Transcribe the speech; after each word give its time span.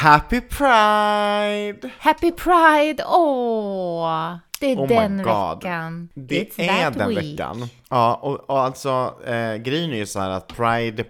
Happy 0.00 0.40
Pride! 0.40 1.90
Happy 1.98 2.32
Pride! 2.32 3.04
Åh! 3.06 4.34
Det 4.60 4.72
är 4.72 4.76
Oh 4.78 4.88
den 4.88 5.16
veckan. 5.16 6.08
Det 6.14 6.42
It's 6.42 6.60
är 6.60 6.90
den 6.90 7.08
week. 7.08 7.18
veckan. 7.18 7.68
Ja, 7.90 8.14
och, 8.22 8.50
och 8.50 8.60
alltså 8.60 9.14
eh, 9.26 9.54
grejen 9.56 9.90
är 9.92 9.96
ju 9.96 10.06
så 10.06 10.20
här 10.20 10.30
att 10.30 10.48
Pride 10.48 11.04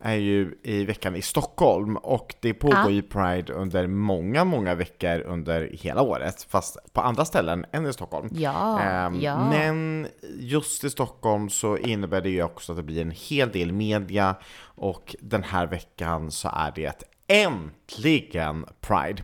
är 0.00 0.14
ju 0.14 0.58
i 0.62 0.84
veckan 0.84 1.16
i 1.16 1.22
Stockholm 1.22 1.96
och 1.96 2.34
det 2.40 2.54
pågår 2.54 2.76
Ja. 2.76 2.90
ju 2.90 3.02
Pride 3.02 3.52
under 3.52 3.86
många, 3.86 4.44
många 4.44 4.74
veckor 4.74 5.20
under 5.20 5.70
hela 5.72 6.02
året, 6.02 6.46
fast 6.50 6.76
på 6.92 7.00
andra 7.00 7.24
ställen 7.24 7.64
än 7.72 7.86
i 7.86 7.92
Stockholm. 7.92 8.28
Ja, 8.32 8.80
Ehm, 8.80 9.20
ja. 9.20 9.48
Men 9.50 10.08
just 10.38 10.84
i 10.84 10.90
Stockholm 10.90 11.48
så 11.50 11.76
innebär 11.78 12.20
det 12.20 12.30
ju 12.30 12.42
också 12.42 12.72
att 12.72 12.76
det 12.78 12.82
blir 12.82 13.02
en 13.02 13.10
hel 13.16 13.50
del 13.52 13.72
media 13.72 14.36
och 14.62 15.16
den 15.20 15.42
här 15.42 15.66
veckan 15.66 16.30
så 16.30 16.48
är 16.48 16.72
det 16.74 17.15
äntligen 17.26 18.66
Pride. 18.80 19.22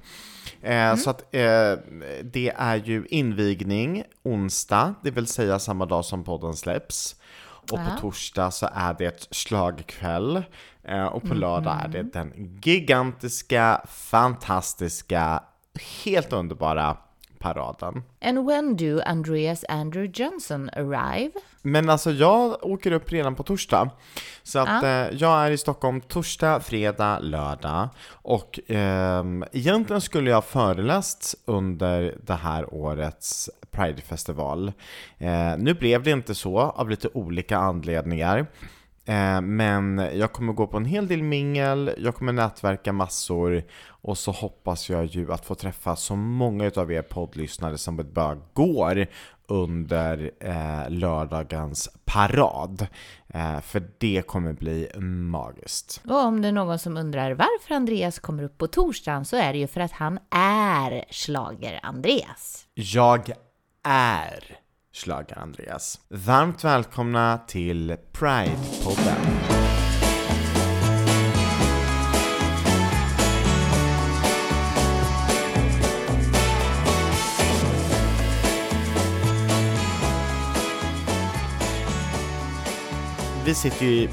Eh, 0.62 0.96
Så 0.96 1.10
att 1.10 1.34
eh, 1.34 1.72
det 2.22 2.52
är 2.56 2.76
ju 2.76 3.06
invigning 3.10 4.04
onsdag, 4.22 4.94
det 5.02 5.10
vill 5.10 5.26
säga 5.26 5.58
samma 5.58 5.86
dag 5.86 6.04
som 6.04 6.24
podden 6.24 6.54
släpps. 6.54 7.16
Och 7.70 7.78
på 7.78 8.00
torsdag 8.00 8.50
så 8.50 8.68
är 8.74 8.94
det 8.98 9.26
slagkväll. 9.30 10.42
Eh, 10.84 11.04
och 11.04 11.22
på 11.22 11.34
lördag 11.34 11.80
är 11.84 11.88
det 11.88 12.02
den 12.02 12.60
gigantiska, 12.62 13.80
fantastiska, 13.88 15.42
helt 16.04 16.32
underbara 16.32 16.96
paraden. 17.42 18.02
And 18.20 18.46
when 18.46 18.76
do 18.76 19.00
Andreas 19.06 19.64
Andrew 19.68 20.22
Johnson 20.22 20.70
arrive? 20.76 21.32
Men 21.62 21.90
alltså 21.90 22.10
jag 22.10 22.66
åker 22.66 22.92
upp 22.92 23.12
redan 23.12 23.34
på 23.34 23.42
torsdag. 23.42 23.90
Så 24.42 24.58
att 24.58 24.82
eh, 24.82 24.90
jag 24.90 25.46
är 25.46 25.50
i 25.50 25.58
Stockholm 25.58 26.00
torsdag, 26.00 26.60
fredag, 26.60 27.18
lördag. 27.18 27.88
Och 28.10 28.60
ehm, 28.66 29.44
egentligen 29.52 30.00
skulle 30.00 30.30
jag 30.30 30.36
ha 30.36 30.42
föreläst 30.42 31.34
under 31.44 32.14
det 32.22 32.34
här 32.34 32.74
årets 32.74 33.50
Pride-festival. 33.70 34.72
Eh, 35.18 35.56
nu 35.58 35.74
blev 35.74 36.02
det 36.02 36.10
inte 36.10 36.34
så 36.34 36.58
av 36.58 36.90
lite 36.90 37.08
olika 37.14 37.58
anledningar. 37.58 38.46
Eh, 39.04 39.40
men 39.40 39.98
jag 39.98 40.32
kommer 40.32 40.52
gå 40.52 40.66
på 40.66 40.76
en 40.76 40.84
hel 40.84 41.08
del 41.08 41.22
mingel, 41.22 41.94
jag 41.98 42.14
kommer 42.14 42.32
nätverka 42.32 42.92
massor 42.92 43.62
och 43.88 44.18
så 44.18 44.30
hoppas 44.30 44.90
jag 44.90 45.04
ju 45.04 45.32
att 45.32 45.44
få 45.44 45.54
träffa 45.54 45.96
så 45.96 46.16
många 46.16 46.64
utav 46.66 46.92
er 46.92 47.02
poddlyssnare 47.02 47.78
som 47.78 47.96
det 47.96 48.04
bara 48.04 48.38
går 48.52 49.06
under 49.46 50.30
eh, 50.40 50.90
lördagens 50.90 51.88
parad. 52.04 52.86
Eh, 53.28 53.60
för 53.60 53.82
det 53.98 54.22
kommer 54.26 54.52
bli 54.52 54.88
magiskt. 55.30 56.00
Och 56.08 56.24
om 56.24 56.42
det 56.42 56.48
är 56.48 56.52
någon 56.52 56.78
som 56.78 56.96
undrar 56.96 57.30
varför 57.30 57.74
Andreas 57.74 58.18
kommer 58.18 58.42
upp 58.42 58.58
på 58.58 58.66
torsdagen 58.66 59.24
så 59.24 59.36
är 59.36 59.52
det 59.52 59.58
ju 59.58 59.66
för 59.66 59.80
att 59.80 59.92
han 59.92 60.18
är 60.30 61.04
slager 61.10 61.80
andreas 61.82 62.66
Jag 62.74 63.32
är 63.84 64.61
Schlager 64.94 65.38
Andreas. 65.38 66.00
Varmt 66.08 66.64
välkomna 66.64 67.38
till 67.46 67.96
Pride-podden. 68.12 69.16
Vi 83.44 83.54
sitter 83.54 83.86
ju 83.86 83.92
i, 83.92 84.08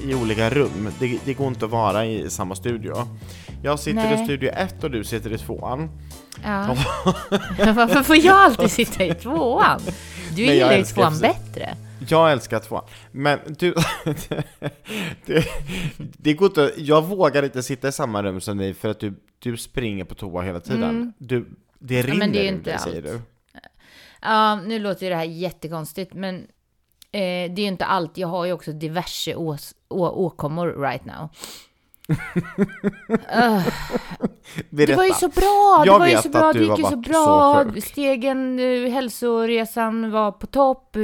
i 0.00 0.14
olika 0.14 0.50
rum, 0.50 0.88
det, 0.98 1.18
det 1.24 1.34
går 1.34 1.48
inte 1.48 1.64
att 1.64 1.70
vara 1.70 2.06
i 2.06 2.30
samma 2.30 2.54
studio. 2.54 3.08
Jag 3.62 3.78
sitter 3.78 3.94
Nej. 3.94 4.22
i 4.22 4.24
studio 4.24 4.50
1 4.50 4.84
och 4.84 4.90
du 4.90 5.04
sitter 5.04 5.32
i 5.32 5.38
tvåan. 5.38 5.88
Ja. 6.44 6.66
Varför 7.74 8.02
får 8.02 8.16
jag 8.16 8.36
alltid 8.36 8.70
sitta 8.70 9.04
i 9.04 9.14
tvåan? 9.14 9.80
Du 10.38 10.46
Nej, 10.46 10.54
gillar 10.56 10.76
ju 10.76 10.84
tvåan 10.84 11.12
precis. 11.20 11.22
bättre. 11.54 11.76
Jag 12.08 12.32
älskar 12.32 12.60
tvåan, 12.60 12.84
men 13.10 13.38
du, 13.58 13.74
det, 15.26 15.44
det 15.98 16.34
går 16.34 16.46
inte, 16.48 16.72
jag 16.76 17.04
vågar 17.04 17.42
inte 17.42 17.62
sitta 17.62 17.88
i 17.88 17.92
samma 17.92 18.22
rum 18.22 18.40
som 18.40 18.58
dig 18.58 18.74
för 18.74 18.88
att 18.88 19.00
du, 19.00 19.14
du 19.38 19.56
springer 19.56 20.04
på 20.04 20.14
toa 20.14 20.42
hela 20.42 20.60
tiden. 20.60 21.12
Du, 21.18 21.48
det 21.78 22.02
rinner 22.02 22.14
Mm. 22.14 22.18
men 22.18 22.32
det 22.32 22.48
är 22.48 22.52
inte 22.52 22.70
dig, 22.70 22.78
säger 22.78 23.02
du. 23.02 23.20
Ja, 24.22 24.60
nu 24.60 24.78
låter 24.78 25.06
ju 25.06 25.10
det 25.10 25.16
här 25.16 25.24
jättekonstigt, 25.24 26.14
men 26.14 26.34
eh, 26.36 26.42
det 27.12 27.18
är 27.52 27.58
ju 27.60 27.66
inte 27.66 27.84
allt. 27.84 28.18
Jag 28.18 28.28
har 28.28 28.44
ju 28.44 28.52
också 28.52 28.72
diverse 28.72 29.34
ås- 29.34 29.74
å- 29.88 30.24
åkommor 30.26 30.82
right 30.82 31.04
now. 31.04 31.28
Det 34.70 34.94
var 34.96 35.04
ju 35.04 35.12
så 35.12 35.28
bra! 35.28 35.82
Jag 35.86 35.94
det 35.94 35.98
var 35.98 36.06
ju 36.06 36.16
så 36.16 36.28
bra, 36.28 36.52
det 36.52 36.58
gick 36.58 36.78
ju 36.78 36.84
så 36.84 36.96
bra. 36.96 37.64
så. 37.74 37.80
Stegen, 37.80 38.58
eh, 38.58 38.92
hälsoresan 38.92 40.10
var 40.10 40.32
på 40.32 40.46
topp, 40.46 40.96
eh, 40.96 41.02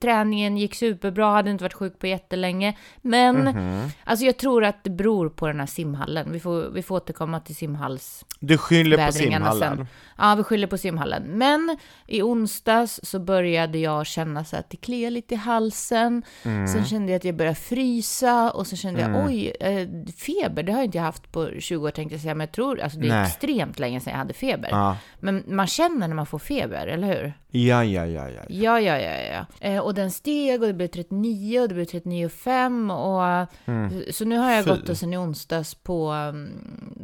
träningen 0.00 0.56
gick 0.56 0.74
superbra, 0.74 1.30
hade 1.30 1.50
inte 1.50 1.64
varit 1.64 1.74
sjuk 1.74 1.98
på 1.98 2.06
jättelänge. 2.06 2.76
Men, 3.02 3.36
Mhm. 3.36 3.88
alltså 4.04 4.24
jag 4.24 4.36
tror 4.36 4.64
att 4.64 4.84
det 4.84 4.90
beror 4.90 5.28
på 5.28 5.46
den 5.46 5.60
här 5.60 5.66
simhallen. 5.66 6.32
Vi 6.32 6.40
får, 6.40 6.70
vi 6.70 6.82
får 6.82 6.96
återkomma 6.96 7.40
till 7.40 7.56
simhalls 7.56 8.24
Du 8.40 8.58
skyller 8.58 9.06
på 9.06 9.12
simhallen. 9.12 9.76
sen. 9.76 9.86
Ja, 10.18 10.34
vi 10.34 10.42
skyller 10.42 10.66
på 10.66 10.78
simhallen. 10.78 11.22
Men 11.22 11.76
i 12.06 12.22
onsdags 12.22 13.00
så 13.02 13.18
började 13.18 13.78
jag 13.78 14.06
känna 14.06 14.44
så 14.44 14.56
att 14.56 14.70
det 14.70 14.76
kliar 14.76 15.10
lite 15.10 15.34
i 15.34 15.36
halsen. 15.36 16.22
Mm. 16.42 16.66
Sen 16.68 16.84
kände 16.84 17.12
jag 17.12 17.16
att 17.16 17.24
jag 17.24 17.36
började 17.36 17.56
frysa 17.56 18.50
och 18.50 18.66
så 18.66 18.76
kände 18.76 19.00
jag 19.00 19.26
oj, 19.26 19.52
eh, 19.60 19.88
feber, 20.18 20.62
det 20.62 20.72
har 20.72 20.78
jag 20.78 20.84
inte 20.84 20.98
haft 20.98 21.32
på 21.32 21.50
20 21.58 21.86
år 21.86 21.90
tänkte 21.90 22.14
jag 22.14 22.22
säga, 22.22 22.34
men 22.34 22.44
jag 22.46 22.52
tror, 22.52 22.80
alltså 22.86 23.00
det 23.00 23.06
är 23.06 23.10
Nej. 23.12 23.26
extremt 23.26 23.78
länge 23.78 24.00
sedan 24.00 24.10
jag 24.10 24.18
hade 24.18 24.34
feber. 24.34 24.68
Ja. 24.70 24.96
Men 25.20 25.44
man 25.46 25.66
känner 25.66 26.08
när 26.08 26.14
man 26.14 26.26
får 26.26 26.38
feber, 26.38 26.86
eller 26.86 27.06
hur? 27.08 27.32
Ja, 27.50 27.84
ja, 27.84 28.06
ja, 28.06 28.28
ja. 28.30 28.40
Ja, 28.48 28.80
ja, 28.80 28.98
ja, 28.98 29.10
ja. 29.32 29.46
Eh, 29.68 29.78
och 29.80 29.94
den 29.94 30.10
steg 30.10 30.60
och 30.62 30.66
det 30.68 30.74
blev 30.74 30.86
39 30.88 31.60
och 31.60 31.68
det 31.68 31.74
blev 31.74 31.84
39,5 31.86 32.90
och 32.92 34.14
så 34.14 34.24
nu 34.24 34.38
har 34.38 34.50
jag 34.50 34.62
Mm. 34.62 34.64
Fy. 34.64 34.70
gått 34.80 34.88
och 34.88 34.96
sen 34.96 35.12
i 35.12 35.16
onsdags 35.16 35.74
på 35.74 36.12
um, 36.12 36.50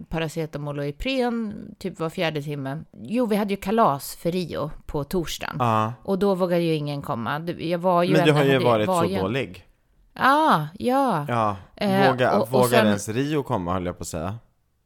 paracetamol 0.09 0.79
och 0.79 0.87
Ipren 0.87 1.55
typ 1.79 2.01
var 2.01 2.11
fjärde 2.11 2.43
timme. 2.43 2.83
Jo, 3.03 3.27
vi 3.27 3.37
hade 3.37 3.51
ju 3.55 3.57
kalas 3.61 4.17
för 4.17 4.33
Rio 4.33 4.71
på 4.87 5.05
torsdagen 5.05 5.57
Ja. 5.59 5.93
och 6.03 6.19
då 6.19 6.35
vågade 6.35 6.63
ju 6.63 6.75
ingen 6.75 7.03
komma. 7.03 7.41
Jag 7.59 7.79
var 7.79 8.03
ju 8.03 8.13
Men 8.13 8.27
du 8.27 8.33
har 8.33 8.45
ju 8.45 8.59
varit 8.59 8.89
var 8.89 9.05
så 9.05 9.11
ju- 9.11 9.19
dålig. 9.19 9.67
Ja, 10.15 10.69
ja. 10.79 11.27
Ja, 11.29 11.57
Eh, 11.77 12.11
våga, 12.11 12.33
och- 12.37 12.43
och 12.43 12.51
vågar 12.51 12.69
sen- 12.69 12.87
ens 12.87 13.09
Rio 13.09 13.43
komma 13.43 13.73
höll 13.73 13.87
jag 13.87 13.99
på 13.99 14.03
att 14.03 14.09
säga. 14.09 14.35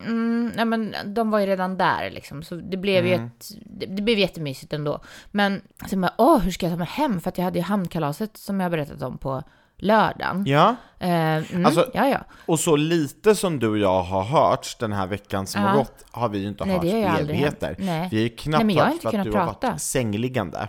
Mm, 0.01 0.53
nej 0.57 0.65
men 0.65 0.95
de 1.05 1.31
var 1.31 1.39
ju 1.39 1.47
redan 1.47 1.77
där 1.77 2.11
liksom, 2.11 2.43
så 2.43 2.55
det 2.55 2.77
blev 2.77 3.07
ju 3.07 3.13
Mm. 3.15 3.27
ett, 3.27 3.49
det, 3.67 3.87
det 3.87 4.03
blev 4.03 4.19
jättemysigt 4.19 4.73
ändå. 4.73 5.01
Men 5.31 5.61
sen 5.89 6.01
bara, 6.01 6.13
åh, 6.19 6.39
hur 6.39 6.51
ska 6.51 6.67
jag 6.67 6.73
ta 6.73 6.79
mig 6.79 6.87
hem? 6.91 7.21
För 7.21 7.29
att 7.29 7.39
jag 7.39 7.45
hade 7.45 7.59
ju 7.59 7.63
hamnkalaset 7.65 8.37
som 8.37 8.61
jag 8.61 8.71
berättat 8.71 9.03
om 9.03 9.19
på 9.19 9.43
lördagen. 9.77 10.45
Ja, 10.47 10.77
Eh, 10.99 11.11
mm, 11.11 11.67
Alltså- 11.67 11.91
ja, 11.95 12.09
ja. 12.09 12.19
och 12.47 12.61
så 12.61 12.77
lite 12.77 13.35
som 13.35 13.59
du 13.59 13.69
och 13.69 13.79
jag 13.79 14.03
har 14.03 14.23
hört 14.25 14.77
den 14.81 14.93
här 14.93 15.07
veckan 15.07 15.47
som 15.47 15.63
Ja. 15.63 15.69
har 15.69 15.77
gått 15.77 16.05
har 16.11 16.29
vi 16.29 16.39
ju 16.39 16.49
inte 16.49 16.65
Nej, 16.65 16.75
hört 16.77 16.85
ju 16.85 16.91
evigheter. 16.91 17.77
Nej. 17.79 18.09
Vi 18.11 18.17
har 18.17 18.23
ju 18.23 18.29
knappt 18.29 18.57
Nej, 18.59 18.65
men 18.67 18.75
jag 18.75 18.83
har 18.85 18.91
hört 18.91 18.95
inte 18.95 19.11
för 19.11 19.19
att 19.19 19.25
du 19.25 19.33
har 19.33 19.47
varit 19.71 19.81
sängliggande. 19.81 20.69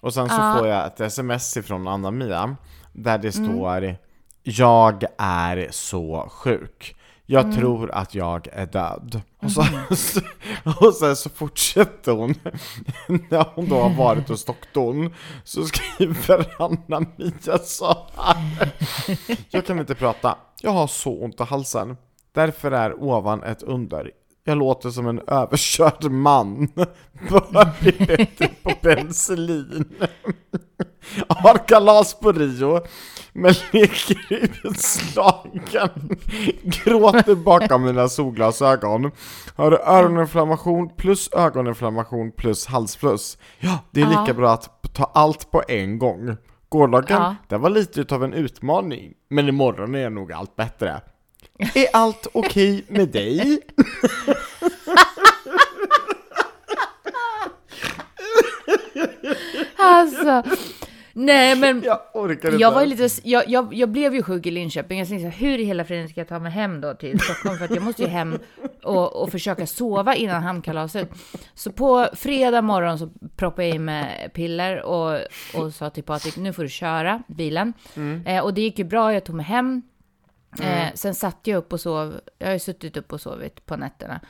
Och 0.00 0.14
sen 0.14 0.28
så 0.28 0.34
Ja. 0.34 0.54
får 0.58 0.68
jag 0.68 0.86
ett 0.86 1.00
sms 1.00 1.56
ifrån 1.56 1.88
Anna-Mia 1.88 2.56
där 2.92 3.18
det 3.18 3.36
Mm. 3.36 3.48
står 3.50 3.98
Jag 4.42 5.04
är 5.18 5.68
så 5.70 6.28
sjuk. 6.30 6.95
Jag 7.28 7.44
Mm. 7.44 7.56
tror 7.56 7.90
att 7.90 8.14
jag 8.14 8.48
är 8.52 8.66
död. 8.66 9.20
Och, 9.42 9.50
så, 9.50 9.60
och 10.86 10.94
sen 10.94 11.16
så 11.16 11.30
fortsätter 11.30 12.12
hon, 12.12 12.34
när 13.30 13.54
hon 13.54 13.68
då 13.68 13.80
har 13.80 13.90
varit 13.90 14.28
hos 14.28 14.44
doktorn, 14.44 15.14
så 15.44 15.64
skriver 15.64 16.62
Anna-Mia 16.62 17.58
så 17.58 17.96
här. 18.16 18.70
Jag 19.50 19.66
kan 19.66 19.78
inte 19.78 19.94
prata, 19.94 20.38
jag 20.62 20.70
har 20.70 20.86
så 20.86 21.22
ont 21.22 21.40
i 21.40 21.42
halsen. 21.44 21.96
Därför 22.32 22.70
är 22.72 23.02
ovan 23.02 23.42
ett 23.42 23.62
under. 23.62 24.10
Jag 24.44 24.58
låter 24.58 24.90
som 24.90 25.06
en 25.06 25.20
överkörd 25.26 26.10
man. 26.10 26.68
Bättre 27.52 28.48
på 28.62 28.70
penicillin. 28.70 29.84
Har 31.28 31.68
kalas 31.68 32.14
på 32.20 32.32
Rio, 32.32 32.80
men 33.32 33.54
leker 33.72 34.50
utslagen. 34.64 35.90
Gråter 36.62 37.34
bakom 37.34 37.82
mina 37.84 38.08
solglasögon. 38.08 39.10
Har 39.56 39.72
öroninflammation 39.72 40.96
plus 40.96 41.28
ögoninflammation 41.32 42.32
plus 42.32 42.66
halsfluss. 42.66 43.38
Ja, 43.58 43.78
det 43.90 44.00
är 44.02 44.06
lika 44.06 44.24
Ja. 44.26 44.32
bra 44.34 44.52
att 44.52 44.94
ta 44.94 45.10
allt 45.14 45.50
på 45.50 45.62
en 45.68 45.98
gång. 45.98 46.36
Gårdagen, 46.68 47.22
Ja. 47.22 47.34
det 47.48 47.56
var 47.58 47.70
lite 47.70 48.00
utav 48.00 48.24
en 48.24 48.32
utmaning, 48.32 49.12
men 49.30 49.48
imorgon 49.48 49.94
är 49.94 50.10
nog 50.10 50.32
allt 50.32 50.56
bättre. 50.56 51.00
Är 51.74 51.86
allt 51.92 52.26
okej 52.34 52.84
med 52.88 53.08
dig? 53.08 53.60
Alltså, 59.76 60.42
nej 61.16 61.56
men 61.56 61.82
Jag 61.84 62.00
orkar 62.14 62.48
inte. 62.48 62.60
jag 62.62 62.72
var 62.72 62.86
lite, 62.86 63.08
jag, 63.22 63.48
jag, 63.48 63.74
jag 63.74 63.88
blev 63.88 64.14
ju 64.14 64.22
sjuk 64.22 64.46
i 64.46 64.50
Linköping. 64.50 64.98
Jag 64.98 65.08
tänkte 65.08 65.28
hur 65.28 65.58
i 65.58 65.64
hela 65.64 65.84
friden 65.84 66.08
ska 66.08 66.20
jag 66.20 66.28
ta 66.28 66.38
mig 66.38 66.52
hem 66.52 66.80
då 66.80 66.94
till 66.94 67.20
Stockholm? 67.20 67.58
För 67.58 67.64
att 67.64 67.70
jag 67.74 67.82
måste 67.82 68.02
ju 68.02 68.08
hem 68.08 68.38
och, 68.82 69.22
och 69.22 69.30
försöka 69.30 69.66
sova 69.66 70.14
innan 70.14 70.42
hamnkalaset. 70.42 71.10
Så 71.54 71.72
på 71.72 72.08
fredag 72.12 72.62
morgon 72.62 72.98
så 72.98 73.10
proppade 73.36 73.68
jag 73.68 73.74
in 73.74 73.84
med 73.84 74.30
piller 74.34 74.82
och, 74.82 75.20
och 75.54 75.74
sa 75.74 75.90
till 75.90 76.04
Patrik, 76.04 76.36
nu 76.36 76.52
får 76.52 76.62
du 76.62 76.68
köra 76.68 77.22
bilen. 77.28 77.72
Eh, 78.26 78.44
och 78.44 78.54
det 78.54 78.60
gick 78.60 78.78
ju 78.78 78.84
bra, 78.84 79.14
jag 79.14 79.24
tog 79.24 79.36
mig 79.36 79.46
hem. 79.46 79.82
Eh, 80.62 80.88
sen 80.94 81.14
satt 81.14 81.38
jag 81.42 81.56
upp 81.58 81.72
och 81.72 81.80
sov, 81.80 82.20
jag 82.38 82.46
har 82.46 82.52
ju 82.52 82.58
suttit 82.58 82.96
upp 82.96 83.12
och 83.12 83.20
sovit 83.20 83.66
på 83.66 83.76
nätterna. 83.76 84.20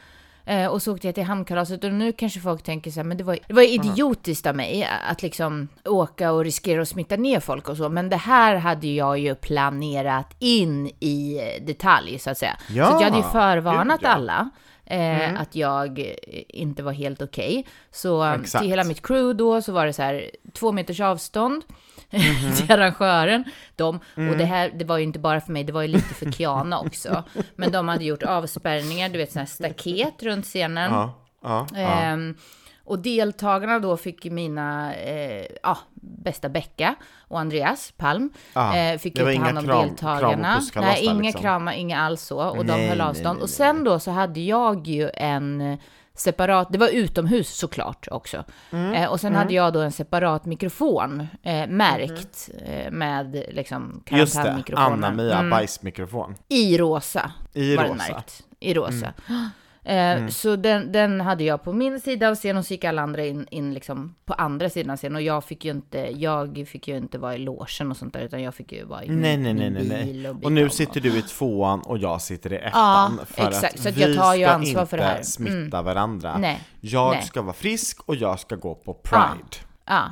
Eh, 0.49 0.67
och 0.67 0.83
så 0.83 0.95
åkte 0.95 1.09
jag 1.09 1.15
till 1.15 1.25
hamnkalaset 1.25 1.85
och 1.85 1.93
nu 1.93 2.13
kanske 2.13 2.41
folk 2.41 2.63
tänker 2.63 2.91
så 2.91 3.01
här, 3.01 3.05
men 3.05 3.17
det 3.17 3.25
var, 3.25 3.39
det 3.47 3.55
var 3.55 3.63
idiotiskt 3.63 4.47
av 4.47 4.57
mig 4.57 4.89
att 5.11 5.23
liksom 5.23 5.69
åka 5.85 6.33
och 6.33 6.45
riskera 6.45 6.83
att 6.83 6.89
smitta 6.89 7.17
ner 7.17 7.41
folk 7.41 7.69
och 7.69 7.77
så. 7.77 7.89
Men 7.89 8.09
det 8.09 8.17
här 8.17 8.57
hade 8.57 8.87
jag 8.87 9.19
ju 9.19 9.35
planerat 9.35 10.37
in 10.39 10.87
i 10.87 11.41
detalj 11.67 12.19
så 12.19 12.31
att 12.31 12.39
säga. 12.39 12.57
Ja, 12.69 12.87
så 12.87 12.95
att 12.95 13.01
jag 13.01 13.11
hade 13.11 13.23
ju 13.27 13.33
förvarnat 13.33 14.01
ja. 14.03 14.09
alla. 14.09 14.51
Eh, 14.85 15.41
Att 15.41 15.55
jag 15.55 15.99
eh, 15.99 16.15
inte 16.49 16.83
var 16.83 16.93
helt 16.93 17.23
okej. 17.23 17.67
Så 17.91 18.25
Exakt. 18.25 18.63
till 18.63 18.71
hela 18.71 18.85
mitt 18.85 19.07
crew 19.07 19.39
då 19.39 19.63
så 19.63 19.73
var 19.73 19.87
det 19.87 19.93
så 19.93 20.03
här 20.03 20.31
två 20.53 20.73
meters 20.73 21.01
avstånd 21.01 21.63
Mhm. 22.11 22.53
till 22.57 22.71
arrangören. 22.73 23.45
De, 23.77 24.01
Mm. 24.17 24.31
Och 24.31 24.37
det 24.39 24.45
här, 24.45 24.71
det 24.75 24.85
var 24.85 24.99
ju 24.99 25.05
inte 25.05 25.19
bara 25.19 25.41
för 25.41 25.53
mig, 25.53 25.65
det 25.65 25.73
var 25.73 25.83
ju 25.83 25.89
lite 25.89 26.15
för 26.15 26.33
Kiana 26.33 26.81
också. 26.81 27.25
Men 27.57 27.73
de 27.73 27.89
hade 27.89 28.05
gjort 28.05 28.23
avspärrningar, 28.23 29.09
du 29.09 29.19
vet 29.19 29.33
sådana 29.33 29.45
här 29.45 29.53
staket 29.73 30.23
runt 30.23 30.45
scenen. 30.45 30.93
Ja, 30.93 31.13
ja, 31.43 31.67
ja. 31.73 31.79
Ehm, 31.79 32.37
och 32.85 32.99
deltagarna 32.99 33.79
då 33.79 33.97
fick 33.97 34.25
mina 34.25 34.95
eh, 34.95 35.47
ja, 35.63 35.79
bästa 35.95 36.49
Becka 36.49 36.95
och 37.29 37.41
Andreas 37.41 37.93
Palm. 37.97 38.31
Ja, 38.55 38.77
eh, 38.77 38.99
fick 38.99 39.19
ju 39.19 39.25
ta 39.35 39.41
hand 39.45 39.59
om 39.59 39.65
kram- 39.65 39.87
deltagarna. 39.89 40.61
kram 40.73 40.85
och 40.85 40.91
Nej, 40.91 41.05
inga 41.05 41.23
liksom. 41.23 41.41
kramar, 41.41 41.73
inga 41.73 42.01
alls 42.01 42.23
så. 42.23 42.39
Och 42.41 42.57
de 42.67 42.73
Nej, 42.73 42.89
höll 42.89 42.99
nej, 42.99 43.07
avstånd. 43.07 43.37
nej, 43.39 43.43
och 43.43 43.49
nej, 43.49 43.57
sen 43.57 43.85
då 43.85 43.99
så 43.99 44.11
hade 44.11 44.41
jag 44.41 44.87
ju 44.87 45.11
en 45.15 45.79
separat, 46.17 46.69
det 46.73 46.79
var 46.79 46.89
utomhus 46.89 47.57
såklart 47.59 48.09
också. 48.11 48.45
Mm. 48.73 48.93
Eh, 48.95 49.09
och 49.11 49.21
sen 49.21 49.35
hade 49.35 49.55
jag 49.55 49.73
då 49.73 49.81
en 49.81 49.93
separat 49.93 50.45
mikrofon 50.47 51.27
eh, 51.43 51.67
märkt 51.67 52.51
eh, 52.67 52.91
med 52.91 53.45
liksom 53.51 53.83
Mm. 53.83 54.21
Just 54.21 54.35
det, 54.35 54.39
karantänmikrofonen. 54.43 55.05
Anna-Mia 55.05 55.39
Mm. 55.39 55.51
bajsmikrofon. 55.51 56.35
I 56.49 56.79
rosa 56.79 57.33
I 57.53 57.77
var 57.77 57.83
den 57.85 57.93
rosa. 57.93 58.05
Mm. 58.05 58.15
märkt. 58.17 58.43
I 58.61 58.75
rosa. 58.75 59.13
Eh, 59.89 60.27
Så 60.29 60.57
den, 60.57 60.93
den 60.93 61.21
hade 61.21 61.45
jag 61.45 61.63
på 61.63 61.73
min 61.73 62.01
sida 62.01 62.29
av 62.29 62.35
scenen 62.35 62.57
och 62.57 62.65
så 62.67 62.75
gick 62.75 62.85
alla 62.85 63.03
andra 63.03 63.25
in, 63.25 63.47
in 63.51 63.75
liksom 63.75 64.15
på 64.25 64.35
andra 64.35 64.71
sidan 64.71 64.91
av 64.91 64.97
scenen. 64.97 65.17
Och 65.17 65.23
jag 65.23 65.45
fick 65.45 65.65
ju 65.65 65.71
inte, 65.71 65.99
jag 65.99 66.65
fick 66.69 66.89
ju 66.89 66.97
inte 66.97 67.19
vara 67.19 67.35
i 67.35 67.39
logen 67.39 67.91
och 67.91 67.97
sånt 67.97 68.13
där, 68.15 68.21
utan 68.21 68.43
jag 68.43 68.55
fick 68.55 68.73
ju 68.73 68.85
vara 68.85 69.05
i 69.05 69.09
min, 69.09 69.21
Nej, 69.21 69.37
nej, 69.37 69.55
nej, 69.55 69.71
min 69.71 69.89
nej, 69.89 70.05
bil 70.05 70.23
nej. 70.23 70.31
och, 70.31 70.45
Och 70.45 70.53
nu 70.53 70.69
sitter 70.69 71.01
du 71.01 71.19
i 71.19 71.23
tvåan 71.23 71.81
och 71.81 71.99
jag 71.99 72.21
sitter 72.23 72.53
i 72.53 72.57
Ja, 72.57 72.69
ettan. 72.69 73.21
för 73.27 73.49
exakt. 73.49 73.75
att 73.75 73.81
Så 73.81 73.89
att 73.89 73.97
vi 73.97 74.03
jag 74.03 74.17
tar 74.17 74.35
ju 74.35 74.45
ska 74.45 74.53
ansvar 74.55 74.81
inte 74.81 74.91
för 74.91 74.97
det 74.97 75.03
här. 75.03 75.13
Mm. 75.13 75.25
smitta 75.25 75.83
varandra. 75.83 76.39
Nej, 76.39 76.61
Jag 76.81 77.11
nej. 77.13 77.23
ska 77.23 77.43
vara 77.43 77.53
frisk 77.53 78.01
och 78.09 78.17
jag 78.17 78.41
ska 78.41 78.57
gå 78.57 78.75
på 78.75 78.95
Pride. 78.95 79.57
Ja. 79.87 80.03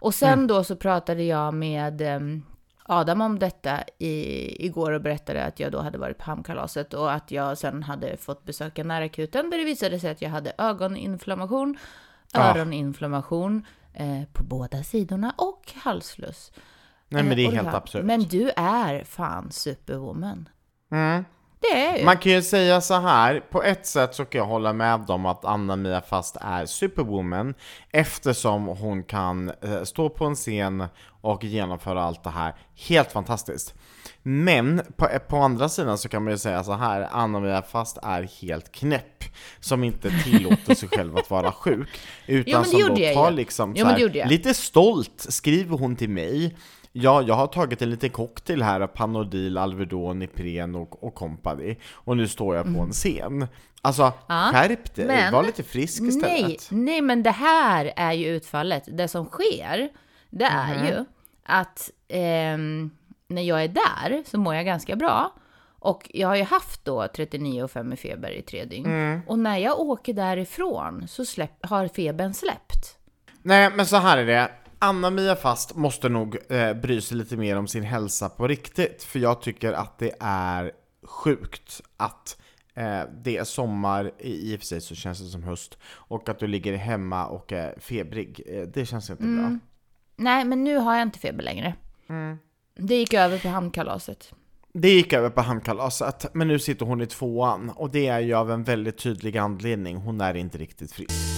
Och 0.00 0.14
sen 0.14 0.32
Mm. 0.32 0.46
då 0.46 0.64
så 0.64 0.76
pratade 0.76 1.22
jag 1.22 1.54
med 1.54 2.00
ehm, 2.00 2.42
Adam 2.90 3.20
om 3.20 3.38
detta 3.38 3.80
i, 3.98 4.66
igår 4.66 4.92
och 4.92 5.00
berättade 5.00 5.44
att 5.44 5.60
jag 5.60 5.72
då 5.72 5.80
hade 5.80 5.98
varit 5.98 6.18
på 6.18 6.24
hamnkalaset 6.24 6.94
och 6.94 7.12
att 7.12 7.30
jag 7.30 7.58
sen 7.58 7.82
hade 7.82 8.16
fått 8.16 8.44
besöka 8.44 8.84
närakuten 8.84 9.50
där 9.50 9.58
det 9.58 9.64
visade 9.64 10.00
sig 10.00 10.10
att 10.10 10.22
jag 10.22 10.30
hade 10.30 10.52
ögoninflammation, 10.58 11.78
öroninflammation 12.34 13.66
eh, 13.94 14.24
på 14.32 14.44
båda 14.44 14.82
sidorna 14.82 15.34
och 15.36 15.72
halsfluss. 15.76 16.52
Nej 17.08 17.22
men 17.22 17.36
det 17.36 17.42
Eh, 17.42 17.46
är 17.46 17.48
och 17.48 17.54
helt 17.54 17.74
absurt. 17.74 18.04
Men 18.04 18.22
du 18.22 18.50
är 18.56 19.04
fan 19.04 19.50
superwoman. 19.50 20.48
Mm. 20.90 21.24
Det 21.60 21.86
är 21.86 21.98
ju. 21.98 22.04
Man 22.04 22.18
kan 22.18 22.32
ju 22.32 22.42
säga 22.42 22.80
så 22.80 22.94
här, 22.94 23.40
på 23.50 23.62
ett 23.62 23.86
sätt 23.86 24.14
så 24.14 24.24
kan 24.24 24.38
jag 24.38 24.46
hålla 24.46 24.72
med 24.72 25.10
om 25.10 25.26
att 25.26 25.44
Anna-Mia 25.44 26.00
Fast 26.00 26.36
är 26.40 26.66
superwoman 26.66 27.54
eftersom 27.90 28.66
hon 28.66 29.02
kan 29.02 29.48
eh, 29.48 29.82
stå 29.82 30.08
på 30.08 30.24
en 30.24 30.34
scen 30.34 30.84
och 31.20 31.44
genomföra 31.44 32.02
allt 32.02 32.24
det 32.24 32.30
här 32.30 32.54
helt 32.88 33.12
fantastiskt. 33.12 33.74
Men 34.22 34.82
på, 34.96 35.08
på 35.28 35.36
andra 35.36 35.68
sidan 35.68 35.98
så 35.98 36.08
kan 36.08 36.24
man 36.24 36.32
ju 36.32 36.38
säga 36.38 36.64
så 36.64 36.72
här, 36.72 37.08
Anna-Mia 37.10 37.62
Fast 37.62 37.98
är 38.02 38.28
helt 38.42 38.72
knäpp 38.72 39.24
som 39.60 39.84
inte 39.84 40.10
tillåter 40.24 40.74
sig 40.74 40.88
själv 40.88 41.16
att 41.16 41.30
vara 41.30 41.52
sjuk 41.52 41.88
utan 42.26 42.64
Jo, 42.66 42.80
som 42.80 42.88
då 42.88 42.94
tar 42.96 43.30
liksom 43.30 43.74
Jo, 43.76 43.86
här, 43.86 44.28
lite 44.28 44.54
stolt 44.54 45.26
skriver 45.28 45.78
hon 45.78 45.96
till 45.96 46.10
mig 46.10 46.56
Ja, 46.92 47.22
jag 47.22 47.34
har 47.34 47.46
tagit 47.46 47.82
en 47.82 47.90
liten 47.90 48.10
cocktail 48.10 48.62
här 48.62 48.80
av 48.80 48.86
Panodil, 48.86 49.58
Alvedon, 49.58 50.22
Ipren 50.22 50.74
och, 50.74 51.04
och 51.04 51.14
company 51.14 51.76
Och 51.92 52.16
nu 52.16 52.28
står 52.28 52.56
jag 52.56 52.74
på 52.74 52.80
en 52.80 52.92
scen 52.92 53.46
Alltså, 53.82 54.02
Mm. 54.02 54.14
Ja, 54.28 54.50
skärp 54.52 54.94
dig, 54.94 55.06
men- 55.06 55.32
var 55.32 55.42
lite 55.42 55.62
frisk 55.62 56.02
istället 56.02 56.68
Nej, 56.70 56.84
nej, 56.84 57.00
men 57.02 57.22
det 57.22 57.30
här 57.30 57.92
är 57.96 58.12
ju 58.12 58.26
utfallet. 58.26 58.82
Det 58.86 59.08
som 59.08 59.26
sker, 59.26 59.88
det 60.30 60.44
är 60.44 60.74
Mhm. 60.76 60.86
ju 60.86 61.04
att 61.44 61.90
ehm, 62.08 62.90
när 63.28 63.42
jag 63.42 63.64
är 63.64 63.68
där 63.68 64.22
så 64.26 64.38
mår 64.38 64.54
jag 64.54 64.64
ganska 64.64 64.96
bra. 64.96 65.32
Och 65.80 66.10
jag 66.14 66.28
har 66.28 66.36
ju 66.36 66.42
haft 66.42 66.84
då 66.84 67.06
39,5 67.06 67.92
i 67.92 67.96
feber 67.96 68.30
i 68.30 68.42
tre 68.42 68.64
dygn. 68.64 68.86
Mm. 68.86 69.20
Och 69.26 69.38
när 69.38 69.56
jag 69.56 69.80
åker 69.80 70.12
därifrån 70.14 71.08
så 71.08 71.24
släpp, 71.24 71.66
har 71.66 71.88
febern 71.88 72.34
släppt. 72.34 72.96
Nej, 73.42 73.70
men 73.76 73.86
så 73.86 73.96
här 73.96 74.18
är 74.18 74.26
det 74.26 74.50
Anna-Mia 74.78 75.36
Fast 75.36 75.76
måste 75.76 76.08
nog 76.08 76.36
eh, 76.48 76.74
bry 76.74 77.00
sig 77.00 77.16
lite 77.16 77.36
mer 77.36 77.56
om 77.56 77.68
sin 77.68 77.82
hälsa 77.82 78.28
på 78.28 78.48
riktigt 78.48 79.02
För 79.02 79.18
jag 79.18 79.42
tycker 79.42 79.72
att 79.72 79.98
det 79.98 80.14
är 80.20 80.72
sjukt 81.02 81.80
att 81.96 82.40
eh, 82.74 83.00
det 83.24 83.36
är 83.36 83.44
sommar, 83.44 84.12
i 84.18 84.56
och 84.56 84.60
för 84.60 84.66
sig 84.66 84.80
så 84.80 84.94
känns 84.94 85.20
det 85.20 85.28
som 85.28 85.42
höst 85.42 85.78
Och 85.84 86.28
att 86.28 86.38
du 86.38 86.46
ligger 86.46 86.76
hemma 86.76 87.26
och 87.26 87.52
är 87.52 87.74
febrig, 87.80 88.42
eh, 88.46 88.62
det 88.62 88.86
känns 88.86 89.10
inte 89.10 89.22
Mm. 89.22 89.42
bra 89.42 89.58
Nej, 90.16 90.44
men 90.44 90.64
nu 90.64 90.76
har 90.76 90.94
jag 90.94 91.02
inte 91.02 91.18
feber 91.18 91.42
längre. 91.42 91.74
Mm. 92.08 92.38
Det 92.74 92.94
gick 92.94 93.14
över 93.14 93.38
på 93.38 93.48
hamnkalaset. 93.48 94.34
Det 94.72 94.90
gick 94.90 95.12
över 95.12 95.30
på 95.30 95.40
hamnkalaset, 95.40 96.34
men 96.34 96.48
nu 96.48 96.58
sitter 96.58 96.86
hon 96.86 97.00
i 97.00 97.06
tvåan 97.06 97.70
och 97.70 97.90
det 97.90 98.06
är 98.06 98.20
ju 98.20 98.34
av 98.34 98.50
en 98.50 98.64
väldigt 98.64 98.98
tydlig 98.98 99.38
anledning, 99.38 99.96
hon 99.96 100.20
är 100.20 100.34
inte 100.34 100.58
riktigt 100.58 100.92
frisk. 100.92 101.37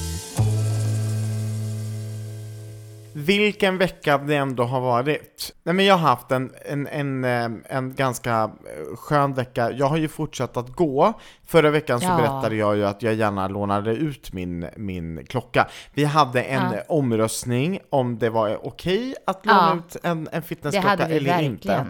Vilken 3.14 3.78
vecka 3.78 4.18
det 4.18 4.36
ändå 4.36 4.64
har 4.64 4.80
varit. 4.80 5.54
Nej 5.62 5.74
men 5.74 5.84
jag 5.84 5.94
har 5.94 6.08
haft 6.08 6.30
en, 6.30 6.52
en, 6.64 6.86
en, 6.86 7.24
eh, 7.24 7.76
en 7.76 7.94
ganska 7.94 8.42
eh, 8.42 8.96
skön 8.96 9.34
vecka. 9.34 9.70
Jag 9.72 9.86
har 9.86 9.96
ju 9.96 10.08
fortsatt 10.08 10.56
att 10.56 10.68
gå. 10.68 11.12
Förra 11.46 11.70
veckan 11.70 12.00
så 12.00 12.06
Ja. 12.06 12.16
berättade 12.16 12.56
jag 12.56 12.76
ju 12.76 12.86
att 12.86 13.02
jag 13.02 13.14
gärna 13.14 13.48
lånade 13.48 13.90
ut 13.92 14.32
min, 14.32 14.66
min 14.76 15.26
klocka. 15.29 15.69
Vi 15.94 16.05
hade 16.05 16.43
en 16.43 16.72
Ja. 16.72 16.81
omröstning 16.88 17.79
om 17.90 18.19
det 18.19 18.31
var 18.31 18.67
okej 18.67 19.14
att 19.26 19.46
låna 19.46 19.58
Ja. 19.72 19.96
ut 19.96 19.96
en, 20.05 20.29
en 20.32 20.43
fitnessklocka 20.43 21.06
eller 21.08 21.40
inte. 21.43 21.86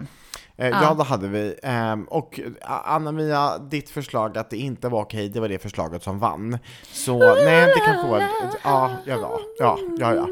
Eh, 0.61 0.69
Ja. 0.69 0.83
Ja, 0.83 0.93
det 0.93 1.03
hade 1.03 1.27
vi. 1.27 1.55
Ehm, 1.63 2.03
och 2.03 2.39
Anna-Mia, 2.65 3.57
ditt 3.57 3.89
förslag 3.89 4.37
att 4.37 4.49
det 4.49 4.57
inte 4.57 4.89
var 4.89 5.01
okej, 5.01 5.29
det 5.29 5.39
var 5.39 5.49
det 5.49 5.59
förslaget 5.59 6.03
som 6.03 6.19
vann. 6.19 6.57
Så 6.91 7.35
nej, 7.35 7.65
det 7.65 7.79
kan 7.85 8.01
få 8.01 8.07
vara... 8.07 8.27
Ja, 8.63 8.91
ja, 9.05 9.17
ja, 9.21 9.39
ja, 9.59 9.77
ja. 9.99 10.15
ja. 10.15 10.27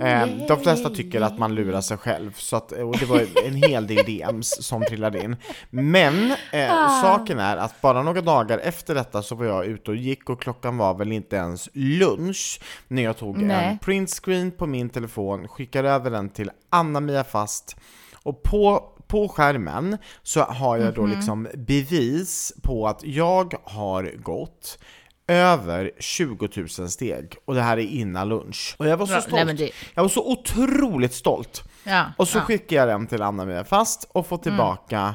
Ehm, 0.00 0.46
de 0.48 0.60
flesta 0.60 0.90
tycker 0.90 1.20
att 1.20 1.38
man 1.38 1.54
lurar 1.54 1.80
sig 1.80 1.96
själv, 1.96 2.32
så 2.36 2.56
att, 2.56 2.72
och 2.72 2.96
det 2.98 3.06
var 3.06 3.24
en 3.46 3.54
hel 3.54 3.86
del 3.86 4.04
DMs 4.04 4.66
som 4.66 4.84
trillade 4.84 5.24
in. 5.24 5.36
Men 5.70 6.30
eh, 6.52 7.00
saken 7.02 7.38
är 7.38 7.56
att 7.56 7.80
bara 7.80 8.02
några 8.02 8.20
dagar 8.20 8.58
efter 8.58 8.94
detta 8.94 9.22
så 9.22 9.34
var 9.34 9.44
jag 9.44 9.66
ute 9.66 9.90
och 9.90 9.96
gick 9.96 10.30
och 10.30 10.40
klockan 10.40 10.76
var 10.76 10.94
väl 10.94 11.12
inte 11.12 11.36
ens 11.36 11.68
lunch 11.72 12.60
när 12.88 13.02
jag 13.02 13.16
tog 13.16 13.42
Nej. 13.42 13.66
en 13.66 13.78
printscreen 13.78 14.50
på 14.50 14.66
min 14.66 14.90
telefon, 14.90 15.48
skickade 15.48 15.90
över 15.90 16.10
den 16.10 16.28
till 16.28 16.50
Anna-Mia 16.70 17.24
Fast 17.24 17.76
och 18.24 18.42
på, 18.42 18.84
på 19.06 19.28
skärmen 19.28 19.98
så 20.22 20.40
har 20.40 20.76
jag 20.76 20.94
då 20.94 21.06
liksom 21.06 21.48
bevis 21.54 22.52
på 22.62 22.88
att 22.88 23.00
jag 23.04 23.54
har 23.64 24.12
gått 24.22 24.78
över 25.26 25.90
20 25.98 26.48
000 26.56 26.68
steg 26.90 27.36
och 27.44 27.54
det 27.54 27.62
här 27.62 27.76
är 27.76 27.82
innan 27.86 28.28
lunch. 28.28 28.74
Och 28.78 28.86
jag 28.86 28.96
var 28.96 29.06
så 29.06 29.20
stolt. 29.20 29.44
Nej, 29.46 29.54
det- 29.54 29.70
Jag 29.94 30.02
var 30.02 30.08
så 30.08 30.30
otroligt 30.32 31.14
stolt. 31.14 31.62
Ja, 31.84 32.04
Och 32.18 32.28
så 32.28 32.38
ja. 32.38 32.42
skickar 32.42 32.76
jag 32.76 32.88
den 32.88 33.06
till 33.06 33.22
Anna-Mia 33.22 33.64
Fast 33.64 34.08
och 34.12 34.26
får 34.26 34.38
tillbaka, 34.38 35.14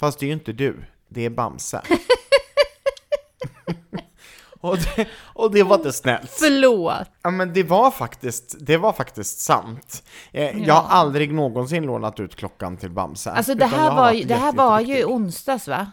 fast 0.00 0.18
det 0.18 0.24
är 0.24 0.28
ju 0.28 0.32
inte 0.32 0.52
du, 0.52 0.84
det 1.08 1.24
är 1.24 1.30
Bamse. 1.30 1.82
och, 4.68 4.78
det, 4.96 5.06
och 5.24 5.50
det 5.50 5.62
var 5.62 5.76
inte 5.76 5.92
snällt. 5.92 6.30
Förlåt. 6.30 7.08
Ja 7.22 7.30
men 7.30 7.52
det 7.52 7.62
var 7.62 7.90
faktiskt, 7.90 8.56
det 8.60 8.76
var 8.76 8.92
faktiskt 8.92 9.38
sant. 9.40 10.02
Eh, 10.32 10.58
Jag 10.66 10.74
har 10.74 10.88
aldrig 10.98 11.34
någonsin 11.34 11.82
lånat 11.86 12.20
ut 12.20 12.36
klockan 12.36 12.76
till 12.76 12.90
Bamse. 12.90 13.30
Alltså 13.30 13.54
det 13.54 13.66
här 13.66 13.94
var, 13.94 14.12
ju, 14.12 14.24
det 14.24 14.34
här 14.34 14.52
var 14.52 14.80
ju 14.80 15.04
onsdags 15.04 15.68
va? 15.68 15.86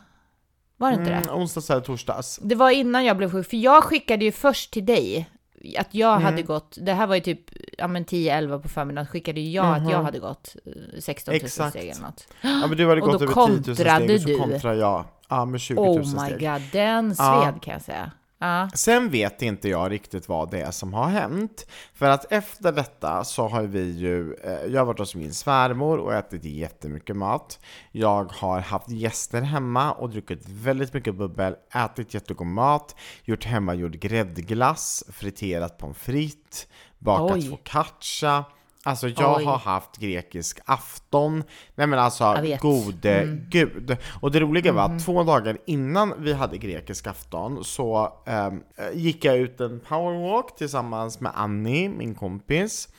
Var 0.78 0.92
det 0.92 0.98
inte 0.98 1.10
det? 1.10 1.16
Mm, 1.18 1.36
onsdags 1.36 1.70
eller 1.70 1.82
torsdags. 1.82 2.40
Det 2.44 2.56
var 2.56 2.70
innan 2.70 3.06
jag 3.06 3.18
blev 3.18 3.32
sjuk, 3.32 3.50
för 3.50 3.58
jag 3.58 3.84
skickade 3.84 4.26
ju 4.26 4.32
först 4.32 4.72
till 4.74 4.86
dig 4.86 5.30
att 5.78 5.88
jag 5.94 6.12
Mm. 6.12 6.24
hade 6.24 6.42
gått, 6.42 6.78
det 6.82 6.94
här 6.94 7.08
var 7.08 7.16
ju 7.16 7.22
typ 7.22 7.40
ja, 7.78 7.88
men 7.88 8.06
10-11 8.06 8.62
på 8.62 8.70
förmiddagen, 8.70 9.08
skickade 9.08 9.42
jag 9.42 9.66
att 9.78 9.92
jag 9.92 10.04
hade 10.04 10.20
gått 10.20 10.56
eh, 10.66 11.00
16 11.00 11.32
000 11.32 11.42
Exakt. 11.44 11.70
steg 11.70 11.90
eller 11.90 12.02
något. 12.02 12.28
Ja 12.42 12.68
men 12.68 12.78
du 12.78 12.90
hade 12.90 13.02
Och 13.02 13.08
gått 13.12 13.22
över 13.22 13.34
10 13.34 13.46
000 13.48 13.64
steg 13.64 13.76
kontrade 13.78 14.14
och 14.16 14.22
så 14.22 14.28
du. 14.28 14.38
kontrar 14.38 14.74
jag. 14.74 15.06
Ja, 15.30 15.46
med 15.46 15.62
20 15.62 15.84
000 15.86 15.90
Oh 15.90 15.98
my 16.00 16.06
steg. 16.06 16.40
god, 16.40 16.62
den 16.72 17.16
sved 17.16 17.26
Ja. 17.26 17.54
kan 17.62 17.74
jag 17.74 17.82
säga. 17.82 18.12
Ja. 18.44 18.70
Sen 18.74 19.10
vet 19.10 19.42
inte 19.42 19.70
jag 19.70 19.92
riktigt 19.92 20.30
vad 20.30 20.52
det 20.52 20.62
är 20.62 20.72
som 20.72 20.94
har 20.94 21.08
hänt. 21.08 21.68
För 21.94 22.10
att 22.10 22.32
efter 22.32 22.72
detta 22.72 23.24
så 23.24 23.48
har 23.48 23.62
vi 23.62 23.92
ju, 23.92 24.34
eh, 24.34 24.72
jag 24.74 24.82
har 24.82 24.86
varit 24.86 25.00
hos 25.00 25.16
min 25.16 25.34
svärmor 25.34 25.98
och 25.98 26.14
ätit 26.14 26.44
jättemycket 26.44 27.16
mat. 27.16 27.60
Jag 27.92 28.32
har 28.32 28.60
haft 28.60 28.90
gäster 28.90 29.42
hemma 29.42 29.92
och 29.92 30.10
druckit 30.10 30.50
väldigt 30.50 30.94
mycket 30.94 31.16
bubbel, 31.16 31.56
ätit 31.76 32.14
jättegod 32.14 32.48
mat, 32.48 32.96
gjort 33.24 33.46
hemmagjord 33.46 34.00
gräddglass, 34.00 35.04
friterat 35.10 35.78
pommes 35.78 35.98
frites, 35.98 36.68
bakat 37.00 37.38
Oj. 37.38 37.50
focaccia. 37.50 38.46
Alltså 38.86 39.08
jag 39.08 39.38
Oj. 39.38 39.44
har 39.46 39.58
haft 39.58 39.98
grekisk 39.98 40.60
afton. 40.66 41.44
Nej 41.76 41.88
men 41.88 42.00
alltså 42.00 42.36
gode 42.62 43.38
gud. 43.50 43.98
Och 44.22 44.32
det 44.32 44.40
roliga 44.40 44.72
var 44.72 44.84
att 44.84 45.06
två 45.06 45.24
dagar 45.24 45.58
innan 45.66 46.14
vi 46.18 46.34
hade 46.34 46.58
grekisk 46.58 47.08
afton 47.08 47.64
så 47.64 48.14
ehm, 48.26 48.64
gick 48.94 49.26
jag 49.26 49.38
ut 49.38 49.62
en 49.62 49.80
powerwalk 49.80 50.56
tillsammans 50.56 51.20
med 51.20 51.32
Annie, 51.36 51.90
min 51.90 52.16
kompis. 52.16 52.90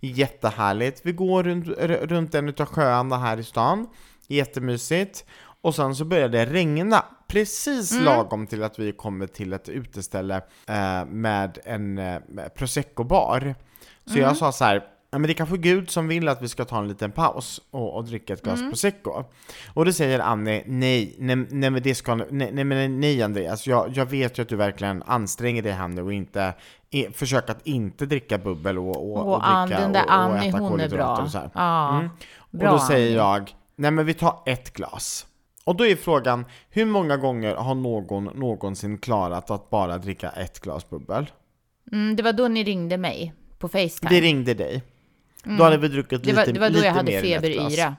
Jättehärligt. 0.00 1.00
Vi 1.04 1.12
går 1.12 1.42
runt, 1.42 1.68
runt 2.02 2.34
en 2.34 2.48
utav 2.48 2.66
sjöarna 2.66 3.18
här 3.18 3.36
i 3.38 3.44
stan. 3.44 3.86
Jättemysigt. 4.26 5.24
Och 5.62 5.74
sen 5.74 5.94
så 5.94 6.04
började 6.04 6.38
det 6.38 6.52
regna. 6.52 7.04
Precis 7.28 8.00
lagom 8.00 8.46
till 8.46 8.62
att 8.62 8.78
vi 8.78 8.92
kommer 8.92 9.26
till 9.26 9.52
ett 9.52 9.68
uteställe 9.68 10.36
eh, 10.68 11.04
med 11.04 11.58
en 11.64 11.98
eh, 11.98 12.20
prosecco-bar. 12.54 13.54
Så 14.06 14.18
jag 14.18 14.36
sa 14.36 14.52
så 14.52 14.64
här, 14.64 14.84
ja 15.12 15.18
men 15.18 15.28
det 15.28 15.34
kanske 15.34 15.54
är 15.54 15.58
Gud 15.58 15.90
som 15.90 16.08
vill 16.08 16.28
att 16.28 16.42
vi 16.42 16.48
ska 16.48 16.64
ta 16.64 16.78
en 16.78 16.88
liten 16.88 17.12
paus 17.12 17.60
och, 17.70 17.96
och 17.96 18.04
dricka 18.04 18.32
ett 18.32 18.42
glas 18.42 18.60
prosecco. 18.60 19.24
Och 19.74 19.84
då 19.84 19.92
säger 19.92 20.18
Annie, 20.20 20.62
nej, 20.66 21.14
nej, 21.18 21.36
nej 21.50 21.70
men 21.70 21.82
det 21.82 21.94
ska, 21.94 22.14
nej, 22.14 22.26
nej 22.30 22.64
men 22.64 23.00
nej 23.00 23.22
Andreas, 23.22 23.66
jag, 23.66 23.90
jag 23.94 24.06
vet 24.06 24.38
ju 24.38 24.42
att 24.42 24.48
du 24.48 24.56
verkligen 24.56 25.02
anstränger 25.02 25.62
dig 25.62 25.72
här 25.72 25.88
nu 25.88 26.02
och 26.02 26.12
inte, 26.12 26.54
försök 27.12 27.50
att 27.50 27.66
inte 27.66 28.06
dricka 28.06 28.38
bubbel 28.38 28.78
och, 28.78 28.88
och, 28.88 29.16
och, 29.16 29.34
Och 29.34 29.40
dricka 29.66 29.80
den 29.80 29.92
där 29.92 30.04
och, 30.04 30.12
Annie, 30.12 30.48
äta 30.48 30.58
hon 30.58 30.80
är 30.80 30.88
bra. 30.88 31.16
och 31.16 31.30
så 31.30 31.38
här. 31.38 31.50
Ja, 31.54 31.98
Mm. 31.98 32.10
bra 32.50 32.70
och 32.72 32.78
då 32.78 32.84
säger 32.84 33.16
jag, 33.16 33.54
nej 33.76 33.90
men 33.90 34.06
vi 34.06 34.14
tar 34.14 34.38
ett 34.46 34.72
glas. 34.72 35.26
Och 35.64 35.76
då 35.76 35.86
är 35.86 35.96
frågan, 35.96 36.44
hur 36.70 36.84
många 36.86 37.16
gånger 37.16 37.54
har 37.54 37.74
någon 37.74 38.24
någonsin 38.24 38.98
klarat 38.98 39.50
att 39.50 39.70
bara 39.70 39.98
dricka 39.98 40.28
ett 40.30 40.60
glas 40.60 40.90
bubbel? 40.90 41.30
Mm, 41.92 42.16
det 42.16 42.22
var 42.22 42.32
då 42.32 42.48
ni 42.48 42.64
ringde 42.64 42.96
mig 42.98 43.34
på 43.58 43.68
Facetime. 43.68 44.10
Det 44.10 44.20
ringde 44.20 44.54
dig. 44.54 44.82
Då 45.42 45.64
hade 45.64 45.76
vi 45.78 45.88
druckit 45.88 46.24
Mm. 46.26 46.36
det, 46.36 46.46
lite, 46.46 46.46
var, 46.46 46.54
det 46.54 46.60
var 46.60 46.68
då 46.68 46.74
lite 46.74 46.86
jag 46.86 46.94
hade 46.94 47.12
mer 47.12 47.20
feberyra. 47.22 47.96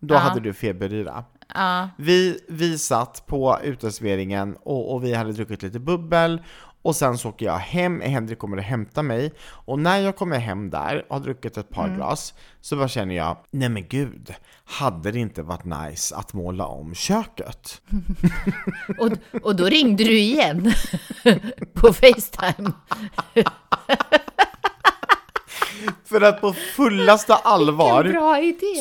Då 0.00 0.14
Ja. 0.14 0.18
hade 0.18 0.40
du 0.40 0.52
feberyra. 0.52 1.24
Ja, 1.54 1.88
Vi, 1.98 2.40
vi 2.48 2.78
satt 2.78 3.26
på 3.26 3.58
uteserveringen 3.64 4.56
och, 4.62 4.94
och 4.94 5.04
vi 5.04 5.14
hade 5.14 5.32
druckit 5.32 5.62
lite 5.62 5.78
bubbel 5.78 6.42
och 6.82 6.96
sen 6.96 7.18
så 7.18 7.28
åker 7.28 7.46
jag 7.46 7.58
hem, 7.58 8.00
Henrik 8.00 8.38
kommer 8.38 8.56
och 8.56 8.62
hämtar 8.62 9.02
mig 9.02 9.32
och 9.40 9.78
när 9.78 9.98
jag 9.98 10.16
kommer 10.16 10.38
hem 10.38 10.70
där 10.70 11.04
och 11.08 11.16
har 11.16 11.24
druckit 11.24 11.56
ett 11.56 11.76
Mm. 11.76 11.88
par 11.90 11.96
glas 11.96 12.34
så 12.60 12.76
bara 12.76 12.88
känner 12.88 13.14
jag, 13.14 13.36
nej 13.50 13.68
men 13.68 13.88
gud, 13.88 14.34
hade 14.64 15.10
det 15.12 15.18
inte 15.18 15.42
varit 15.42 15.64
nice 15.64 16.16
att 16.16 16.32
måla 16.34 16.66
om 16.66 16.94
köket? 16.94 17.80
och, 18.98 19.10
och 19.42 19.56
då 19.56 19.64
ringde 19.64 20.04
du 20.04 20.18
igen 20.18 20.72
på 21.74 21.92
Facetime. 21.92 22.72
För 26.04 26.20
att 26.20 26.40
på 26.40 26.52
fullaste 26.52 27.34
allvar 27.34 28.04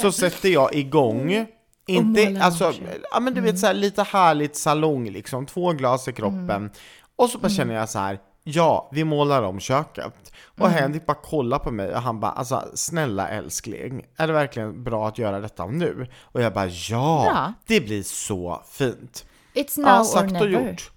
så 0.01 0.11
sätter 0.11 0.49
jag 0.49 0.75
igång 0.75 1.45
inte, 1.87 2.21
måla 2.25 2.39
om 2.39 2.41
alltså, 2.41 2.73
ja 3.11 3.19
men 3.19 3.33
du 3.33 3.41
vet 3.41 3.59
så 3.59 3.67
här, 3.67 3.73
lite 3.73 4.03
härligt 4.03 4.55
salong 4.55 5.09
liksom, 5.09 5.45
två 5.45 5.71
glas 5.73 6.07
i 6.07 6.13
kroppen. 6.13 6.71
Och 7.15 7.29
så 7.29 7.37
bara 7.37 7.49
känner 7.49 7.73
jag 7.73 7.89
så 7.89 7.99
här, 7.99 8.19
ja, 8.43 8.89
vi 8.93 9.03
målar 9.03 9.43
om 9.43 9.59
köket. 9.59 10.33
Och 10.59 10.69
Henrik 10.69 11.05
bara 11.05 11.17
kollar 11.17 11.59
på 11.59 11.71
mig 11.71 11.93
och 11.95 12.01
han 12.01 12.19
bara, 12.19 12.31
alltså 12.31 12.63
snälla 12.73 13.29
älskling, 13.29 14.05
är 14.17 14.27
det 14.27 14.33
verkligen 14.33 14.83
bra 14.83 15.07
att 15.07 15.17
göra 15.17 15.39
detta 15.39 15.65
nu? 15.65 16.07
Och 16.21 16.41
jag 16.41 16.53
bara, 16.53 16.65
ja, 16.67 17.25
Ja. 17.25 17.53
det 17.67 17.81
blir 17.81 18.03
så 18.03 18.61
fint. 18.71 19.25
It's 19.55 19.79
now 19.79 19.89
Ja, 19.89 19.99
or 19.99 20.03
sagt 20.03 20.25
och 20.41 20.49
never. 20.49 20.69
gjort. 20.69 20.91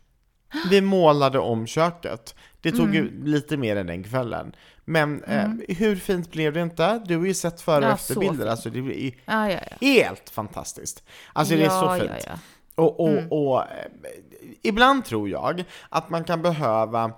Vi 0.70 0.80
målade 0.80 1.38
om 1.38 1.66
köket. 1.66 2.34
Det 2.62 2.70
tog 2.72 2.80
Mm. 2.88 2.94
ju 2.94 3.24
lite 3.24 3.56
mer 3.56 3.76
än 3.76 3.86
den 3.86 4.02
kvällen. 4.04 4.52
Men 4.84 5.24
eh, 5.24 5.48
hur 5.68 5.96
fint 5.96 6.30
blev 6.32 6.52
det 6.52 6.60
inte? 6.62 6.98
Du 7.06 7.16
har 7.18 7.24
ju 7.26 7.34
sett 7.34 7.60
före 7.60 7.76
och 7.78 7.84
Ja, 7.90 7.94
efterbilder, 7.94 8.46
alltså 8.46 8.70
det 8.70 8.82
blir 8.82 8.98
ju 9.00 9.12
Ja, 9.24 9.50
ja, 9.50 9.58
helt 9.80 10.30
fantastiskt. 10.30 11.02
Alltså 11.32 11.54
det 11.56 11.64
är 11.64 11.68
så 11.68 11.94
fint. 11.94 12.28
Och, 12.74 13.00
och, 13.00 13.18
och 13.52 13.60
eh, 13.60 13.66
ibland 14.62 15.04
tror 15.04 15.28
jag 15.28 15.64
att 15.88 16.10
man 16.10 16.24
kan 16.24 16.42
behöva 16.42 17.12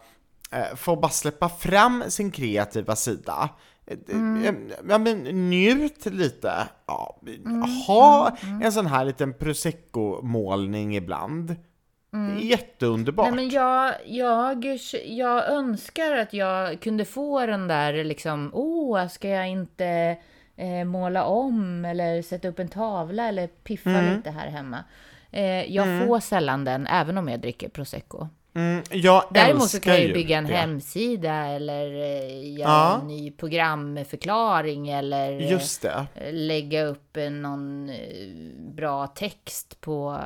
eh, 0.51 0.77
få 0.77 0.97
bara 0.97 1.09
släppa 1.11 1.49
fram 1.49 2.05
sin 2.09 2.31
kreativa 2.31 2.97
sida. 2.97 3.49
Eh, 3.87 4.47
eh, 4.47 4.55
Ja 4.89 4.99
men 4.99 5.19
njut 5.51 6.07
lite. 6.07 6.53
Ja, 6.87 7.21
ha 7.87 8.37
en 8.63 8.73
sån 8.73 8.87
här 8.87 9.05
liten 9.05 9.35
prosecco-målning 9.35 10.97
ibland. 10.97 11.57
Jätteunderbart. 12.40 13.26
Nej, 13.26 13.35
men 13.35 13.49
jag, 13.49 13.94
jag, 14.06 14.78
jag 15.04 15.49
önskar 15.49 16.16
att 16.16 16.33
jag 16.33 16.80
kunde 16.80 17.04
få 17.04 17.47
den 17.47 17.68
där 17.68 18.04
liksom, 18.04 18.50
oh, 18.54 19.09
ska 19.09 19.28
jag 19.28 19.49
inte 19.49 20.16
eh, 20.56 20.85
måla 20.85 21.25
om 21.25 21.85
eller 21.85 22.23
sätta 22.23 22.49
upp 22.49 22.59
en 22.59 22.68
tavla 22.68 23.28
eller 23.28 23.47
piffa 23.47 23.90
Mm. 23.90 24.16
lite 24.16 24.30
här 24.30 24.49
hemma. 24.49 24.85
Eh, 25.30 25.75
jag 25.75 26.06
får 26.06 26.21
sällan 26.21 26.64
den, 26.64 26.87
även 26.87 27.18
om 27.18 27.28
jag 27.28 27.40
dricker 27.40 27.68
prosecco. 27.68 28.28
Mm, 28.57 28.83
jag 28.91 29.25
Däremot 29.31 29.69
så 29.71 29.81
kan 29.81 29.93
jag 29.93 30.03
ju 30.03 30.13
bygga 30.15 30.39
en 30.39 30.45
det. 30.47 30.53
hemsida 30.55 31.35
eller 31.35 31.87
eh, 31.87 32.53
göra 32.59 32.69
Ja. 32.71 32.99
en 33.03 33.07
ny 33.09 33.31
programförklaring 33.31 34.89
eller 34.89 35.53
eh, 35.53 36.33
lägga 36.33 36.85
upp 36.85 37.17
eh, 37.17 37.31
någon 37.31 37.91
bra 38.77 39.07
text 39.07 39.81
på 39.81 40.19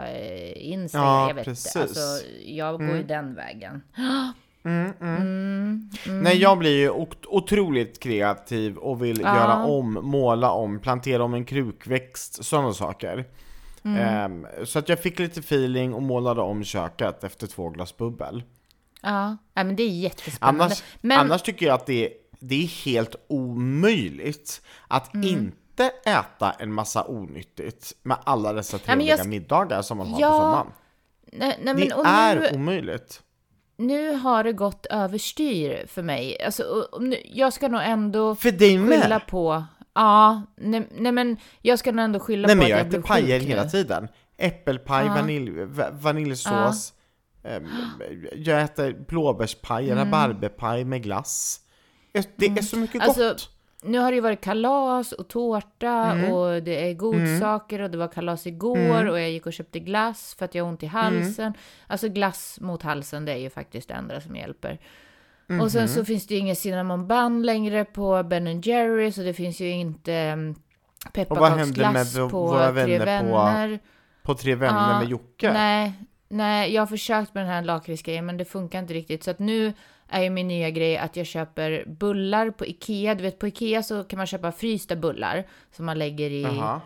Instagram. 0.57 1.07
Ja, 1.09 1.29
jag 1.29 1.35
vet 1.35 1.45
precis. 1.45 1.67
inte. 1.77 1.83
Alltså, 1.89 2.27
jag 2.47 2.79
går 2.87 2.97
ju 2.97 3.03
den 3.03 3.35
vägen. 3.35 3.83
Nej, 6.07 6.37
jag 6.39 6.59
blir 6.59 6.77
ju 6.79 6.91
ot- 6.91 7.27
otroligt 7.27 8.01
kreativ 8.03 8.77
och 8.77 9.05
vill 9.05 9.21
Ja. 9.21 9.37
göra 9.37 9.65
om, 9.65 9.99
måla 10.03 10.51
om, 10.51 10.79
plantera 10.81 11.25
om 11.25 11.35
en 11.35 11.45
krukväxt, 11.45 12.45
sådana 12.45 12.73
saker. 12.73 13.25
Ehm, 13.97 14.47
så 14.64 14.78
att 14.78 14.88
jag 14.88 15.02
fick 15.02 15.18
lite 15.18 15.40
feeling 15.40 15.95
och 15.95 16.02
målade 16.02 16.40
om 16.40 16.64
köket 16.64 17.25
efter 17.25 17.47
två 17.47 17.68
glas 17.71 17.97
bubbel. 17.97 18.42
Ja, 19.02 19.37
ja 19.54 19.64
men 19.64 19.76
det 19.76 19.83
är 19.83 19.88
jättespännande. 19.88 20.64
Annars, 20.64 20.83
men, 21.00 21.18
annars 21.21 21.42
tycker 21.42 21.66
jag 21.66 21.75
att 21.75 21.87
det, 21.87 22.12
det 22.40 22.62
är 22.64 22.85
helt 22.85 23.16
omöjligt 23.28 24.62
att 24.88 25.14
inte 25.14 25.90
äta 26.07 26.50
en 26.50 26.73
massa 26.73 27.04
onyttigt 27.09 27.92
med 28.02 28.16
alla 28.25 28.52
dessa 28.52 28.78
trevliga 28.78 29.09
jag 29.16 29.26
sk- 29.26 29.28
middagar 29.28 29.83
som 29.83 29.99
man 29.99 30.07
har 30.07 30.21
Ja, 30.21 30.30
på 30.30 30.37
sommaren. 30.37 30.66
nej, 31.33 31.59
nej, 31.62 31.75
Det 31.75 31.88
men, 31.88 31.92
och 31.99 32.07
är 32.07 32.40
nu, 32.40 32.49
omöjligt. 32.59 33.23
nu 33.76 34.12
har 34.14 34.45
det 34.45 34.52
gått 34.52 34.87
överstyr 34.87 35.87
för 35.88 36.02
mig. 36.02 36.42
Alltså, 36.45 36.88
nu, 37.00 37.16
jag 37.25 37.52
ska 37.52 37.68
nog 37.68 37.80
ändå 37.85 38.35
För 38.35 38.50
dig 38.52 38.78
skylla 38.88 39.09
med! 39.09 39.26
på... 39.26 39.64
Ja, 39.99 40.43
nej, 40.57 40.88
nej 40.90 41.12
men 41.12 41.37
jag 41.62 41.78
ska 41.78 41.93
nog 41.93 42.05
ändå 42.05 42.21
skylla 42.21 42.47
Nej 42.49 42.57
på 42.57 42.62
att 42.62 42.69
jag 42.69 42.78
jag 42.78 42.87
äter 42.87 42.90
blev 42.99 43.02
pajer 43.02 43.40
sjuk 43.40 43.49
hela 43.49 43.64
nu. 43.64 43.71
tiden. 43.71 44.09
Äppelpaj, 44.37 45.07
Ja. 45.07 45.14
vanilj, 45.14 45.64
va- 45.64 45.90
vaniljsås. 45.93 46.93
Ehm, 47.45 47.67
Jag 48.35 48.62
äter 48.62 48.93
blåbärspaj, 49.09 49.90
rabarberpaj 49.95 50.85
med 50.85 51.02
glass. 51.02 51.61
Det 52.37 52.47
är 52.47 52.62
så 52.62 52.76
mycket 52.76 53.02
Alltså, 53.02 53.28
gott. 53.28 53.50
Nu 53.83 53.99
har 53.99 54.11
det 54.11 54.14
ju 54.14 54.21
varit 54.21 54.40
kalas 54.40 55.12
och 55.12 55.28
tårta 55.28 55.88
Mm. 56.12 56.33
och 56.33 56.62
det 56.62 56.90
är 56.90 56.95
godsaker 56.95 57.81
och 57.81 57.90
det 57.90 57.99
var 57.99 58.09
kalas 58.09 58.47
igår 58.47 58.76
Mm. 58.78 59.09
och 59.09 59.21
jag 59.21 59.31
gick 59.31 59.47
och 59.47 59.52
köpte 59.52 59.78
glass 59.81 60.35
för 60.38 60.45
att 60.45 60.55
jag 60.55 60.64
har 60.64 60.71
ont 60.71 60.83
i 60.83 60.87
halsen. 60.87 61.52
Alltså 61.87 62.09
glass 62.09 62.59
mot 62.61 62.83
halsen, 62.83 63.25
det 63.25 63.33
är 63.33 63.37
ju 63.37 63.50
faktiskt 63.50 63.88
det 63.88 63.95
enda 63.95 64.21
som 64.21 64.37
hjälper. 64.37 64.78
Och 65.62 65.73
sen 65.73 65.81
Mhm. 65.81 65.88
så 65.88 66.05
finns 66.05 66.26
det 66.26 66.35
ju 66.35 66.40
ingen 66.40 66.57
cinnamon 66.57 67.07
bun 67.09 67.43
längre 67.43 67.85
på 67.85 68.23
Ben 68.23 68.61
Jerrys 68.61 69.19
och 69.19 69.25
det 69.25 69.35
finns 69.35 69.61
ju 69.61 69.71
inte 69.71 70.37
med 70.37 70.57
pepparkaksglass 71.12 72.17
våra 72.17 72.28
på 72.28 72.50
vänner 72.50 72.85
Tre 72.87 72.99
Vänner. 72.99 73.78
På 74.23 74.35
Tre 74.35 74.55
Vänner 74.55 74.93
Ja, 74.93 74.99
med 75.00 75.09
Jocke. 75.09 75.52
Nej, 75.52 75.93
nej, 76.28 76.75
jag 76.75 76.83
har 76.83 76.87
försökt 76.87 77.35
med 77.35 77.43
den 77.45 77.50
här 77.52 77.62
lakritsgrejen 77.62 78.26
men 78.26 78.37
det 78.37 78.45
funkar 78.45 78.78
inte 78.78 78.95
riktigt. 78.95 79.25
Så 79.25 79.31
att 79.31 79.38
nu 79.38 79.73
är 80.09 80.23
ju 80.23 80.31
min 80.31 80.49
nya 80.49 80.71
grej 80.71 80.97
att 80.99 81.17
jag 81.17 81.26
köper 81.26 81.85
bullar 81.87 82.50
på 82.50 82.67
Ikea. 82.67 83.14
Du 83.14 83.23
vet 83.23 83.38
på 83.38 83.47
Ikea 83.49 83.83
så 83.83 84.05
kan 84.05 84.17
man 84.17 84.26
köpa 84.26 84.52
frysta 84.52 84.97
bullar 84.97 85.45
som 85.73 85.87
man 85.87 85.99
lägger 85.99 86.31
i, 86.31 86.43
Jaha. 86.43 86.75
eh, 86.75 86.81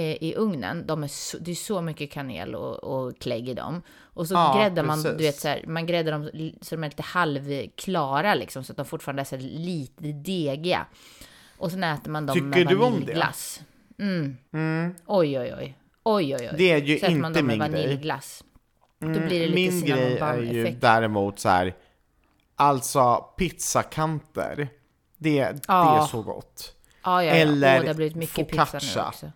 i 0.00 0.34
ugnen. 0.36 0.86
De 0.86 1.02
är 1.04 1.08
så, 1.08 1.38
det 1.38 1.50
är 1.50 1.54
så 1.54 1.80
mycket 1.82 2.10
kanel 2.10 2.54
och, 2.54 2.84
och 2.84 3.18
klägg 3.18 3.48
i 3.48 3.54
dem. 3.54 3.82
Och 4.14 4.28
så 4.28 4.34
Ja, 4.34 4.54
gräddar 4.58 4.82
man, 4.82 5.02
precis. 5.02 5.18
du 5.18 5.24
vet 5.24 5.36
så 5.40 5.48
här, 5.48 5.64
man 5.66 5.86
gräddar 5.86 6.12
dem 6.12 6.30
så 6.60 6.74
de 6.74 6.84
är 6.84 6.88
lite 6.88 7.02
halvklara 7.02 8.34
liksom 8.34 8.64
så 8.64 8.72
att 8.72 8.76
de 8.76 8.86
fortfarande 8.86 9.22
är 9.22 9.24
så 9.24 9.36
lite 9.40 10.04
degiga. 10.12 10.86
Och 11.58 11.70
sen 11.70 11.84
äter 11.84 12.10
man 12.10 12.26
dem 12.26 12.34
Tycker 12.34 12.46
med 12.46 12.66
du 12.66 12.74
om 12.74 12.80
det? 12.80 12.90
vaniljglass. 12.90 13.60
Mm. 13.98 14.36
Oj, 15.06 15.38
oj, 15.38 15.54
oj. 15.58 15.78
Oj, 16.02 16.36
oj, 16.36 16.48
oj. 16.50 16.54
Det 16.58 16.72
är 16.72 16.78
ju 16.82 16.98
Så 16.98 17.06
äter 17.06 17.16
man 17.16 17.30
inte 17.30 17.38
dem 17.40 17.46
med 17.46 17.58
min 17.58 17.72
vaniljglass. 17.72 18.44
Då 18.98 19.06
blir 19.08 19.40
det 19.40 19.46
lite 19.46 19.54
Min 19.74 19.84
grej 19.84 20.18
är 20.18 20.36
ju 20.38 20.70
däremot 20.80 21.38
så 21.38 21.48
här. 21.48 21.74
alltså 22.56 23.16
pizzakanter, 23.38 24.68
det, 25.18 25.42
det 25.52 25.60
Ja. 25.68 26.02
är 26.02 26.06
så 26.06 26.22
gott. 26.22 26.74
Ja, 27.04 27.22
ja, 27.24 27.28
ja. 27.30 27.34
Eller 27.34 27.76
Åh, 27.76 27.82
det 27.82 27.88
har 27.88 27.94
blivit 27.94 28.16
mycket 28.16 28.48
pizza 28.48 28.62
nu 28.62 28.66
focaccia. 28.66 29.08
också. 29.08 29.32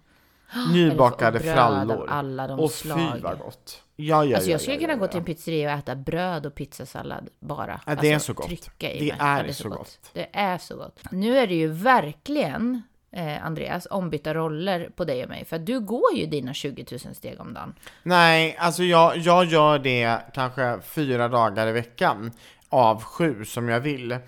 Nybakade 0.73 1.39
så- 1.39 1.45
frallor. 1.45 2.07
alla 2.09 2.47
de 2.47 2.61
och 2.61 2.71
slag. 2.71 2.99
fy 3.15 3.21
vad 3.21 3.39
gott. 3.39 3.83
Ja, 3.97 4.25
ja, 4.25 4.37
Alltså 4.37 4.51
ja, 4.51 4.55
jag 4.55 4.61
skulle 4.61 4.77
ja, 4.77 4.81
kunna 4.81 4.93
ja, 4.93 4.97
gå 4.99 5.05
ja. 5.05 5.09
till 5.09 5.19
en 5.19 5.25
pizzeria 5.25 5.73
och 5.73 5.79
äta 5.79 5.95
bröd 5.97 6.47
och 6.47 6.55
pizzasallad 6.55 7.29
bara. 7.41 7.81
Ja, 7.87 7.95
det 7.95 8.11
är 8.11 8.15
alltså, 8.15 8.27
så 8.27 8.33
gott. 8.35 8.47
Trycka 8.47 8.91
i 8.93 8.99
Det 8.99 9.05
mig. 9.05 9.17
är 9.21 9.45
Ja, 9.45 9.53
så 9.53 9.69
gott. 9.69 9.99
Det 10.13 10.27
är 10.33 10.59
så 10.59 10.77
gott. 10.77 11.01
Nu 11.11 11.39
är 11.39 11.47
det 11.47 11.55
ju 11.55 11.69
verkligen, 11.69 12.83
eh, 13.13 13.47
Andreas, 13.47 13.87
ombytta 13.91 14.35
roller 14.35 14.91
på 14.97 15.05
dig 15.05 15.23
och 15.23 15.29
mig. 15.29 15.45
För 15.45 15.59
du 15.59 15.81
går 15.81 16.15
ju 16.15 16.27
dina 16.27 16.55
20 16.55 16.87
000 17.05 17.15
steg 17.15 17.41
om 17.41 17.55
dagen. 17.55 17.75
Nej, 18.03 18.57
alltså 18.59 18.83
jag, 18.83 19.17
jag 19.17 19.45
gör 19.45 19.79
det 19.79 20.19
kanske 20.35 20.79
fyra 20.83 21.29
dagar 21.29 21.67
i 21.67 21.73
veckan 21.73 22.33
av 22.69 23.03
sju 23.03 23.45
som 23.45 23.69
jag 23.69 23.81
vill. 23.81 24.13
Eh, 24.13 24.19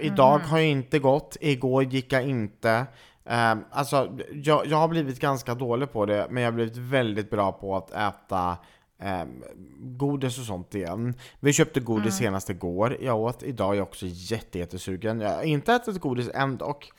idag 0.00 0.40
Mhm. 0.40 0.50
har 0.50 0.58
jag 0.58 0.66
inte 0.68 0.98
gått, 0.98 1.36
igår 1.40 1.84
gick 1.84 2.12
jag 2.12 2.22
inte. 2.22 2.86
Eh, 3.24 3.54
alltså, 3.70 4.18
jag, 4.32 4.66
jag 4.66 4.76
har 4.76 4.88
blivit 4.88 5.20
ganska 5.20 5.54
dålig 5.54 5.92
på 5.92 6.06
det, 6.06 6.26
men 6.30 6.42
jag 6.42 6.50
har 6.50 6.54
blivit 6.54 6.76
väldigt 6.76 7.30
bra 7.30 7.52
på 7.52 7.76
att 7.76 7.90
äta 7.90 8.56
eh, 9.02 9.24
godis 9.80 10.38
och 10.38 10.44
sånt 10.44 10.74
igen. 10.74 11.14
Vi 11.40 11.52
köpte 11.52 11.80
godis 11.80 12.20
Mm. 12.20 12.26
senast 12.26 12.50
igår, 12.50 12.96
jag 13.00 13.20
åt. 13.20 13.42
Idag 13.42 13.72
är 13.72 13.76
jag 13.78 13.86
också 13.88 14.06
jätte, 14.08 14.58
jättesugen. 14.58 15.20
Jag 15.20 15.30
har 15.30 15.42
inte 15.42 15.72
ätit 15.72 16.00
godis 16.00 16.30
än 16.34 16.56
dock. 16.56 16.92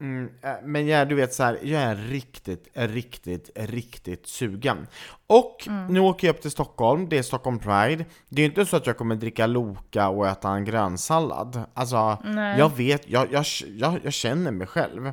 Mm, 0.00 0.30
eh, 0.42 0.50
men 0.64 0.86
jag, 0.86 1.08
du 1.08 1.14
vet 1.14 1.34
så 1.34 1.42
här, 1.42 1.58
jag 1.62 1.82
är 1.82 1.96
riktigt, 1.96 2.68
riktigt, 2.74 3.50
riktigt 3.54 4.26
sugen. 4.26 4.86
Och 5.26 5.64
Mm. 5.66 5.86
nu 5.94 6.00
åker 6.00 6.26
jag 6.26 6.34
upp 6.36 6.42
till 6.42 6.50
Stockholm, 6.50 7.08
det 7.08 7.18
är 7.18 7.22
Stockholm 7.22 7.58
Pride. 7.58 8.04
Det 8.28 8.42
är 8.42 8.44
ju 8.44 8.48
inte 8.50 8.66
så 8.66 8.76
att 8.76 8.86
jag 8.86 8.96
kommer 8.96 9.14
dricka 9.16 9.46
Loka 9.46 10.08
och 10.08 10.26
äta 10.28 10.48
en 10.50 10.64
grönsallad. 10.64 11.62
Alltså, 11.74 12.18
Nej. 12.24 12.58
jag 12.58 12.76
vet, 12.76 13.08
jag, 13.08 13.32
jag, 13.32 13.44
jag, 13.68 14.00
jag 14.04 14.12
känner 14.12 14.50
mig 14.50 14.66
själv. 14.66 15.12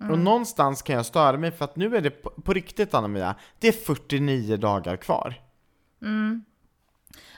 Och 0.00 0.06
Mm. 0.06 0.24
någonstans 0.24 0.82
kan 0.82 0.96
jag 0.96 1.06
störa 1.06 1.36
mig 1.36 1.50
för 1.50 1.64
att 1.64 1.76
nu 1.76 1.96
är 1.96 2.00
det 2.00 2.10
på, 2.10 2.30
på 2.30 2.52
riktigt 2.52 2.94
Anna-Mia, 2.94 3.34
det 3.58 3.68
är 3.68 3.72
49 3.72 4.56
dagar 4.56 4.96
kvar. 4.96 5.34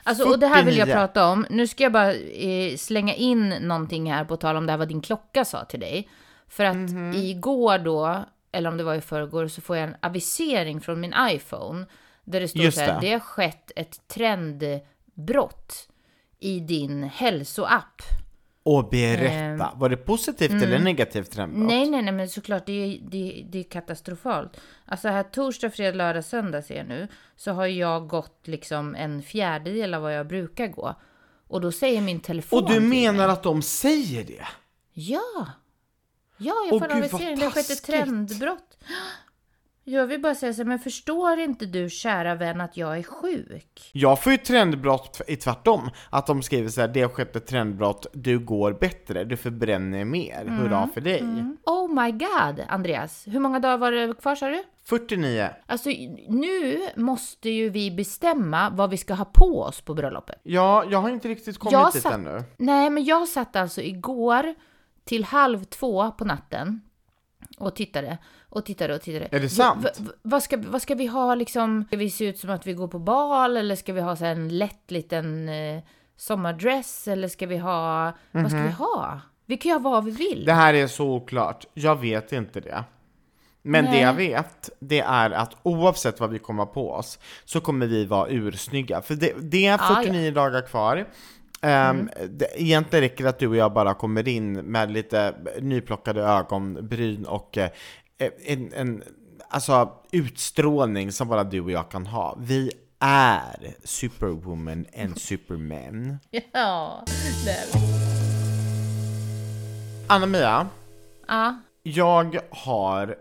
Alltså, 0.03 0.23
och 0.29 0.39
det 0.39 0.47
här 0.47 0.63
vill 0.63 0.77
jag 0.77 0.87
49. 0.87 0.93
prata 1.01 1.27
om. 1.29 1.45
Nu 1.49 1.67
ska 1.67 1.83
jag 1.83 1.91
bara 1.91 2.13
eh, 2.13 2.75
slänga 2.77 3.13
in 3.13 3.49
någonting 3.49 4.11
här 4.11 4.25
på 4.25 4.37
tal 4.37 4.55
om 4.55 4.65
det 4.65 4.71
här 4.71 4.77
vad 4.77 4.87
din 4.87 5.01
klocka 5.01 5.45
sa 5.45 5.65
till 5.65 5.79
dig. 5.79 6.09
För 6.47 6.65
att 6.65 6.75
Mhm. 6.75 7.13
igår 7.13 7.77
då, 7.77 8.25
eller 8.51 8.69
om 8.69 8.77
det 8.77 8.83
var 8.83 8.95
i 8.95 9.01
förrgår, 9.01 9.47
så 9.47 9.61
får 9.61 9.77
jag 9.77 9.87
en 9.89 9.95
avisering 10.01 10.81
från 10.81 10.99
min 10.99 11.13
iPhone. 11.29 11.85
Där 12.23 12.39
det 12.39 12.47
står 12.47 12.61
Just 12.61 12.77
så 12.77 12.83
här, 12.83 13.01
det. 13.01 13.07
det 13.07 13.13
har 13.13 13.19
skett 13.19 13.71
ett 13.75 14.07
trendbrott 14.07 15.89
i 16.39 16.59
din 16.59 17.03
hälsoapp. 17.03 18.01
Och 18.65 18.89
berätta, 18.89 19.73
var 19.75 19.89
det 19.89 19.97
positivt 19.97 20.51
eller 20.51 20.79
negativt 20.79 21.31
trendbrott? 21.31 21.61
Ehm, 21.61 21.67
mm. 21.67 21.77
Nej, 21.77 21.89
nej, 21.89 22.01
nej, 22.01 22.13
men 22.13 22.29
såklart, 22.29 22.65
det 22.65 22.73
är, 22.73 22.99
det, 23.01 23.45
det 23.49 23.59
är 23.59 23.63
katastrofalt. 23.63 24.57
Alltså 24.85 25.07
här 25.07 25.23
torsdag, 25.23 25.69
fredag, 25.69 25.97
lördag, 25.97 26.25
söndag 26.25 26.61
ser 26.61 26.77
jag 26.77 26.87
nu, 26.87 27.07
så 27.35 27.51
har 27.51 27.65
jag 27.65 28.07
gått 28.07 28.47
liksom 28.47 28.95
en 28.95 29.21
fjärdedel 29.21 29.93
av 29.93 30.01
vad 30.01 30.15
jag 30.15 30.27
brukar 30.27 30.67
gå. 30.67 30.95
Och 31.47 31.61
då 31.61 31.71
säger 31.71 32.01
min 32.01 32.19
telefon 32.19 32.63
Och 32.63 32.69
du 32.69 32.79
menar 32.79 33.29
att 33.29 33.43
de 33.43 33.61
säger 33.61 34.23
det? 34.23 34.47
Ja! 34.93 35.47
Ja, 36.37 36.55
jag 36.69 36.79
får 36.79 36.97
avisering. 36.97 37.39
Det 37.39 37.45
har 37.45 37.51
skett 37.51 37.69
ett 37.69 37.83
trendbrott. 37.83 38.77
Jag 39.85 40.07
vill 40.07 40.21
bara 40.21 40.35
säga 40.35 40.53
så 40.53 40.57
här, 40.61 40.67
men 40.67 40.79
förstår 40.79 41.39
inte 41.39 41.65
du, 41.65 41.89
kära 41.89 42.35
vän, 42.35 42.61
att 42.61 42.77
jag 42.77 42.97
är 42.97 43.03
sjuk? 43.03 43.89
Jag 43.93 44.23
får 44.23 44.31
ju 44.31 44.37
trendbrott 44.37 45.21
i 45.27 45.35
tvärtom, 45.35 45.89
att 46.09 46.27
de 46.27 46.41
skriver 46.43 46.69
så 46.69 46.81
här, 46.81 46.87
det 46.87 47.01
har 47.01 47.09
skett 47.09 47.35
ett 47.35 47.47
trendbrott, 47.47 48.05
du 48.13 48.39
går 48.39 48.73
bättre, 48.73 49.23
du 49.23 49.37
förbränner 49.37 50.05
mer, 50.05 50.41
Mm. 50.41 50.57
hurra 50.57 50.89
för 50.93 51.01
dig. 51.01 51.23
Oh 51.65 52.03
my 52.03 52.11
god, 52.11 52.65
Andreas. 52.67 53.23
Hur 53.27 53.39
många 53.39 53.59
dagar 53.59 53.77
var 53.77 53.91
det 53.91 54.13
kvar 54.21 54.35
sa 54.35 54.49
du? 54.49 54.63
49. 54.85 55.49
Alltså, 55.65 55.89
nu 56.29 56.79
måste 56.95 57.49
ju 57.49 57.69
vi 57.69 57.91
bestämma 57.91 58.69
vad 58.69 58.89
vi 58.89 58.97
ska 58.97 59.13
ha 59.13 59.25
på 59.25 59.61
oss 59.61 59.81
på 59.81 59.93
bröllopet. 59.93 60.39
Ja, 60.43 60.83
jag 60.89 60.99
har 61.01 61.09
inte 61.09 61.27
riktigt 61.27 61.57
kommit 61.57 61.73
Jag 61.73 61.93
dit 61.93 62.01
satt- 62.01 62.13
ännu. 62.13 62.43
Nej, 62.57 62.89
men 62.89 63.03
jag 63.05 63.27
satt 63.27 63.55
alltså 63.55 63.81
igår 63.81 64.55
till 65.05 65.23
halv 65.23 65.63
två 65.63 66.11
på 66.11 66.25
natten 66.25 66.81
och 67.57 67.75
tittade 67.75 68.17
och 68.49 68.65
tittade 68.65 68.95
och 68.95 69.01
tittade. 69.01 69.27
Är 69.31 69.39
det 69.39 69.49
sant? 69.49 69.85
V- 69.99 70.09
vad, 70.21 70.43
ska, 70.43 70.57
vad 70.57 70.81
ska 70.81 70.95
vi 70.95 71.05
ha 71.05 71.35
liksom? 71.35 71.83
Ska 71.87 71.97
vi 71.97 72.09
se 72.09 72.25
ut 72.25 72.37
som 72.39 72.49
att 72.49 72.67
vi 72.67 72.73
går 72.73 72.87
på 72.87 72.99
bal 72.99 73.57
eller 73.57 73.75
ska 73.75 73.93
vi 73.93 74.01
ha 74.01 74.15
så 74.15 74.25
en 74.25 74.57
lätt 74.57 74.91
liten 74.91 75.49
eh, 75.49 75.83
sommardress 76.17 77.07
eller 77.07 77.27
ska 77.27 77.47
vi 77.47 77.57
ha, 77.57 78.11
vad 78.31 78.49
ska 78.51 78.61
vi 78.61 78.71
ha? 78.71 79.19
Vi 79.45 79.57
kan 79.57 79.69
ju 79.69 79.73
ha 79.73 79.79
vad 79.91 80.05
vi 80.05 80.11
vill. 80.11 80.37
Mhm. 80.37 80.45
Det 80.45 80.53
här 80.53 80.73
är 80.73 80.87
så 80.87 81.07
oklart, 81.13 81.65
jag 81.73 81.99
vet 82.01 82.31
inte 82.31 82.59
det. 82.59 82.83
Men 83.65 83.85
det 83.85 83.91
Nej. 83.91 84.01
jag 84.01 84.13
vet, 84.13 84.69
det 84.79 84.99
är 84.99 85.31
att 85.31 85.55
oavsett 85.63 86.19
vad 86.19 86.29
vi 86.29 86.39
kommer 86.39 86.65
på 86.65 86.91
oss, 86.91 87.19
så 87.45 87.61
kommer 87.61 87.85
vi 87.87 88.05
vara 88.05 88.27
ursnygga. 88.29 89.01
För 89.01 89.15
det, 89.15 89.33
det 89.41 89.65
är 89.65 89.71
Ja, 89.71 89.77
ja. 89.89 89.95
49 90.03 90.31
dagar 90.31 90.61
kvar. 90.61 91.05
Um, 91.63 92.09
det, 92.29 92.61
egentligen 92.61 93.03
räcker 93.03 93.23
det 93.23 93.29
att 93.29 93.39
du 93.39 93.47
och 93.47 93.55
jag 93.55 93.73
bara 93.73 93.93
kommer 93.93 94.27
in 94.27 94.53
med 94.53 94.91
lite 94.91 95.35
nyplockade 95.61 96.21
ögonbryn 96.21 97.25
och 97.25 97.57
eh, 97.57 97.69
en, 98.45 98.73
en 98.73 99.03
alltså, 99.49 99.93
utstrålning 100.11 101.11
som 101.11 101.27
bara 101.27 101.43
du 101.43 101.61
och 101.61 101.71
jag 101.71 101.91
kan 101.91 102.05
ha. 102.05 102.37
Vi 102.39 102.71
är 102.99 103.75
superwoman 103.83 104.85
and 104.97 105.21
superman. 105.21 106.17
Ja, 106.51 107.05
det 107.45 107.51
är. 107.51 107.65
Anna-Mia, 110.07 110.67
Ja, 111.27 111.61
jag 111.83 112.39
har 112.49 113.15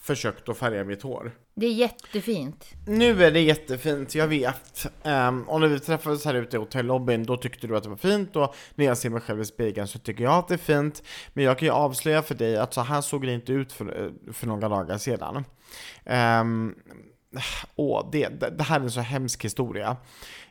försökt 0.00 0.48
att 0.48 0.56
färga 0.56 0.84
mitt 0.84 1.02
hår 1.02 1.32
det 1.60 1.66
är 1.66 1.72
jättefint. 1.72 2.74
Nu 2.86 3.24
är 3.24 3.30
det 3.30 3.40
jättefint, 3.40 4.14
jag 4.14 4.28
vet. 4.28 4.86
Um, 5.02 5.42
och 5.42 5.60
när 5.60 5.68
vi 5.68 5.80
träffades 5.80 6.24
här 6.24 6.34
ute 6.34 6.56
i 6.56 6.58
hotellobbyn, 6.58 7.24
då 7.24 7.36
tyckte 7.36 7.66
du 7.66 7.76
att 7.76 7.82
det 7.82 7.88
var 7.88 7.96
fint 7.96 8.36
och 8.36 8.54
när 8.74 8.84
jag 8.84 8.98
ser 8.98 9.10
mig 9.10 9.20
själv 9.20 9.40
i 9.40 9.44
spegeln 9.44 9.88
så 9.88 9.98
tycker 9.98 10.24
jag 10.24 10.32
att 10.32 10.48
det 10.48 10.54
är 10.54 10.58
fint. 10.58 11.02
Men 11.32 11.44
jag 11.44 11.58
kan 11.58 11.66
ju 11.66 11.72
avslöja 11.72 12.22
för 12.22 12.34
dig 12.34 12.56
att 12.56 12.74
så 12.74 12.80
här 12.80 13.00
såg 13.00 13.26
det 13.26 13.32
inte 13.32 13.52
ut 13.52 13.72
för, 13.72 14.04
eh, 14.04 14.32
för 14.32 14.46
några 14.46 14.68
dagar 14.68 14.98
sedan. 14.98 15.44
Um, 16.04 16.74
åh, 17.76 18.08
det, 18.12 18.28
det, 18.28 18.50
det 18.50 18.64
här 18.64 18.80
är 18.80 18.84
en 18.84 18.90
så 18.90 19.00
hemsk 19.00 19.44
historia. 19.44 19.96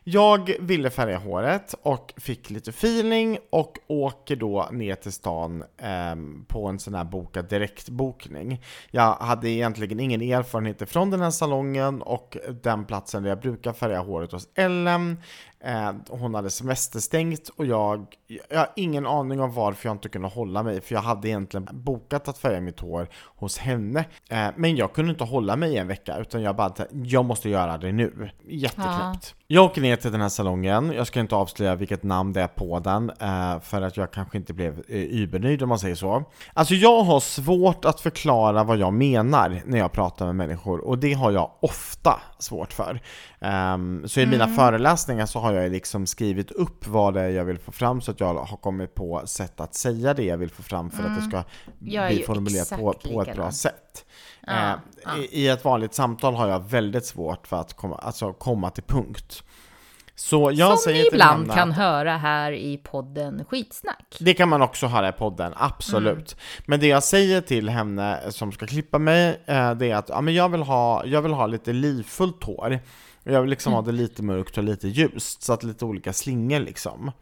Jag 0.08 0.50
ville 0.60 0.90
färga 0.90 1.18
håret 1.18 1.74
och 1.82 2.14
fick 2.16 2.50
lite 2.50 2.70
feeling 2.70 3.38
och 3.50 3.78
åker 3.86 4.36
då 4.36 4.68
ner 4.72 4.94
till 4.94 5.12
stan 5.12 5.64
eh, 5.76 6.16
på 6.48 6.66
en 6.66 6.78
sån 6.78 6.94
här 6.94 7.04
boka 7.04 7.42
direktbokning. 7.42 8.62
Jag 8.90 9.14
hade 9.14 9.50
egentligen 9.50 10.00
ingen 10.00 10.22
erfarenhet 10.22 10.90
från 10.90 11.10
den 11.10 11.20
här 11.20 11.30
salongen 11.30 12.02
och 12.02 12.36
den 12.62 12.84
platsen 12.84 13.22
där 13.22 13.30
jag 13.30 13.40
brukar 13.40 13.72
färga 13.72 14.00
håret 14.00 14.32
hos 14.32 14.48
Ellen. 14.54 15.18
Eh, 15.60 15.92
hon 16.08 16.34
hade 16.34 16.50
semesterstängt 16.50 17.48
och 17.48 17.66
jag, 17.66 18.06
jag 18.50 18.58
har 18.58 18.70
ingen 18.76 19.06
aning 19.06 19.40
om 19.40 19.52
varför 19.52 19.88
jag 19.88 19.94
inte 19.94 20.08
kunde 20.08 20.28
hålla 20.28 20.62
mig 20.62 20.80
för 20.80 20.94
jag 20.94 21.02
hade 21.02 21.28
egentligen 21.28 21.68
bokat 21.72 22.28
att 22.28 22.38
färga 22.38 22.60
mitt 22.60 22.80
hår 22.80 23.08
hos 23.24 23.58
henne. 23.58 24.04
Eh, 24.30 24.48
men 24.56 24.76
jag 24.76 24.92
kunde 24.92 25.10
inte 25.12 25.24
hålla 25.24 25.56
mig 25.56 25.76
en 25.76 25.88
vecka 25.88 26.18
utan 26.18 26.42
jag 26.42 26.56
bara 26.56 26.74
jag 26.90 27.24
måste 27.24 27.48
göra 27.48 27.78
det 27.78 27.92
nu. 27.92 28.30
Jätteknäppt. 28.44 29.34
Jag 29.48 29.64
åker 29.64 29.80
ner 29.80 29.96
till 29.96 30.12
den 30.12 30.20
här 30.20 30.28
salongen, 30.28 30.92
jag 30.92 31.06
ska 31.06 31.20
inte 31.20 31.34
avslöja 31.36 31.74
vilket 31.74 32.02
namn 32.02 32.32
det 32.32 32.40
är 32.40 32.48
på 32.48 32.80
den 32.80 33.10
eh, 33.10 33.60
för 33.60 33.82
att 33.82 33.96
jag 33.96 34.10
kanske 34.10 34.38
inte 34.38 34.52
blev 34.52 34.82
eh, 34.88 34.96
übernöjd 34.96 35.62
om 35.62 35.68
man 35.68 35.78
säger 35.78 35.94
så. 35.94 36.24
Alltså 36.52 36.74
jag 36.74 37.02
har 37.02 37.20
svårt 37.20 37.84
att 37.84 38.00
förklara 38.00 38.64
vad 38.64 38.78
jag 38.78 38.92
menar 38.92 39.62
när 39.66 39.78
jag 39.78 39.92
pratar 39.92 40.26
med 40.26 40.34
människor 40.34 40.80
och 40.80 40.98
det 40.98 41.12
har 41.12 41.32
jag 41.32 41.50
ofta 41.60 42.20
svårt 42.38 42.72
för. 42.72 43.00
Ehm, 43.40 44.02
så 44.08 44.20
i 44.20 44.26
mina 44.26 44.48
föreläsningar 44.48 45.26
så 45.26 45.38
har 45.38 45.52
jag 45.52 45.72
liksom 45.72 46.06
skrivit 46.06 46.50
upp 46.50 46.86
vad 46.86 47.14
det 47.14 47.20
är 47.20 47.30
jag 47.30 47.44
vill 47.44 47.58
få 47.58 47.72
fram 47.72 48.00
så 48.00 48.10
att 48.10 48.20
jag 48.20 48.34
har 48.34 48.56
kommit 48.56 48.94
på 48.94 49.22
sätt 49.24 49.60
att 49.60 49.74
säga 49.74 50.14
det 50.14 50.24
jag 50.24 50.38
vill 50.38 50.50
få 50.50 50.62
fram 50.62 50.90
för 50.90 51.02
att 51.02 51.16
det 51.16 51.22
ska 51.22 51.44
Jag 51.78 52.04
är 52.04 52.14
bli 52.14 52.22
formulerat 52.22 52.70
på, 52.70 52.92
på 53.12 53.22
ett 53.22 53.36
bra 53.36 53.50
sätt. 53.52 54.05
Ja, 54.46 54.80
Eh, 55.06 55.18
i, 55.18 55.28
I 55.42 55.48
ett 55.48 55.64
vanligt 55.64 55.94
samtal 55.94 56.34
har 56.34 56.48
jag 56.48 56.60
väldigt 56.68 57.06
svårt 57.06 57.46
för 57.46 57.60
att 57.60 57.72
komma, 57.74 57.96
alltså 57.96 58.32
komma 58.32 58.70
till 58.70 58.82
punkt. 58.82 59.42
Så 60.14 60.50
jag 60.54 60.78
Som 60.78 60.92
ni 60.92 61.06
ibland 61.12 61.42
henne 61.42 61.54
kan 61.54 61.72
höra 61.72 62.16
här 62.16 62.52
i 62.52 62.76
podden 62.76 63.44
Skitsnack. 63.44 64.16
det 64.20 64.34
kan 64.34 64.48
man 64.48 64.62
också 64.62 64.86
höra 64.86 65.08
i 65.08 65.12
podden, 65.12 65.52
absolut. 65.56 66.32
Mm. 66.32 66.64
Men 66.66 66.80
det 66.80 66.86
jag 66.86 67.02
säger 67.04 67.40
till 67.40 67.68
henne 67.68 68.20
som 68.28 68.52
ska 68.52 68.66
klippa 68.66 68.98
mig, 68.98 69.40
eh, 69.46 69.74
det 69.74 69.90
är 69.90 69.94
att 69.96 70.08
ja, 70.08 70.20
men 70.20 70.34
jag, 70.34 70.48
vill 70.48 70.62
ha, 70.62 71.04
jag 71.06 71.22
vill 71.22 71.32
ha 71.32 71.46
lite 71.46 71.72
livfullt 71.72 72.44
hår. 72.44 72.78
Jag 73.22 73.40
vill 73.40 73.50
liksom 73.50 73.72
Mm. 73.72 73.84
ha 73.84 73.90
det 73.92 73.96
lite 73.96 74.22
mörkt 74.22 74.58
och 74.58 74.64
lite 74.64 74.88
ljust, 74.88 75.42
så 75.42 75.52
att 75.52 75.62
lite 75.62 75.84
olika 75.84 76.12
slingor 76.12 76.60
liksom. 76.60 77.12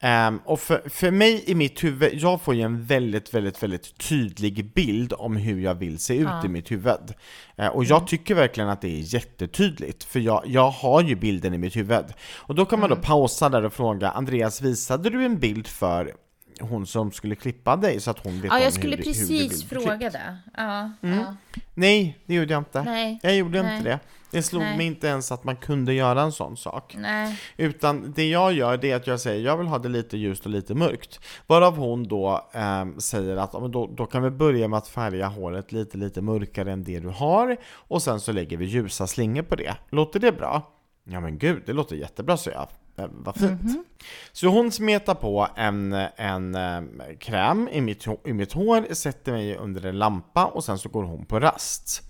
Ehm, 0.00 0.40
och 0.44 0.60
för, 0.60 0.88
för 0.88 1.10
mig 1.10 1.44
i 1.46 1.54
mitt 1.54 1.84
huvud, 1.84 2.14
jag 2.14 2.40
får 2.40 2.54
ju 2.54 2.62
en 2.62 2.84
väldigt, 2.84 3.34
väldigt, 3.34 3.62
väldigt 3.62 3.98
tydlig 3.98 4.72
bild 4.74 5.12
om 5.18 5.36
hur 5.36 5.60
jag 5.60 5.74
vill 5.74 5.98
se 5.98 6.14
ut 6.16 6.28
Ja. 6.28 6.44
i 6.44 6.48
mitt 6.48 6.70
huvud. 6.70 7.14
Eh, 7.56 7.66
och 7.68 7.84
jag 7.84 8.06
tycker 8.06 8.34
verkligen 8.34 8.68
att 8.70 8.80
det 8.80 8.88
är 8.88 9.14
jättetydligt, 9.14 10.04
för 10.04 10.20
jag, 10.20 10.42
jag 10.46 10.70
har 10.70 11.02
ju 11.02 11.14
bilden 11.14 11.54
i 11.54 11.58
mitt 11.58 11.76
huvud. 11.76 12.04
Och 12.36 12.54
då 12.54 12.64
kan 12.64 12.80
man 12.80 12.90
då 12.90 12.96
pausa 12.96 13.48
där 13.48 13.64
och 13.64 13.72
fråga, 13.72 14.10
Andreas 14.10 14.60
visade 14.62 15.10
du 15.10 15.24
en 15.24 15.38
bild 15.38 15.66
för 15.66 16.14
hon 16.60 16.86
som 16.86 17.12
skulle 17.12 17.34
klippa 17.34 17.76
dig 17.76 18.00
så 18.00 18.10
att 18.10 18.18
hon 18.24 18.40
vet 18.40 18.52
Ja, 18.52 18.60
jag 18.60 18.72
skulle 18.72 18.96
hur, 18.96 19.04
hur 19.04 19.12
precis 19.12 19.64
fråga 19.64 20.10
det. 20.10 20.36
Ja, 20.56 20.90
Mm. 21.02 21.18
ja. 21.18 21.34
Nej, 21.74 22.18
det 22.26 22.34
gjorde 22.34 22.52
jag 22.52 22.60
inte. 22.60 22.82
Nej. 22.82 23.18
Jag 23.22 23.36
gjorde 23.36 23.62
Nej. 23.62 23.76
inte 23.76 23.88
det. 23.90 23.98
Det 24.30 24.42
slog 24.42 24.62
Nej. 24.62 24.76
mig 24.76 24.86
inte 24.86 25.06
ens 25.06 25.32
att 25.32 25.44
man 25.44 25.56
kunde 25.56 25.94
göra 25.94 26.22
en 26.22 26.32
sån 26.32 26.56
sak. 26.56 26.94
Nej. 26.98 27.40
Utan 27.56 28.12
det 28.16 28.28
jag 28.28 28.52
gör 28.52 28.76
det 28.76 28.90
är 28.90 28.96
att 28.96 29.06
jag 29.06 29.20
säger 29.20 29.44
jag 29.44 29.56
vill 29.56 29.66
ha 29.66 29.78
det 29.78 29.88
lite 29.88 30.16
ljust 30.16 30.44
och 30.44 30.50
lite 30.50 30.74
mörkt. 30.74 31.20
Varav 31.46 31.76
hon 31.76 32.08
då 32.08 32.48
ehm, 32.52 33.00
säger 33.00 33.36
att 33.36 33.52
då, 33.52 33.86
då 33.96 34.06
kan 34.06 34.22
vi 34.22 34.30
börja 34.30 34.68
med 34.68 34.76
att 34.76 34.88
färga 34.88 35.26
håret 35.26 35.72
lite 35.72 35.98
lite 35.98 36.20
mörkare 36.22 36.72
än 36.72 36.84
det 36.84 37.00
du 37.00 37.08
har 37.08 37.56
och 37.72 38.02
sen 38.02 38.20
så 38.20 38.32
lägger 38.32 38.56
vi 38.56 38.64
ljusa 38.64 39.06
slingor 39.06 39.42
på 39.42 39.56
det. 39.56 39.74
Låter 39.90 40.20
det 40.20 40.32
bra? 40.32 40.72
Ja 41.04 41.20
men 41.20 41.38
gud, 41.38 41.62
det 41.66 41.72
låter 41.72 41.96
jättebra 41.96 42.36
så 42.36 42.50
jag. 42.50 42.68
Eh, 42.98 43.06
vad 43.10 43.36
fint. 43.36 43.86
Så 44.32 44.46
hon 44.48 44.72
smetar 44.72 45.14
på 45.14 45.48
en, 45.56 45.92
en 46.16 46.54
ehm, 46.54 47.00
kräm 47.20 47.68
i 47.72 47.80
mitt, 47.80 48.06
i 48.24 48.32
mitt 48.32 48.52
hår, 48.52 48.94
sätter 48.94 49.32
mig 49.32 49.56
under 49.56 49.86
en 49.86 49.98
lampa 49.98 50.44
och 50.46 50.64
sen 50.64 50.78
så 50.78 50.88
går 50.88 51.02
hon 51.02 51.24
på 51.26 51.40
rast. 51.40 52.02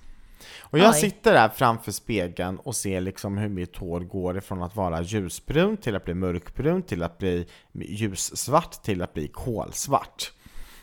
Och 0.60 0.78
jag 0.78 0.90
Oj. 0.94 1.00
sitter 1.00 1.32
där 1.32 1.48
framför 1.48 1.92
spegeln 1.92 2.58
och 2.58 2.76
ser 2.76 3.00
liksom 3.00 3.38
hur 3.38 3.48
mitt 3.48 3.76
hår 3.76 4.00
går 4.00 4.38
ifrån 4.38 4.62
att 4.62 4.76
vara 4.76 5.02
ljusbrunt 5.02 5.82
till 5.82 5.96
att 5.96 6.04
bli 6.04 6.14
mörkbrunt 6.14 6.88
till 6.88 7.02
att 7.02 7.18
bli 7.18 7.46
ljussvart 7.72 8.82
till 8.82 9.02
att 9.02 9.14
bli 9.14 9.28
kolsvart. 9.28 10.32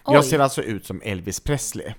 Jag 0.06 0.15
Oj. 0.20 0.24
ser 0.24 0.39
alltså 0.39 0.62
ut 0.62 0.86
som 0.86 1.02
Elvis 1.06 1.39
Presley. 1.39 1.94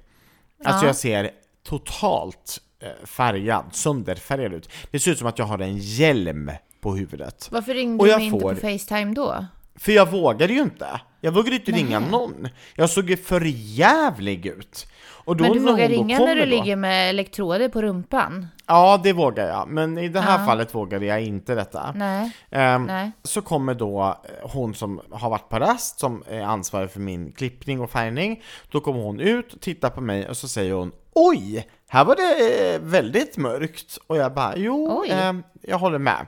Alltså 0.65 0.85
Ja. 0.85 0.89
jag 0.89 0.97
ser 0.97 1.31
totalt 1.63 2.61
eh, 2.81 3.07
färgad, 3.07 3.65
sönderfärgad 3.73 4.53
ut. 4.55 4.69
Det 4.91 4.99
ser 4.99 5.11
ut 5.11 5.19
som 5.19 5.27
att 5.27 5.39
jag 5.39 5.47
har 5.47 5.59
en 5.59 5.77
hjälm 5.79 6.51
på 6.81 6.95
huvudet. 6.95 7.49
Varför 7.53 7.75
ringde 7.75 8.01
Och 8.01 8.05
du 8.07 8.11
jag 8.11 8.19
mig 8.19 8.27
inte 8.27 8.41
får- 8.41 8.55
på 8.55 8.61
Facetime 8.61 9.15
då? 9.15 9.47
För 9.79 9.93
jag 9.93 10.11
vågade 10.11 10.53
ju 10.53 10.61
inte. 10.63 11.01
Jag 11.21 11.33
vågade 11.33 11.57
inte 11.57 11.73
ringa 11.73 12.01
Nej. 12.01 12.11
någon. 12.11 12.49
Jag 12.75 12.91
såg 12.91 13.11
ju 13.11 13.17
för 13.17 13.43
jävlig 13.81 14.47
ut. 14.47 14.87
Och 15.25 15.37
då 15.37 15.45
Men 15.45 15.53
du 15.53 15.59
vågar 15.59 15.89
ringa 15.89 16.19
när 16.19 16.35
du 16.35 16.41
då- 16.41 16.47
ligger 16.47 16.77
med 16.77 17.11
elektroder 17.11 17.69
på 17.69 17.83
rumpan? 17.83 18.47
Ja, 18.67 19.01
det 19.03 19.13
vågar 19.13 19.49
jag. 19.49 19.69
Men 19.69 19.99
i 19.99 20.09
det 20.09 20.21
här 20.21 20.41
Ja. 20.41 20.47
fallet 20.47 20.75
vågade 20.75 21.07
jag 21.07 21.23
inte 21.23 21.55
detta. 21.55 21.93
Nej. 21.97 22.31
Ehm, 22.51 22.85
Nej. 22.85 23.11
Så 23.23 23.43
kommer 23.43 23.75
då 23.75 24.03
eh, 24.43 24.51
hon 24.51 24.75
som 24.75 25.01
har 25.11 25.31
varit 25.31 25.49
på 25.49 25.59
rast, 25.59 26.01
som 26.01 26.23
är 26.31 26.41
ansvarig 26.43 26.91
för 26.91 27.01
min 27.01 27.33
klippning 27.33 27.81
och 27.81 27.91
färgning. 27.91 28.43
Då 28.71 28.81
kommer 28.81 29.01
hon 29.01 29.21
ut, 29.21 29.61
tittar 29.61 29.91
på 29.91 30.01
mig 30.01 30.29
och 30.29 30.37
så 30.37 30.49
säger 30.49 30.73
hon 30.73 30.93
Oj! 31.15 31.67
Här 31.89 32.05
var 32.05 32.17
det 32.17 32.75
eh, 32.75 32.81
väldigt 32.81 33.37
mörkt. 33.37 33.99
Och 34.07 34.17
jag 34.17 34.35
bara, 34.35 34.57
jo, 34.57 35.05
ehm, 35.09 35.43
jag 35.63 35.79
håller 35.79 35.99
med. 35.99 36.27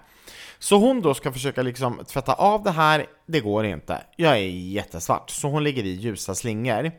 Så 0.59 0.77
hon 0.77 1.03
då 1.03 1.15
ska 1.15 1.33
försöka 1.33 1.63
liksom 1.63 2.05
tvätta 2.09 2.33
av 2.33 2.63
det 2.63 2.71
här, 2.71 3.07
det 3.27 3.41
går 3.41 3.67
inte. 3.67 4.03
Jag 4.17 4.33
är 4.33 4.49
jättesvart, 4.49 5.31
så 5.31 5.49
hon 5.49 5.65
lägger 5.65 5.85
i 5.85 5.91
ljusa 5.91 6.35
slingor. 6.35 6.93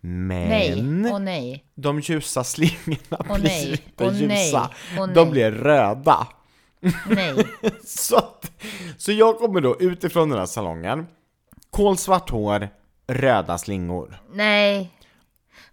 Men 0.00 0.48
Nej. 0.48 1.12
Och 1.12 1.22
nej. 1.22 1.64
de 1.74 2.00
ljusa 2.00 2.44
slingorna 2.44 2.96
Åh, 3.28 3.34
blir 3.34 3.44
nej. 3.44 3.70
inte 3.70 4.10
nej. 4.26 4.46
ljusa, 4.46 4.70
Åh, 4.98 5.06
de 5.06 5.22
nej. 5.22 5.30
blir 5.30 5.50
röda. 5.50 6.26
Nej. 7.08 7.46
Så, 7.84 8.16
att, 8.16 8.50
så 8.96 9.12
jag 9.12 9.38
kommer 9.38 9.60
då 9.60 9.76
utifrån 9.80 10.28
den 10.28 10.38
här 10.38 10.46
salongen, 10.46 11.06
kolsvart 11.70 12.30
hår, 12.30 12.68
röda 13.06 13.58
slingor. 13.58 14.20
Nej. 14.32 14.90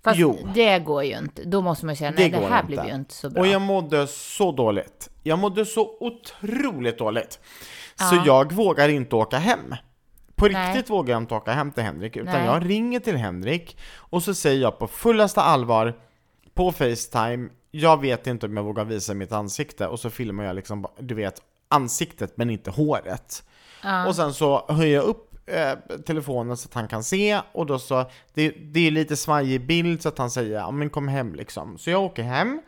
Fast 0.04 0.20
Jo. 0.20 0.38
det 0.56 0.80
går 0.80 1.04
ju 1.04 1.18
inte. 1.18 1.44
Då 1.44 1.62
måste 1.62 1.86
man 1.86 1.96
säga, 1.96 2.12
Det 2.12 2.18
nej 2.18 2.30
det 2.30 2.38
går 2.40 2.48
här 2.48 2.64
blev 2.64 2.86
ju 2.86 2.96
inte 2.96 3.14
så 3.14 3.30
bra. 3.30 3.42
Och 3.42 3.48
jag 3.48 3.62
mådde 3.62 4.08
så 4.08 4.52
dåligt. 4.52 5.10
Jag 5.24 5.40
mådde 5.40 5.66
så 5.66 5.98
otroligt 6.00 6.98
dåligt. 6.98 7.40
Så 7.96 8.16
Ja. 8.16 8.24
jag 8.26 8.52
vågar 8.54 8.90
inte 8.90 9.16
åka 9.16 9.38
hem. 9.38 9.76
På 10.36 10.48
Nej. 10.48 10.68
riktigt 10.74 10.90
vågar 10.90 11.14
jag 11.16 11.22
inte 11.24 11.36
åka 11.36 11.52
hem 11.52 11.72
till 11.72 11.84
Henrik, 11.84 12.18
utan 12.18 12.34
Nej. 12.34 12.46
jag 12.46 12.70
ringer 12.70 13.00
till 13.00 13.16
Henrik 13.18 13.78
och 13.96 14.24
så 14.24 14.34
säger 14.34 14.62
jag 14.62 14.80
på 14.80 14.88
fullaste 14.88 15.42
allvar 15.42 15.94
på 16.54 16.72
Facetime, 16.72 17.50
jag 17.72 18.02
vet 18.02 18.28
inte 18.28 18.46
om 18.46 18.58
jag 18.58 18.64
vågar 18.64 18.86
visa 18.86 19.14
mitt 19.14 19.32
ansikte 19.32 19.88
och 19.88 20.00
så 20.00 20.10
filmar 20.10 20.44
jag 20.44 20.56
liksom, 20.56 20.86
du 21.00 21.16
vet, 21.16 21.42
ansiktet 21.68 22.38
men 22.38 22.50
inte 22.50 22.72
håret. 22.72 23.44
Ja. 23.84 24.08
Och 24.08 24.16
sen 24.16 24.34
så 24.34 24.66
höjer 24.70 24.96
jag 24.96 25.04
upp 25.04 25.29
telefonen 26.06 26.58
så 26.58 26.68
att 26.68 26.74
han 26.74 26.88
kan 26.88 27.04
se 27.04 27.42
och 27.52 27.66
då 27.66 27.80
så, 27.80 28.06
det, 28.34 28.50
det 28.50 28.88
är 28.88 28.92
lite 28.92 29.16
svajig 29.18 29.66
bild 29.66 30.02
så 30.02 30.10
att 30.10 30.18
han 30.18 30.32
säger 30.32 30.54
ja 30.56 30.72
men 30.72 30.90
kom 30.90 31.08
hem 31.08 31.36
liksom. 31.36 31.78
Så 31.78 31.90
jag 31.90 32.04
åker 32.04 32.24
hem 32.24 32.62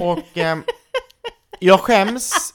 och 0.00 0.38
eh, 0.38 0.58
jag 1.60 1.80
skäms, 1.80 2.54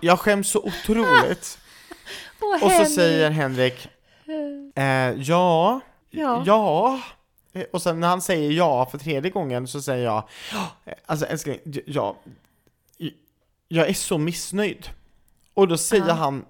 jag 0.00 0.18
skäms 0.20 0.50
så 0.50 0.58
otroligt. 0.62 1.58
Åh, 2.40 2.64
Och 2.64 2.70
så 2.72 2.84
säger 2.84 3.30
Henrik, 3.30 3.88
eh, 4.74 4.84
ja, 5.16 5.80
Ja. 6.10 6.42
ja. 6.46 7.00
Eh, 7.52 7.64
Och 7.72 7.82
sen 7.82 8.00
när 8.00 8.08
han 8.08 8.22
säger 8.22 8.50
ja 8.52 8.86
för 8.86 8.98
tredje 8.98 9.30
gången 9.30 9.68
så 9.68 9.82
säger 9.82 10.04
jag, 10.04 10.28
"Ja, 10.52 10.68
alltså 11.06 11.26
älskling, 11.26 11.58
ja, 11.86 12.16
jag 13.68 13.88
är 13.88 13.94
så 13.94 14.18
missnöjd. 14.18 14.88
Och 15.54 15.68
då 15.68 15.76
säger 15.78 16.06
Ja. 16.08 16.12
han, 16.14 16.44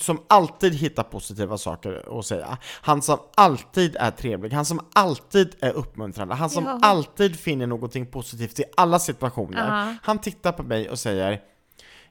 som 0.00 0.22
alltid 0.28 0.74
hittar 0.74 1.02
positiva 1.02 1.58
saker 1.58 2.18
att 2.18 2.26
säga, 2.26 2.58
han 2.82 3.02
som 3.02 3.18
alltid 3.34 3.96
är 3.96 4.10
trevlig, 4.10 4.50
han 4.52 4.64
som 4.64 4.80
alltid 4.94 5.54
är 5.60 5.72
uppmuntrande, 5.72 6.34
han 6.34 6.50
som 6.50 6.64
Ja. 6.64 6.78
alltid 6.82 7.40
finner 7.40 7.66
någonting 7.66 8.06
positivt 8.06 8.60
i 8.60 8.64
alla 8.76 8.98
situationer. 8.98 9.68
Ja. 9.88 9.94
Han 10.02 10.18
tittar 10.18 10.52
på 10.52 10.62
mig 10.62 10.90
och 10.90 10.98
säger, 10.98 11.40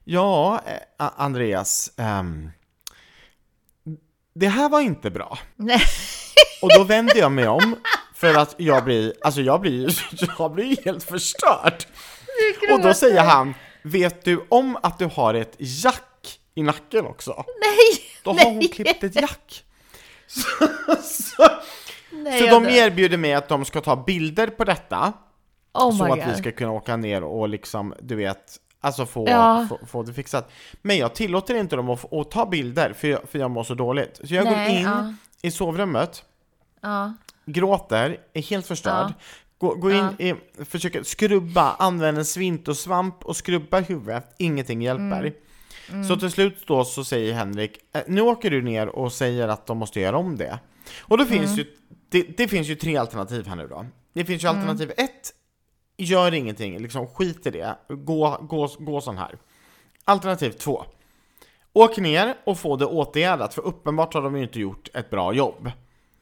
ja, 0.03 0.61
eh, 0.65 1.09
Andreas, 1.17 1.91
ehm, 1.97 2.51
det 4.35 4.47
här 4.47 4.69
var 4.69 4.79
inte 4.81 5.11
bra. 5.11 5.39
Nej. 5.55 5.81
Och 6.61 6.69
då 6.77 6.83
vänder 6.83 7.15
jag 7.17 7.31
mig 7.31 7.47
om 7.47 7.75
för 8.15 8.35
att 8.35 8.55
jag 8.57 8.83
blir, 8.83 9.13
alltså 9.21 9.41
jag 9.41 9.61
blir, 9.61 9.97
jag 10.39 10.51
blir 10.51 10.85
helt 10.85 11.03
förstörd. 11.03 11.83
Och 12.73 12.81
då 12.81 12.93
säger 12.93 13.21
han, 13.23 13.53
vet 13.83 14.25
du 14.25 14.45
om 14.49 14.77
att 14.83 14.99
du 14.99 15.05
har 15.05 15.33
ett 15.33 15.55
jack 15.57 16.01
i 16.55 16.63
nacken 16.63 17.05
också? 17.05 17.31
Nej! 17.47 18.03
Då 18.23 18.31
har 18.31 18.45
hon 18.45 18.57
nej. 18.57 18.67
klippt 18.67 19.03
ett 19.03 19.15
jack. 19.15 19.63
Så, 20.27 20.43
så, 21.03 21.47
Nej, 22.11 22.39
så 22.39 22.45
de 22.59 22.65
erbjuder 22.69 23.17
mig 23.17 23.33
att 23.33 23.47
de 23.49 23.65
ska 23.65 23.81
ta 23.81 23.95
bilder 23.95 24.47
på 24.47 24.63
detta, 24.63 25.13
Oh 25.73 25.97
så 25.97 26.03
att 26.03 26.09
god. 26.19 26.27
vi 26.27 26.35
ska 26.35 26.51
kunna 26.51 26.71
åka 26.71 26.97
ner 26.97 27.23
och 27.23 27.49
liksom, 27.49 27.93
du 28.01 28.15
vet, 28.15 28.57
alltså 28.81 29.05
få, 29.05 29.29
Ja. 29.29 29.67
få, 29.69 29.85
få 29.85 30.03
det 30.03 30.13
fixat. 30.13 30.51
Men 30.81 30.97
jag 30.97 31.15
tillåter 31.15 31.55
inte 31.55 31.75
dem 31.75 31.89
att, 31.89 32.13
att 32.13 32.31
ta 32.31 32.45
bilder, 32.45 32.93
för 32.93 33.07
jag, 33.07 33.29
för 33.29 33.39
jag 33.39 33.51
mår 33.51 33.63
så 33.63 33.73
dåligt. 33.73 34.19
Så 34.23 34.33
jag 34.33 34.45
går 34.45 34.51
Nej, 34.55 34.77
in 34.77 34.83
ja. 34.83 35.13
i 35.41 35.51
sovrummet, 35.51 36.23
Ja. 36.81 37.13
gråter, 37.45 38.17
är 38.33 38.41
helt 38.41 38.67
förstörd, 38.67 39.07
Ja. 39.07 39.13
går, 39.57 39.75
går 39.75 39.93
in 39.93 40.05
i, 40.19 40.35
försöker 40.65 41.03
skrubba, 41.03 41.75
använder 41.79 42.19
en 42.19 42.25
svintosvamp 42.25 43.25
och 43.25 43.35
skrubba 43.35 43.79
huvudet, 43.79 44.35
ingenting 44.37 44.81
hjälper. 44.81 45.19
Mm. 45.19 45.33
Så 46.07 46.15
till 46.17 46.31
slut 46.31 46.63
då 46.67 46.85
så 46.85 47.03
säger 47.03 47.33
Henrik, 47.33 47.77
"Eh, 47.93 48.01
nu 48.07 48.21
åker 48.21 48.49
du 48.51 48.61
ner 48.61 48.87
och 48.87 49.13
säger 49.13 49.47
att 49.47 49.65
de 49.65 49.77
måste 49.77 49.99
göra 49.99 50.17
om 50.17 50.37
det. 50.37 50.59
Och 50.99 51.17
då 51.17 51.23
Mm. 51.23 51.37
finns 51.39 51.59
ju, 51.59 51.65
det, 52.09 52.21
det 52.37 52.47
finns 52.47 52.67
ju 52.67 52.75
tre 52.75 52.97
alternativ 52.97 53.47
här 53.47 53.55
nu 53.55 53.67
då. 53.67 53.85
Det 54.13 54.25
finns 54.25 54.43
ju 54.43 54.47
Mm. 54.47 54.59
alternativ 54.59 54.91
ett, 54.97 55.33
gör 55.97 56.33
ingenting, 56.33 56.79
liksom 56.79 57.07
skit 57.07 57.47
i 57.47 57.49
det, 57.49 57.75
gå, 57.89 58.37
gå, 58.41 58.69
gå 58.79 59.01
sån 59.01 59.17
här. 59.17 59.37
Alternativ 60.05 60.49
två, 60.51 60.83
åk 61.73 61.97
ner 61.97 62.35
och 62.45 62.59
få 62.59 62.75
det 62.75 62.85
åtgärdat, 62.85 63.53
för 63.53 63.61
uppenbart 63.61 64.13
har 64.13 64.21
de 64.21 64.37
ju 64.37 64.43
inte 64.43 64.59
gjort 64.59 64.89
ett 64.93 65.09
bra 65.09 65.33
jobb. 65.33 65.71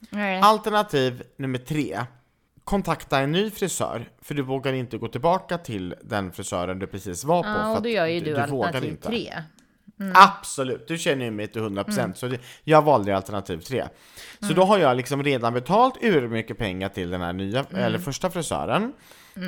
Nej. 0.09 0.41
Alternativ 0.41 1.23
nummer 1.37 1.59
tre. 1.59 1.99
Kontakta 2.69 3.19
en 3.19 3.31
ny 3.31 3.49
frisör, 3.51 4.09
för 4.21 4.35
du 4.35 4.41
vågar 4.41 4.73
inte 4.73 4.97
gå 4.97 5.07
tillbaka 5.07 5.57
till 5.57 5.95
den 6.03 6.31
frisören 6.31 6.79
du 6.79 6.87
precis 6.87 7.23
var 7.23 7.43
på. 7.43 7.49
Ja, 7.49 7.77
och 7.77 7.83
då 7.83 7.89
gör 7.89 8.05
ju 8.05 8.19
du, 8.19 8.31
vågar 8.33 8.43
alternativ 8.43 8.89
inte. 8.89 9.07
tre. 9.07 9.33
Absolut, 10.13 10.87
du 10.87 10.97
känner 10.97 11.25
ju 11.25 11.31
mig 11.31 11.47
till 11.47 11.61
100% 11.61 11.99
Mm. 11.99 12.15
så 12.15 12.27
det, 12.27 12.39
jag 12.63 12.81
valde 12.81 13.15
alternativ 13.15 13.57
tre. 13.57 13.85
Så 14.47 14.53
då 14.53 14.63
har 14.63 14.77
jag 14.77 14.97
liksom 14.97 15.23
redan 15.23 15.53
betalt 15.53 15.93
ur 16.01 16.27
mycket 16.27 16.57
pengar 16.57 16.89
till 16.89 17.09
den 17.09 17.21
här 17.21 17.33
nya, 17.33 17.59
Mm. 17.69 17.83
eller 17.83 17.99
första 17.99 18.29
frisören. 18.29 18.93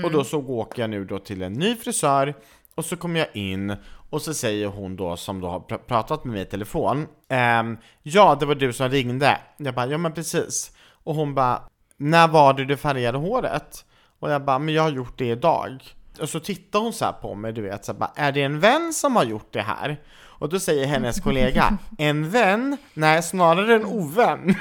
Och 0.04 0.12
då 0.12 0.24
så 0.24 0.40
åker 0.40 0.82
jag 0.84 0.90
nu 0.90 1.06
då 1.06 1.20
till 1.20 1.42
en 1.42 1.54
ny 1.54 1.76
frisör 1.76 2.34
och 2.76 2.86
så 2.86 2.98
kommer 2.98 3.20
jag 3.20 3.28
in 3.34 3.76
och 4.10 4.22
så 4.22 4.34
säger 4.34 4.68
hon 4.68 4.96
då 4.96 5.18
som 5.18 5.42
då 5.42 5.48
har 5.48 5.60
pr- 5.60 5.78
pratat 5.78 6.24
med 6.26 6.34
mig 6.34 6.42
i 6.42 6.46
telefon 6.46 7.08
ehm, 7.30 7.78
Ja, 8.04 8.38
det 8.40 8.46
var 8.46 8.56
du 8.56 8.74
som 8.74 8.90
ringde. 8.90 9.38
Jag 9.58 9.74
bara, 9.76 9.86
ja 9.88 9.98
men 9.98 10.12
precis. 10.14 10.72
Och 11.04 11.16
hon 11.16 11.36
bara, 11.36 11.62
när 12.02 12.28
var 12.28 12.54
det 12.54 12.66
du 12.66 12.78
färgade 12.78 13.18
håret? 13.18 13.86
Och 14.20 14.32
jag 14.32 14.46
bara, 14.46 14.60
men 14.60 14.74
jag 14.74 14.84
har 14.84 14.90
gjort 14.92 15.18
det 15.18 15.26
idag. 15.30 15.84
Och 16.22 16.30
så 16.30 16.40
tittar 16.40 16.80
hon 16.80 16.94
så 16.94 17.06
här 17.06 17.12
på 17.12 17.36
mig, 17.36 17.54
du 17.54 17.62
vet, 17.62 17.86
så 17.86 17.94
bara, 17.94 18.12
är 18.16 18.32
det 18.32 18.42
en 18.44 18.60
vän 18.60 18.94
som 18.94 19.16
har 19.16 19.24
gjort 19.24 19.54
det 19.54 19.62
här? 19.62 20.02
Och 20.22 20.50
då 20.50 20.60
säger 20.60 20.86
hennes 20.86 21.20
kollega, 21.20 21.78
en 21.98 22.30
vän? 22.30 22.78
Nej, 22.94 23.24
snarare 23.24 23.76
en 23.76 23.86
ovän. 23.86 24.56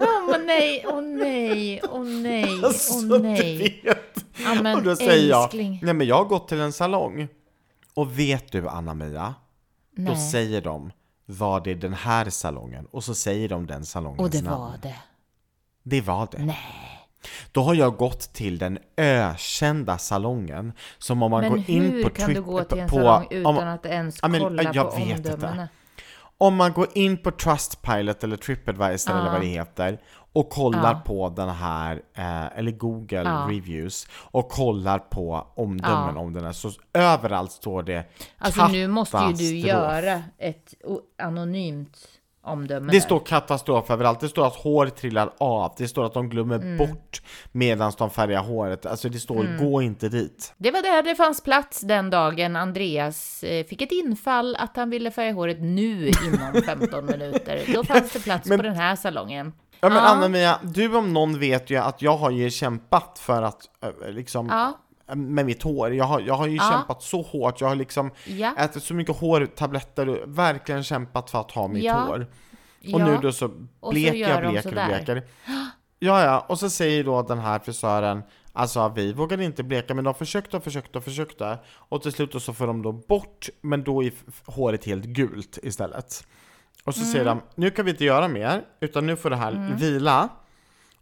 Åh 0.00 0.36
nej, 0.46 0.84
åh 0.88 1.00
nej, 1.02 1.82
åh 1.90 2.04
nej, 2.04 2.60
Alltså, 2.64 2.94
åh 2.94 3.02
du 3.02 3.18
nej. 3.18 3.80
vet. 3.84 4.24
Ja, 4.44 4.62
men 4.62 4.76
och 4.76 4.82
då 4.82 4.96
säger 4.96 5.42
älskling. 5.42 5.72
jag, 5.74 5.82
nej 5.86 5.94
men 5.94 6.06
jag 6.06 6.16
har 6.16 6.24
gått 6.24 6.48
till 6.48 6.60
en 6.60 6.72
salong. 6.72 7.28
Och 7.94 8.18
vet 8.18 8.52
du 8.52 8.68
Anna-Mia? 8.68 9.34
Då 9.96 10.02
Nej. 10.02 10.30
säger 10.30 10.60
de, 10.60 10.90
var 11.26 11.60
det 11.60 11.74
den 11.74 11.94
här 11.94 12.30
salongen? 12.30 12.86
Och 12.90 13.04
så 13.04 13.14
säger 13.14 13.48
de 13.48 13.66
den 13.66 13.84
salongens 13.86 14.20
Och 14.20 14.30
det 14.30 14.42
namn. 14.42 14.60
var 14.60 14.74
det. 14.82 14.94
Det 15.82 16.00
var 16.00 16.28
det. 16.32 16.38
Nej. 16.44 16.58
Då 17.52 17.62
har 17.62 17.74
jag 17.74 17.96
gått 17.96 18.20
till 18.32 18.58
den 18.58 18.78
ökända 18.96 19.98
salongen. 19.98 20.72
Som 20.98 21.22
om 21.22 21.30
man 21.30 21.40
Men 21.40 21.50
går 21.50 21.70
in 21.70 21.82
hur 21.82 22.02
på 22.04 22.10
kan 22.10 22.34
du 22.34 22.42
gå 22.42 22.64
till 22.64 22.78
en 22.78 22.88
på- 22.88 22.96
salong 22.96 23.22
om- 23.24 23.56
utan 23.56 23.68
att 23.68 23.86
ens 23.86 24.22
men, 24.22 24.40
kolla 24.40 24.62
jag 24.62 24.90
på 24.90 24.96
vet 24.96 25.08
inte. 25.18 25.32
omdömena? 25.34 25.68
Om 26.38 26.56
man 26.56 26.72
går 26.72 26.86
in 26.94 27.16
på 27.16 27.30
Trustpilot 27.30 28.24
eller 28.24 28.36
Tripadvisor 28.36 29.12
eller 29.18 29.30
vad 29.32 29.40
det 29.40 29.46
heter 29.46 29.98
och 30.32 30.50
kollar 30.50 30.92
Ja. 30.92 31.02
på 31.06 31.28
den 31.28 31.48
här, 31.48 32.02
eh, 32.16 32.58
eller 32.58 32.70
Google 32.72 33.22
Ja. 33.22 33.46
Reviews 33.50 34.06
och 34.12 34.48
kollar 34.48 34.98
på 34.98 35.46
omdömen 35.54 36.16
om 36.16 36.32
den 36.32 36.44
här, 36.44 36.52
så 36.52 36.70
överallt 36.94 37.52
står 37.52 37.82
det 37.82 38.04
Alltså 38.38 38.66
nu 38.66 38.88
måste 38.88 39.16
ju 39.16 39.32
du 39.32 39.56
göra 39.58 40.22
ett 40.38 40.74
anonymt 41.22 41.98
omdöme 42.44 42.92
Det 42.92 43.00
står 43.00 43.18
katastrof 43.20 43.90
överallt, 43.90 44.20
det 44.20 44.28
står 44.28 44.46
att 44.46 44.56
hår 44.56 44.86
trillar 44.86 45.32
av, 45.38 45.74
det 45.78 45.88
står 45.88 46.04
att 46.06 46.14
de 46.14 46.28
glömmer 46.28 46.54
Mm. 46.56 46.76
bort 46.76 47.22
medan 47.52 47.92
de 47.98 48.10
färgar 48.10 48.42
håret, 48.42 48.86
alltså 48.86 49.08
det 49.08 49.18
står 49.18 49.58
gå 49.58 49.82
inte 49.82 50.08
dit. 50.08 50.54
Det 50.58 50.70
var 50.70 50.82
där 50.82 51.02
det 51.02 51.14
fanns 51.14 51.40
plats 51.40 51.80
den 51.80 52.10
dagen 52.10 52.56
Andreas 52.56 53.42
eh, 53.42 53.66
fick 53.66 53.82
ett 53.82 53.92
infall 53.92 54.56
att 54.58 54.76
han 54.76 54.90
ville 54.90 55.10
färga 55.10 55.32
håret 55.32 55.60
nu 55.60 56.08
inom 56.26 56.62
15 56.66 57.06
minuter. 57.06 57.62
Då 57.74 57.84
fanns 57.84 58.12
det 58.12 58.20
plats 58.20 58.48
Men- 58.48 58.58
på 58.58 58.62
den 58.62 58.74
här 58.76 58.96
salongen. 58.96 59.52
Ja 59.80 59.88
men 59.88 59.98
Ja. 59.98 60.02
Anna-Mia, 60.04 60.58
du 60.62 60.96
om 60.96 61.12
någon 61.12 61.38
vet 61.38 61.70
ju 61.70 61.76
att 61.76 62.02
jag 62.02 62.16
har 62.16 62.30
ju 62.30 62.50
kämpat 62.50 63.18
för 63.18 63.42
att 63.42 63.62
eh, 64.06 64.10
liksom 64.12 64.46
Ja, 64.48 64.78
med 65.14 65.46
mitt 65.46 65.62
hår. 65.62 65.94
Jag 65.94 66.04
har, 66.04 66.20
jag 66.20 66.34
har 66.34 66.46
ju 66.46 66.56
Ja. 66.56 66.70
kämpat 66.72 67.02
så 67.02 67.22
hårt, 67.22 67.60
jag 67.60 67.68
har 67.68 67.74
liksom 67.76 68.10
ja, 68.26 68.54
ätit 68.58 68.82
så 68.82 68.94
mycket 68.94 69.16
hårtabletter 69.16 70.08
och 70.08 70.38
verkligen 70.38 70.82
kämpat 70.82 71.30
för 71.30 71.40
att 71.40 71.50
ha 71.50 71.68
mitt 71.68 71.84
Ja. 71.84 71.94
hår. 71.94 72.26
Och 72.94 73.00
nu 73.00 73.18
då 73.22 73.32
så 73.32 73.48
bleker 73.90 74.14
jag, 74.18 74.50
bleker 74.50 74.68
och 74.68 74.72
bleker. 74.88 75.22
Ja, 75.98 76.24
ja, 76.24 76.46
och 76.48 76.58
så 76.58 76.70
säger 76.70 77.04
då 77.04 77.22
den 77.22 77.38
här 77.38 77.58
frisören, 77.58 78.22
alltså 78.52 78.92
vi 78.96 79.12
vågade 79.12 79.44
inte 79.44 79.62
bleka, 79.62 79.94
men 79.94 80.04
de 80.04 80.14
försökte 80.14 80.56
och 80.56 80.64
försökte 80.64 80.98
och 80.98 81.04
försökte. 81.04 81.58
Och 81.74 82.02
till 82.02 82.12
slut 82.12 82.42
så 82.42 82.52
får 82.52 82.66
de 82.66 82.82
då 82.82 82.92
bort, 82.92 83.48
men 83.60 83.84
då 83.84 84.02
är 84.04 84.12
håret 84.46 84.84
helt 84.84 85.04
gult 85.04 85.58
istället. 85.62 86.26
Och 86.84 86.94
så 86.94 87.00
Mm. 87.00 87.12
säger 87.12 87.24
de, 87.24 87.40
nu 87.54 87.70
kan 87.70 87.84
vi 87.84 87.90
inte 87.90 88.04
göra 88.04 88.28
mer, 88.28 88.62
utan 88.80 89.06
nu 89.06 89.16
får 89.16 89.30
det 89.30 89.36
här 89.36 89.74
vila. 89.78 90.28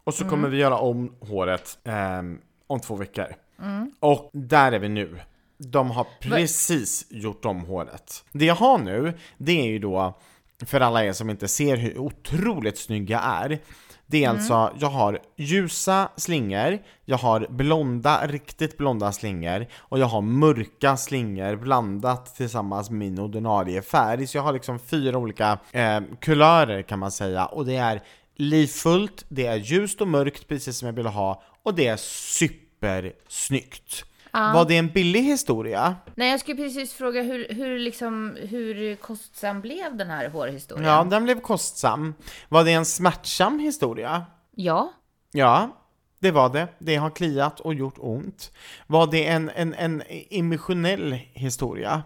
Och 0.03 0.13
så 0.13 0.23
Mm. 0.23 0.29
kommer 0.29 0.49
vi 0.49 0.57
göra 0.57 0.77
om 0.77 1.15
håret 1.19 1.77
ehm, 1.83 2.39
om 2.67 2.79
två 2.79 2.95
veckor. 2.95 3.25
Mm. 3.61 3.91
Och 3.99 4.29
där 4.33 4.71
är 4.71 4.79
vi 4.79 4.89
nu. 4.89 5.19
De 5.57 5.91
har 5.91 6.07
precis 6.21 7.05
gjort 7.09 7.45
om 7.45 7.59
håret. 7.65 8.23
Det 8.31 8.45
jag 8.45 8.55
har 8.55 8.77
nu, 8.77 9.13
det 9.37 9.59
är 9.61 9.65
ju 9.65 9.79
då, 9.79 10.19
för 10.65 10.79
alla 10.81 11.05
er 11.05 11.13
som 11.13 11.29
inte 11.29 11.47
ser 11.47 11.77
hur 11.77 11.97
otroligt 11.97 12.77
snygg 12.77 13.09
jag 13.09 13.21
är, 13.23 13.59
det 14.05 14.23
är 14.23 14.29
Mm. 14.29 14.35
alltså, 14.39 14.73
jag 14.79 14.89
har 14.89 15.19
ljusa 15.37 16.09
slingor, 16.17 16.79
jag 17.05 17.17
har 17.17 17.47
blonda, 17.49 18.27
riktigt 18.27 18.77
blonda 18.77 19.11
slingor 19.11 19.67
och 19.77 19.99
jag 19.99 20.05
har 20.07 20.21
mörka 20.21 20.97
slingor 20.97 21.55
blandat 21.55 22.35
tillsammans 22.35 22.89
med 22.89 22.99
min 22.99 23.19
ordinarie 23.19 23.81
färg. 23.81 24.27
Så 24.27 24.37
jag 24.37 24.43
har 24.43 24.53
liksom 24.53 24.79
fyra 24.79 25.17
olika 25.17 25.59
eh, 25.71 25.99
kulörer 26.21 26.81
kan 26.81 26.99
man 26.99 27.11
säga 27.11 27.45
och 27.45 27.65
det 27.65 27.75
är 27.75 28.01
livfullt, 28.35 29.25
det 29.29 29.45
är 29.45 29.55
ljust 29.55 30.01
och 30.01 30.07
mörkt 30.07 30.47
precis 30.47 30.77
som 30.77 30.85
jag 30.85 30.93
vill 30.93 31.05
ha 31.05 31.43
och 31.63 31.75
det 31.75 31.87
är 31.87 31.97
super 31.97 32.60
supersnyggt. 32.81 34.05
Var 34.33 34.65
det 34.65 34.77
en 34.77 34.87
billig 34.87 35.21
historia? 35.21 35.95
Nej, 36.15 36.31
jag 36.31 36.39
skulle 36.39 36.57
precis 36.63 36.93
fråga 36.93 37.21
hur, 37.21 37.47
hur, 37.49 37.79
liksom, 37.79 38.37
hur 38.41 38.95
kostsam 38.95 39.61
blev 39.61 39.97
den 39.97 40.09
här 40.09 40.29
hårhistorien? 40.29 40.85
Ja, 40.85 41.03
den 41.03 41.23
blev 41.23 41.41
kostsam. 41.41 42.13
Var 42.49 42.63
det 42.63 42.71
en 42.71 42.85
smärtsam 42.85 43.59
historia? 43.59 44.25
ja. 44.55 44.93
Ja, 45.33 45.77
det 46.19 46.31
var 46.31 46.49
det. 46.49 46.67
Det 46.79 46.95
har 46.95 47.09
kliat 47.09 47.59
och 47.59 47.73
gjort 47.73 47.95
ont. 47.97 48.51
Var 48.87 49.07
det 49.07 49.27
en, 49.27 49.49
en, 49.49 49.73
en 49.73 50.03
emotionell 50.29 51.13
historia? 51.33 52.03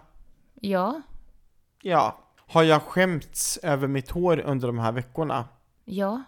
Ja. 0.60 1.02
Ja. 1.82 2.18
Har 2.48 2.62
jag 2.62 2.82
skämts 2.82 3.58
över 3.62 3.88
mitt 3.88 4.10
hår 4.10 4.40
under 4.40 4.66
de 4.66 4.78
här 4.78 4.92
veckorna? 4.92 5.48
Ja. 5.84 6.22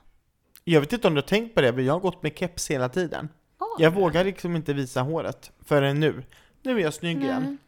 Jag 0.64 0.80
vet 0.80 0.92
inte 0.92 1.08
om 1.08 1.14
du 1.14 1.20
har 1.20 1.26
tänkt 1.28 1.54
på 1.54 1.61
det, 1.61 1.72
men 1.72 1.84
jag 1.84 1.92
har 1.92 2.00
gått 2.00 2.22
med 2.22 2.38
keps 2.38 2.70
hela 2.70 2.88
tiden. 2.88 3.28
Jag 3.78 3.90
vågar 3.90 4.24
liksom 4.24 4.56
inte 4.56 4.72
visa 4.72 5.02
håret 5.02 5.50
förrän 5.64 6.00
nu. 6.00 6.22
Nu 6.62 6.78
är 6.78 6.82
jag 6.82 6.94
snygg 6.94 7.22
igen. 7.22 7.58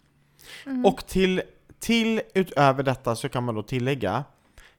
Och 0.84 1.06
till, 1.06 1.42
till 1.78 2.20
utöver 2.34 2.82
detta 2.82 3.16
så 3.16 3.28
kan 3.28 3.44
man 3.44 3.54
då 3.54 3.62
tillägga, 3.62 4.24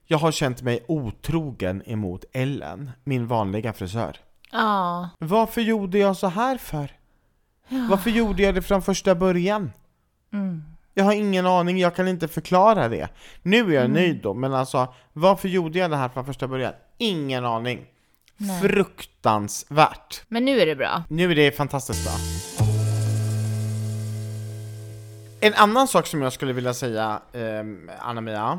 jag 0.06 0.18
har 0.18 0.32
känt 0.32 0.62
mig 0.62 0.84
otrogen 0.88 1.82
emot 1.86 2.24
Ellen, 2.32 2.90
min 3.04 3.26
vanliga 3.26 3.72
frisör. 3.72 4.16
Ja. 4.52 5.08
Varför 5.18 5.60
gjorde 5.60 5.98
jag 5.98 6.16
så 6.16 6.26
här 6.26 6.58
för? 6.58 6.90
Varför 7.90 8.10
gjorde 8.10 8.42
jag 8.42 8.54
det 8.54 8.62
från 8.62 8.82
första 8.82 9.14
början? 9.14 9.70
Jag 10.94 11.04
har 11.04 11.12
ingen 11.12 11.46
aning, 11.46 11.78
jag 11.78 11.96
kan 11.96 12.08
inte 12.08 12.28
förklara 12.28 12.88
det. 12.88 13.08
Nu 13.42 13.76
är 13.76 13.80
jag 13.80 13.90
nöjd 13.90 14.22
då, 14.22 14.34
men 14.34 14.54
alltså 14.54 14.94
varför 15.12 15.48
gjorde 15.48 15.78
jag 15.78 15.90
det 15.90 15.96
här 15.96 16.08
från 16.08 16.24
första 16.24 16.48
början? 16.48 16.72
Ingen 16.98 17.44
aning. 17.44 17.86
Fruktansvärt. 18.62 20.22
Men 20.28 20.44
nu 20.44 20.60
är 20.60 20.66
det 20.66 20.76
bra. 20.76 21.04
Nu 21.08 21.30
är 21.30 21.34
det 21.34 21.52
fantastiskt 21.52 22.04
bra. 22.04 22.12
En 25.40 25.54
annan 25.54 25.88
sak 25.88 26.06
som 26.06 26.22
jag 26.22 26.32
skulle 26.32 26.52
vilja 26.52 26.74
säga, 26.74 27.22
eh, 27.32 27.40
Anna-Mia, 28.00 28.58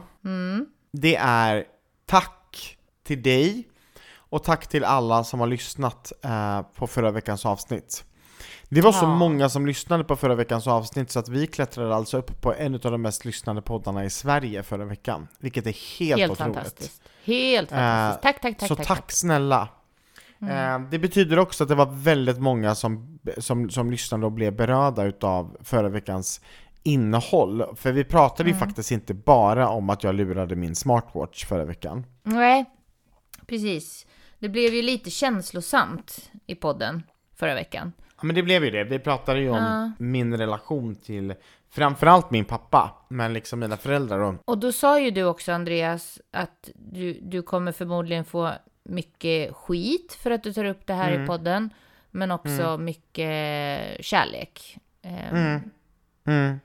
det 0.91 1.15
är 1.15 1.63
tack 2.06 2.78
till 3.04 3.22
dig 3.22 3.67
och 4.15 4.43
tack 4.43 4.67
till 4.67 4.84
alla 4.84 5.24
som 5.24 5.39
har 5.39 5.48
lyssnat 5.48 6.12
eh, 6.24 6.62
på 6.62 6.88
förra 6.88 7.12
veckans 7.12 7.46
avsnitt. 7.46 8.06
Det 8.73 8.81
var 8.81 8.91
så 8.91 9.05
Ja. 9.05 9.15
många 9.15 9.49
som 9.49 9.65
lyssnade 9.65 10.03
på 10.03 10.15
förra 10.15 10.36
veckans 10.36 10.67
avsnitt 10.67 11.12
så 11.12 11.19
att 11.19 11.29
vi 11.29 11.47
klättrade 11.47 11.95
alltså 11.95 12.17
upp 12.17 12.41
på 12.41 12.53
en 12.53 12.73
av 12.73 12.79
de 12.79 13.01
mest 13.01 13.25
lyssnade 13.25 13.62
poddarna 13.62 14.05
i 14.05 14.09
Sverige 14.09 14.63
förra 14.63 14.86
veckan, 14.86 15.27
vilket 15.39 15.67
är 15.67 15.99
helt, 15.99 16.19
Helt 16.19 16.31
otroligt. 16.31 16.55
fantastiskt. 16.55 17.01
Helt 17.23 17.69
fantastiskt. 17.69 18.21
Tack, 18.23 18.41
tack, 18.41 18.59
tack. 18.59 18.67
Så 18.67 18.75
tack, 18.75 18.88
tack, 18.88 18.97
tack. 18.97 19.12
snälla. 19.12 19.67
Eh, 20.41 20.79
det 20.91 20.99
betyder 20.99 21.39
också 21.39 21.63
att 21.63 21.69
det 21.69 21.75
var 21.75 21.86
väldigt 21.91 22.39
många 22.39 22.75
som, 22.75 23.19
som, 23.38 23.69
som 23.69 23.91
lyssnade 23.91 24.25
och 24.25 24.31
blev 24.31 24.55
berörda 24.55 25.03
utav 25.03 25.57
förra 25.63 25.89
veckans 25.89 26.41
innehåll. 26.83 27.75
För 27.75 27.91
vi 27.91 28.03
pratade 28.03 28.49
ju 28.49 28.55
faktiskt 28.55 28.91
inte 28.91 29.13
bara 29.13 29.69
om 29.69 29.89
att 29.89 30.03
jag 30.03 30.15
lurade 30.15 30.55
min 30.55 30.75
smartwatch 30.75 31.45
förra 31.45 31.65
veckan. 31.65 32.05
Nej, 32.23 32.65
precis. 33.47 34.05
Det 34.39 34.49
blev 34.49 34.73
ju 34.73 34.81
lite 34.81 35.09
känslosamt 35.09 36.31
i 36.47 36.55
podden 36.55 37.03
förra 37.36 37.54
veckan. 37.56 37.93
Ja, 38.17 38.24
men 38.24 38.36
det 38.36 38.43
blev 38.43 38.63
ju 38.65 38.72
det. 38.72 38.84
Vi 38.84 39.00
pratade 39.00 39.39
ju 39.39 39.50
om 39.50 39.56
Ja. 39.58 39.91
min 40.06 40.38
relation 40.38 40.96
till 40.96 41.34
framförallt 41.69 42.32
min 42.32 42.46
pappa, 42.46 42.91
men 43.08 43.34
liksom 43.34 43.60
mina 43.60 43.78
föräldrar 43.78 44.19
och 44.19 44.36
Och 44.46 44.58
då 44.58 44.72
sa 44.72 45.00
ju 45.00 45.12
du 45.12 45.24
också, 45.24 45.52
Andreas, 45.52 46.22
att 46.32 46.69
du, 46.76 47.13
du 47.22 47.41
kommer 47.41 47.72
förmodligen 47.72 48.26
få 48.26 48.52
mycket 48.84 49.56
skit 49.56 50.17
för 50.24 50.32
att 50.32 50.43
du 50.43 50.54
tar 50.54 50.65
upp 50.65 50.86
det 50.88 50.93
här 50.93 51.12
Mm. 51.12 51.24
i 51.24 51.28
podden, 51.28 51.69
men 52.12 52.32
också 52.32 52.78
mycket 52.78 54.06
kärlek. 54.06 54.78
Ehm, 55.02 55.60
Mm. 56.26 56.60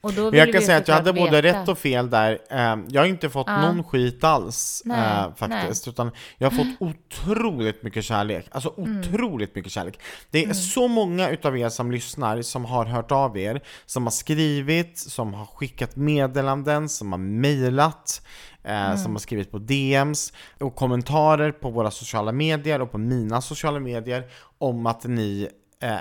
Och 0.00 0.12
då 0.12 0.30
vill 0.30 0.38
Jag 0.38 0.46
vi 0.46 0.52
kan 0.52 0.60
ju 0.60 0.66
säga 0.66 0.78
att 0.78 0.88
jag 0.88 0.94
hade 0.94 1.08
såklart 1.10 1.28
både 1.30 1.42
veta. 1.42 1.60
rätt 1.62 1.68
och 1.68 1.78
fel 1.78 2.10
där. 2.10 2.38
Eh, 2.50 2.76
Jag 2.88 3.00
har 3.02 3.06
inte 3.06 3.30
fått 3.30 3.46
Ja. 3.46 3.60
någon 3.60 3.84
skit 3.84 4.24
alls 4.24 4.82
Nej, 4.84 4.98
eh, 5.00 5.34
faktiskt, 5.36 5.88
utan 5.88 6.10
jag 6.38 6.50
har 6.50 6.56
fått 6.56 6.76
otroligt 6.80 7.82
mycket 7.82 8.04
kärlek. 8.04 8.46
Alltså 8.50 8.74
Mm. 8.78 9.00
otroligt 9.00 9.54
mycket 9.54 9.72
kärlek. 9.72 10.00
Det 10.30 10.44
är 10.44 10.52
så 10.52 10.88
många 10.88 11.30
utav 11.30 11.58
er 11.58 11.68
som 11.68 11.90
lyssnar 11.90 12.42
som 12.42 12.64
har 12.64 12.84
hört 12.84 13.12
av 13.12 13.38
er, 13.38 13.60
som 13.86 14.02
har 14.04 14.10
skrivit, 14.10 14.98
som 14.98 15.34
har 15.34 15.46
skickat 15.46 15.96
meddelanden, 15.96 16.88
som 16.88 17.12
har 17.12 17.18
mejlat, 17.18 18.22
eh, 18.64 18.84
Mm. 18.86 18.98
som 18.98 19.12
har 19.12 19.18
skrivit 19.20 19.50
på 19.50 19.58
DMs 19.58 20.32
och 20.60 20.74
kommentarer 20.74 21.52
på 21.52 21.70
våra 21.70 21.90
sociala 21.90 22.32
medier 22.32 22.80
och 22.80 22.92
på 22.92 22.98
mina 22.98 23.40
sociala 23.40 23.80
medier 23.80 24.24
om 24.58 24.86
att 24.86 25.04
ni 25.04 25.48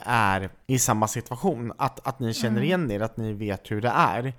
är 0.06 0.50
i 0.68 0.80
samma 0.80 1.08
situation, 1.08 1.74
att, 1.78 2.08
att 2.08 2.20
ni 2.20 2.34
känner 2.34 2.62
igen 2.62 2.92
er, 2.92 3.00
att 3.00 3.18
ni 3.18 3.34
vet 3.34 3.72
hur 3.72 3.82
det 3.82 3.90
är. 3.96 4.34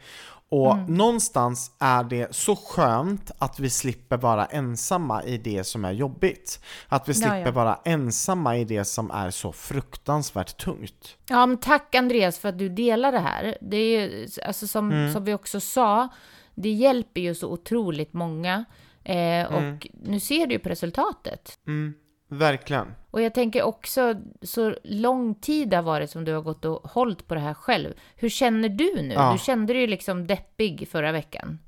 Och 0.49 0.79
någonstans 0.91 1.71
är 1.79 2.05
det 2.05 2.35
så 2.35 2.57
skönt 2.57 3.31
att 3.39 3.59
vi 3.61 3.71
slipper 3.71 4.17
vara 4.17 4.47
ensamma 4.47 5.23
i 5.25 5.39
det 5.39 5.65
som 5.65 5.85
är 5.85 5.93
jobbigt. 5.93 6.61
Att 6.89 7.09
vi 7.09 7.13
Ja, 7.13 7.15
slipper 7.15 7.39
ja. 7.47 7.51
vara 7.51 7.79
ensamma 7.85 8.57
i 8.57 8.65
det 8.65 8.85
som 8.85 9.11
är 9.11 9.31
så 9.31 9.53
fruktansvärt 9.53 10.57
tungt. 10.57 11.17
Ja, 11.29 11.47
men 11.47 11.57
tack 11.57 11.95
Andreas 11.95 12.39
för 12.39 12.49
att 12.49 12.59
du 12.59 12.69
delar 12.69 13.13
det 13.13 13.19
här. 13.19 13.59
Det 13.61 13.77
är 13.77 14.01
ju, 14.09 14.29
alltså 14.47 14.67
som, 14.67 14.91
Mm. 14.93 15.13
som 15.13 15.25
vi 15.25 15.35
också 15.35 15.61
sa, 15.61 16.09
det 16.55 16.71
hjälper 16.71 17.21
ju 17.21 17.35
så 17.35 17.49
otroligt 17.53 18.13
många. 18.13 18.65
Eh, 19.05 19.47
och 19.55 19.87
nu 20.05 20.21
ser 20.21 20.47
du 20.47 20.53
ju 20.55 20.59
på 20.59 20.69
resultatet. 20.69 21.59
Mm, 21.67 21.95
verkligen. 22.29 22.95
Och 23.11 23.23
jag 23.23 23.35
tänker 23.35 23.63
också, 23.63 24.15
så 24.43 24.75
lång 24.85 25.35
tid 25.35 25.75
har 25.75 25.83
varit 25.83 26.11
som 26.11 26.25
du 26.25 26.33
har 26.33 26.43
gått 26.43 26.65
och 26.65 26.91
hållit 26.91 27.29
på 27.29 27.35
det 27.35 27.41
här 27.41 27.55
själv. 27.55 27.95
Hur 28.17 28.29
känner 28.29 28.69
du 28.69 29.03
nu? 29.03 29.15
Ja. 29.15 29.33
Du 29.33 29.39
kände 29.39 29.73
dig 29.73 29.81
ju 29.83 29.87
liksom 29.89 30.27
deppig 30.27 30.89
förra 30.91 31.13
veckan. 31.13 31.59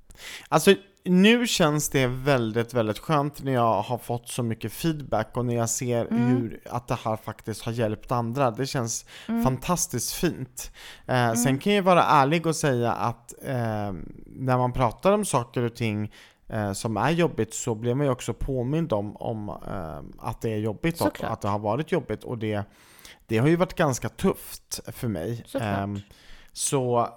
Alltså, 0.48 0.74
nu 1.04 1.46
känns 1.46 1.88
det 1.88 2.06
väldigt, 2.06 2.74
väldigt 2.74 2.98
skönt 2.98 3.42
när 3.42 3.52
jag 3.52 3.82
har 3.82 3.98
fått 3.98 4.28
så 4.28 4.42
mycket 4.42 4.72
feedback 4.72 5.36
och 5.36 5.46
när 5.46 5.54
jag 5.54 5.70
ser 5.70 6.06
hur, 6.10 6.60
att 6.70 6.88
det 6.88 6.98
här 7.04 7.16
faktiskt 7.16 7.62
har 7.62 7.72
hjälpt 7.72 8.12
andra. 8.12 8.50
Det 8.50 8.66
känns 8.66 9.04
fantastiskt 9.26 10.12
fint. 10.12 10.70
Eh, 11.06 11.34
Sen 11.34 11.58
kan 11.58 11.72
jag 11.72 11.82
vara 11.82 12.04
ärlig 12.04 12.46
och 12.46 12.56
säga 12.56 12.92
att 12.92 13.34
eh, 13.42 13.92
när 14.26 14.58
man 14.58 14.72
pratar 14.72 15.12
om 15.12 15.24
saker 15.24 15.62
och 15.62 15.74
ting 15.74 16.12
eh, 16.48 16.72
som 16.72 16.96
är 16.96 17.10
jobbigt 17.10 17.54
så 17.54 17.74
blir 17.74 17.94
man 17.94 18.06
ju 18.06 18.12
också 18.12 18.34
påmind 18.34 18.92
om, 18.92 19.16
om 19.16 19.48
eh, 19.48 20.26
att 20.28 20.40
det 20.40 20.50
är 20.50 20.58
jobbigt 20.58 21.00
och 21.00 21.24
att 21.24 21.40
det 21.40 21.48
har 21.48 21.58
varit 21.58 21.92
jobbigt 21.92 22.24
och 22.24 22.38
det, 22.38 22.62
det 23.26 23.38
har 23.38 23.48
ju 23.48 23.56
varit 23.56 23.74
ganska 23.74 24.08
tufft 24.08 24.80
för 24.86 25.08
mig. 25.08 25.44
Ehm, 25.60 26.00
så 26.52 27.08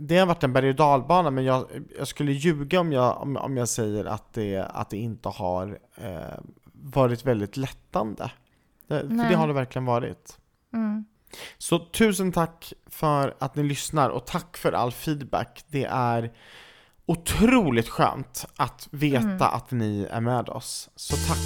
det- 0.00 0.18
har 0.18 0.26
varit 0.26 0.44
en 0.44 0.52
berg 0.52 0.68
och 0.68 0.74
dalbana, 0.74 1.30
men 1.30 1.44
jag, 1.44 1.66
jag 1.98 2.08
skulle 2.08 2.32
ljuga 2.32 2.80
om 2.80 2.92
jag, 2.92 3.22
om, 3.22 3.36
om 3.36 3.56
jag 3.56 3.68
säger 3.68 4.04
att 4.04 4.32
det, 4.32 4.56
att 4.58 4.90
det 4.90 4.96
inte 4.96 5.28
har 5.28 5.78
eh, 5.96 6.38
varit 6.72 7.26
väldigt 7.26 7.56
lättande. 7.56 8.30
Det, 8.88 9.00
för 9.00 9.28
det 9.28 9.36
har 9.36 9.46
det 9.48 9.52
verkligen 9.54 9.84
varit. 9.86 10.38
Mm. 10.72 11.04
Så 11.58 11.78
tusen 11.78 12.32
tack 12.32 12.72
för 12.86 13.34
att 13.38 13.56
ni 13.56 13.62
lyssnar 13.62 14.10
och 14.10 14.26
tack 14.26 14.56
för 14.56 14.72
all 14.72 14.92
feedback. 14.92 15.64
Det 15.68 15.84
är 15.84 16.32
otroligt 17.06 17.88
skönt 17.88 18.46
att 18.56 18.88
veta 18.90 19.48
att 19.48 19.70
ni 19.70 20.06
är 20.10 20.20
med 20.20 20.48
oss. 20.48 20.90
Så 20.96 21.16
tack! 21.16 21.38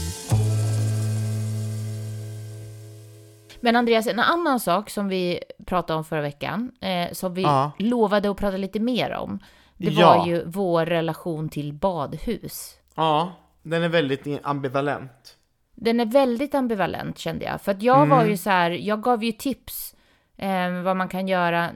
Men 3.61 3.77
Andreas, 3.77 4.07
en 4.07 4.18
annan 4.20 4.61
sak 4.61 4.90
som 4.90 5.09
vi 5.09 5.40
pratade 5.66 5.96
om 5.99 6.05
förra 6.05 6.20
veckan, 6.20 6.73
eh, 6.81 7.12
som 7.12 7.35
vi 7.35 7.42
Ja. 7.42 7.73
lovade 7.79 8.31
att 8.31 8.37
prata 8.37 8.57
lite 8.57 8.81
mer 8.81 9.11
om, 9.12 9.38
det 9.77 9.90
Ja. 9.90 10.16
var 10.16 10.27
ju 10.27 10.44
vår 10.46 10.87
relation 10.87 11.49
till 11.49 11.73
badhus. 11.73 12.75
Ja, 12.94 13.33
den 13.62 13.83
är 13.83 13.88
väldigt 13.88 14.27
ambivalent. 14.42 15.37
Den 15.75 16.01
är 16.01 16.07
väldigt 16.07 16.55
ambivalent 16.55 17.18
kände 17.18 17.44
jag. 17.44 17.61
För 17.61 17.73
att 17.73 17.83
jag 17.83 18.07
var 18.07 18.25
ju 18.25 18.37
så 18.37 18.51
här, 18.51 18.70
jag 18.70 19.03
gav 19.03 19.25
ju 19.25 19.33
tips 19.33 19.94
eh, 20.37 20.70
vad 20.83 20.96
man 20.96 21.09
kan 21.09 21.29
göra. 21.29 21.70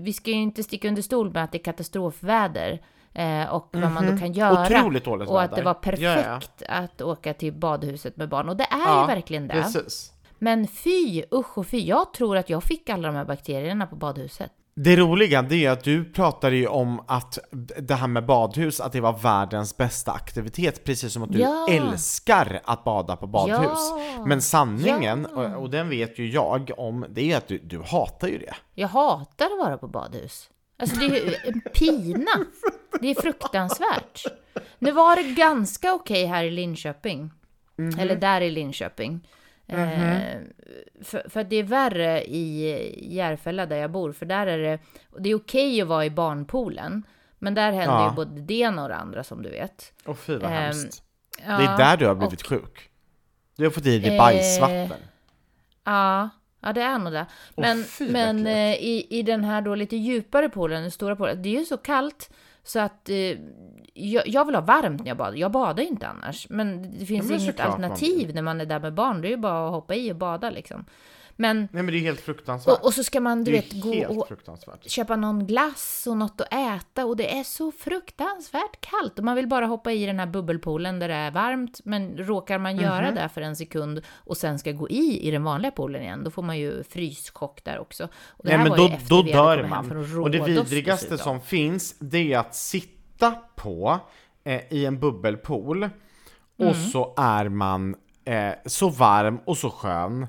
Vi 0.00 0.12
ska 0.12 0.30
ju 0.30 0.36
inte 0.36 0.62
sticka 0.62 0.88
under 0.88 1.02
stol 1.02 1.32
med 1.32 1.44
att 1.44 1.52
det 1.52 1.58
är 1.58 1.62
katastrofväder. 1.64 2.80
Eh, 3.18 3.48
och 3.54 3.68
vad 3.72 3.90
man 3.92 4.06
då 4.06 4.16
kan 4.18 4.32
göra. 4.32 4.62
Otroligt 4.62 5.04
dåligt 5.04 5.28
och 5.28 5.42
att 5.42 5.56
det 5.56 5.62
var 5.62 5.76
Ja, 5.82 5.98
ja. 5.98 6.40
perfekt 6.40 6.62
att 6.68 7.02
åka 7.02 7.34
till 7.34 7.52
badhuset 7.52 8.16
med 8.16 8.28
barn. 8.28 8.48
Och 8.48 8.56
det 8.56 8.64
är 8.64 8.78
Ja, 8.86 9.00
ju 9.00 9.06
verkligen 9.14 9.48
det. 9.48 9.54
Precis. 9.54 10.12
Men 10.38 10.66
fy, 10.68 11.22
usch 11.34 11.58
och 11.58 11.66
fy. 11.66 11.78
Jag 11.86 12.12
tror 12.12 12.36
att 12.36 12.50
jag 12.50 12.62
fick 12.62 12.88
alla 12.90 13.08
de 13.08 13.14
här 13.16 13.24
bakterierna 13.24 13.86
på 13.86 13.96
badhuset. 13.96 14.50
Det 14.80 14.96
roliga 14.96 15.42
det 15.42 15.64
är 15.66 15.70
att 15.70 15.84
du 15.84 16.04
pratade 16.12 16.56
ju 16.56 16.66
om 16.66 17.00
att 17.06 17.38
det 17.78 17.94
här 17.94 18.06
med 18.06 18.26
badhus, 18.26 18.80
att 18.80 18.92
det 18.92 19.00
var 19.00 19.12
världens 19.18 19.76
bästa 19.76 20.12
aktivitet, 20.12 20.84
precis 20.84 21.12
som 21.12 21.22
att 21.22 21.32
du 21.32 21.38
Ja. 21.38 21.66
älskar 21.70 22.60
att 22.64 22.84
bada 22.84 23.16
på 23.16 23.26
badhus. 23.26 23.58
Ja. 24.16 24.24
Men 24.26 24.42
sanningen, 24.42 25.26
Ja. 25.34 25.40
och, 25.56 25.62
och 25.62 25.70
den 25.70 25.88
vet 25.88 26.18
ju 26.18 26.30
jag 26.30 26.70
om, 26.76 27.06
det 27.10 27.32
är 27.32 27.36
att 27.36 27.48
du, 27.48 27.58
du 27.58 27.82
hatar 27.82 28.28
ju 28.28 28.38
det. 28.38 28.54
Jag 28.74 28.88
hatar 28.88 29.46
att 29.46 29.58
vara 29.66 29.78
på 29.78 29.88
badhus. 29.88 30.48
Alltså 30.78 30.96
det 31.00 31.06
är 31.06 31.48
en 31.48 31.60
pina. 31.60 32.30
Det 33.00 33.08
är 33.10 33.22
fruktansvärt. 33.22 34.24
Nu 34.78 34.90
var 34.92 35.16
det 35.16 35.22
ganska 35.22 35.94
okej 35.94 36.26
här 36.26 36.44
i 36.44 36.50
Linköping. 36.50 37.30
Mhm. 37.76 37.98
Eller 37.98 38.16
där 38.16 38.40
i 38.40 38.50
Linköping. 38.50 39.28
Eh, 39.66 39.76
för, 41.02 41.28
för 41.28 41.40
att 41.40 41.50
det 41.50 41.56
är 41.56 41.62
värre 41.62 42.24
i 42.24 43.14
Järfälla 43.14 43.66
där 43.66 43.76
jag 43.76 43.90
bor. 43.90 44.12
För 44.12 44.26
där 44.26 44.46
är 44.46 44.58
det, 44.58 44.78
det 45.18 45.30
är 45.30 45.34
okej 45.34 45.82
att 45.82 45.88
vara 45.88 46.04
i 46.04 46.10
barnpoolen. 46.10 47.02
Men 47.38 47.54
där 47.54 47.72
händer 47.72 47.94
Ja. 47.94 48.10
ju 48.10 48.14
både 48.16 48.40
det 48.40 48.54
ena 48.54 48.82
och 48.82 48.88
det 48.88 48.96
andra 48.96 49.24
som 49.24 49.42
du 49.42 49.50
vet. 49.50 49.92
Och 50.04 50.18
fy 50.18 50.32
vad 50.36 50.44
Ehm, 50.44 50.52
hemskt. 50.56 51.02
Ja, 51.46 51.58
Det 51.58 51.64
är 51.64 51.76
där 51.78 51.96
du 51.96 52.06
har 52.06 52.14
blivit 52.14 52.42
sjuk. 52.46 52.90
Du 53.56 53.64
har 53.64 53.70
fått 53.70 53.86
i 53.86 53.98
dig 53.98 54.18
bajsvatten. 54.18 54.92
Ja, 55.84 56.28
ja 56.60 56.72
det 56.72 56.82
är 56.82 56.98
nog 56.98 57.12
det. 57.12 57.26
Men, 57.56 57.84
fy, 57.84 58.10
men 58.10 58.46
eh, 58.46 58.74
i, 58.74 59.06
i 59.10 59.22
den 59.22 59.44
här 59.44 59.62
då 59.62 59.74
lite 59.74 59.96
djupare 59.96 60.48
poolen, 60.48 60.82
den 60.82 60.90
stora 60.90 61.16
poolen, 61.16 61.42
det 61.42 61.48
är 61.48 61.58
ju 61.58 61.64
så 61.64 61.76
kallt 61.76 62.30
så 62.62 62.78
att 62.78 63.08
eh, 63.08 63.38
jag, 63.94 64.28
jag 64.28 64.44
vill 64.44 64.54
ha 64.54 64.62
varmt 64.62 65.00
när 65.00 65.08
jag 65.08 65.16
badar. 65.16 65.36
Jag 65.36 65.50
badar 65.50 65.82
inte 65.82 66.06
annars. 66.06 66.46
Men 66.50 66.98
det 66.98 67.06
finns 67.06 67.30
men 67.30 67.40
inget 67.40 67.56
såklart 67.56 67.68
man 67.68 67.84
alternativ 67.84 68.34
när 68.34 68.42
man 68.42 68.60
är 68.60 68.66
där 68.66 68.80
med 68.80 68.94
barn. 68.94 69.20
Det 69.20 69.28
är 69.28 69.30
ju 69.30 69.36
bara 69.36 69.66
att 69.66 69.72
hoppa 69.72 69.94
i 69.94 70.12
och 70.12 70.16
bada 70.16 70.50
liksom. 70.50 70.84
Men, 71.40 71.56
Nej 71.72 71.82
men 71.82 71.86
det 71.86 71.96
är 71.96 72.00
helt 72.00 72.20
fruktansvärt. 72.20 72.78
och, 72.78 72.84
och 72.84 72.94
så 72.94 73.04
ska 73.04 73.20
man, 73.20 73.44
du 73.44 73.52
vet, 73.52 73.82
gå 73.82 74.06
och 74.06 74.28
köpa 74.86 75.16
någon 75.16 75.46
glass 75.46 76.06
och 76.10 76.16
något 76.16 76.40
att 76.40 76.52
äta 76.52 77.06
och 77.06 77.16
det 77.16 77.38
är 77.38 77.44
så 77.44 77.72
fruktansvärt 77.72 78.80
kallt 78.80 79.18
och 79.18 79.24
man 79.24 79.36
vill 79.36 79.46
bara 79.46 79.66
hoppa 79.66 79.92
i 79.92 80.06
den 80.06 80.18
här 80.18 80.26
bubbelpoolen 80.26 80.98
där 80.98 81.08
det 81.08 81.14
är 81.14 81.30
varmt 81.30 81.80
men 81.84 82.16
råkar 82.18 82.58
man 82.58 82.76
göra 82.76 83.10
det 83.10 83.28
för 83.34 83.40
en 83.40 83.56
sekund 83.56 84.00
och 84.14 84.36
sen 84.36 84.58
ska 84.58 84.72
gå 84.72 84.88
i 84.88 85.28
i 85.28 85.30
den 85.30 85.44
vanliga 85.44 85.70
poolen 85.70 86.02
igen 86.02 86.24
då 86.24 86.30
får 86.30 86.42
man 86.42 86.58
ju 86.58 86.82
fryschock 86.84 87.64
där 87.64 87.78
också. 87.78 88.04
Och 88.26 88.44
det 88.44 88.56
Nej 88.56 88.68
men 88.68 88.78
då, 88.78 88.90
då 89.08 89.22
dör 89.22 89.66
man. 89.68 90.20
Och 90.22 90.30
det 90.30 90.40
vidrigaste 90.40 91.18
som 91.18 91.40
finns, 91.40 91.94
det 91.98 92.32
är 92.32 92.38
att 92.38 92.54
sitta 92.54 93.34
på 93.56 94.00
eh, 94.44 94.60
i 94.70 94.86
en 94.86 95.00
bubbelpool 95.00 95.82
och 96.58 96.64
Mm. 96.64 96.74
så 96.74 97.14
är 97.16 97.48
man 97.48 97.96
eh, 98.24 98.52
så 98.66 98.88
varm 98.88 99.40
och 99.44 99.56
så 99.58 99.70
skön 99.70 100.26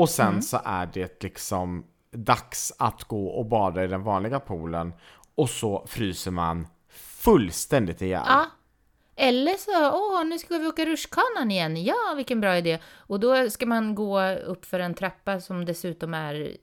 och 0.00 0.08
sen 0.10 0.28
Mm. 0.28 0.42
så 0.42 0.60
är 0.64 0.86
det 0.92 1.22
liksom 1.22 1.84
dags 2.12 2.72
att 2.78 3.04
gå 3.04 3.26
och 3.26 3.46
bada 3.46 3.84
i 3.84 3.86
den 3.86 4.02
vanliga 4.02 4.40
poolen 4.40 4.92
och 5.34 5.50
så 5.50 5.86
fryser 5.86 6.30
man 6.30 6.66
fullständigt 7.24 8.02
ihjäl. 8.02 8.24
Ja. 8.26 8.46
Eller 9.16 9.52
så, 9.54 9.90
åh, 9.98 10.24
nu 10.24 10.38
ska 10.38 10.58
vi 10.58 10.66
åka 10.66 10.84
rutschkanan 10.84 11.50
igen. 11.50 11.84
Ja, 11.84 12.14
vilken 12.16 12.40
bra 12.40 12.56
idé. 12.58 12.78
Och 12.96 13.20
då 13.20 13.50
ska 13.50 13.66
man 13.66 13.94
gå 13.94 14.22
upp 14.30 14.64
för 14.64 14.80
en 14.80 14.94
trappa 14.94 15.40
som 15.40 15.64
dessutom 15.64 16.14
är 16.14 16.56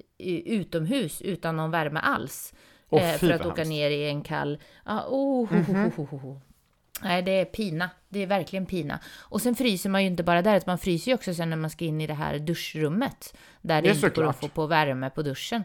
utomhus 0.45 1.21
utan 1.21 1.55
någon 1.57 1.71
värme 1.71 1.99
alls. 1.99 2.53
Åh, 2.89 3.03
eh, 3.13 3.17
för 3.17 3.29
att 3.31 3.41
åka 3.45 3.47
hemskt. 3.61 3.69
ner 3.69 3.89
i 3.89 4.07
en 4.09 4.21
kall... 4.23 4.57
Ja, 4.85 5.05
oh, 5.09 5.49
ho, 5.49 5.55
ho, 5.73 5.91
ho, 5.95 6.07
ho, 6.11 6.17
ho. 6.17 6.41
Nej, 7.01 7.21
det 7.21 7.31
är 7.31 7.45
pina. 7.45 7.89
Det 8.09 8.19
är 8.19 8.27
verkligen 8.27 8.65
pina. 8.65 8.99
Och 9.17 9.41
sen 9.41 9.55
fryser 9.55 9.89
man 9.89 10.01
ju 10.03 10.07
inte 10.07 10.23
bara 10.23 10.41
där, 10.41 10.57
utan 10.57 10.71
man 10.71 10.77
fryser 10.77 11.11
ju 11.11 11.15
också 11.15 11.33
sen 11.33 11.49
när 11.49 11.57
man 11.57 11.69
ska 11.69 11.85
in 11.85 12.01
i 12.01 12.07
det 12.07 12.13
här 12.13 12.39
duschrummet. 12.39 13.33
Där 13.61 13.81
det 13.81 13.87
Ja, 13.87 13.93
inte 13.93 14.09
går 14.09 14.29
att 14.29 14.39
få 14.39 14.47
på 14.47 14.65
värme 14.67 15.09
på 15.09 15.21
duschen. 15.21 15.63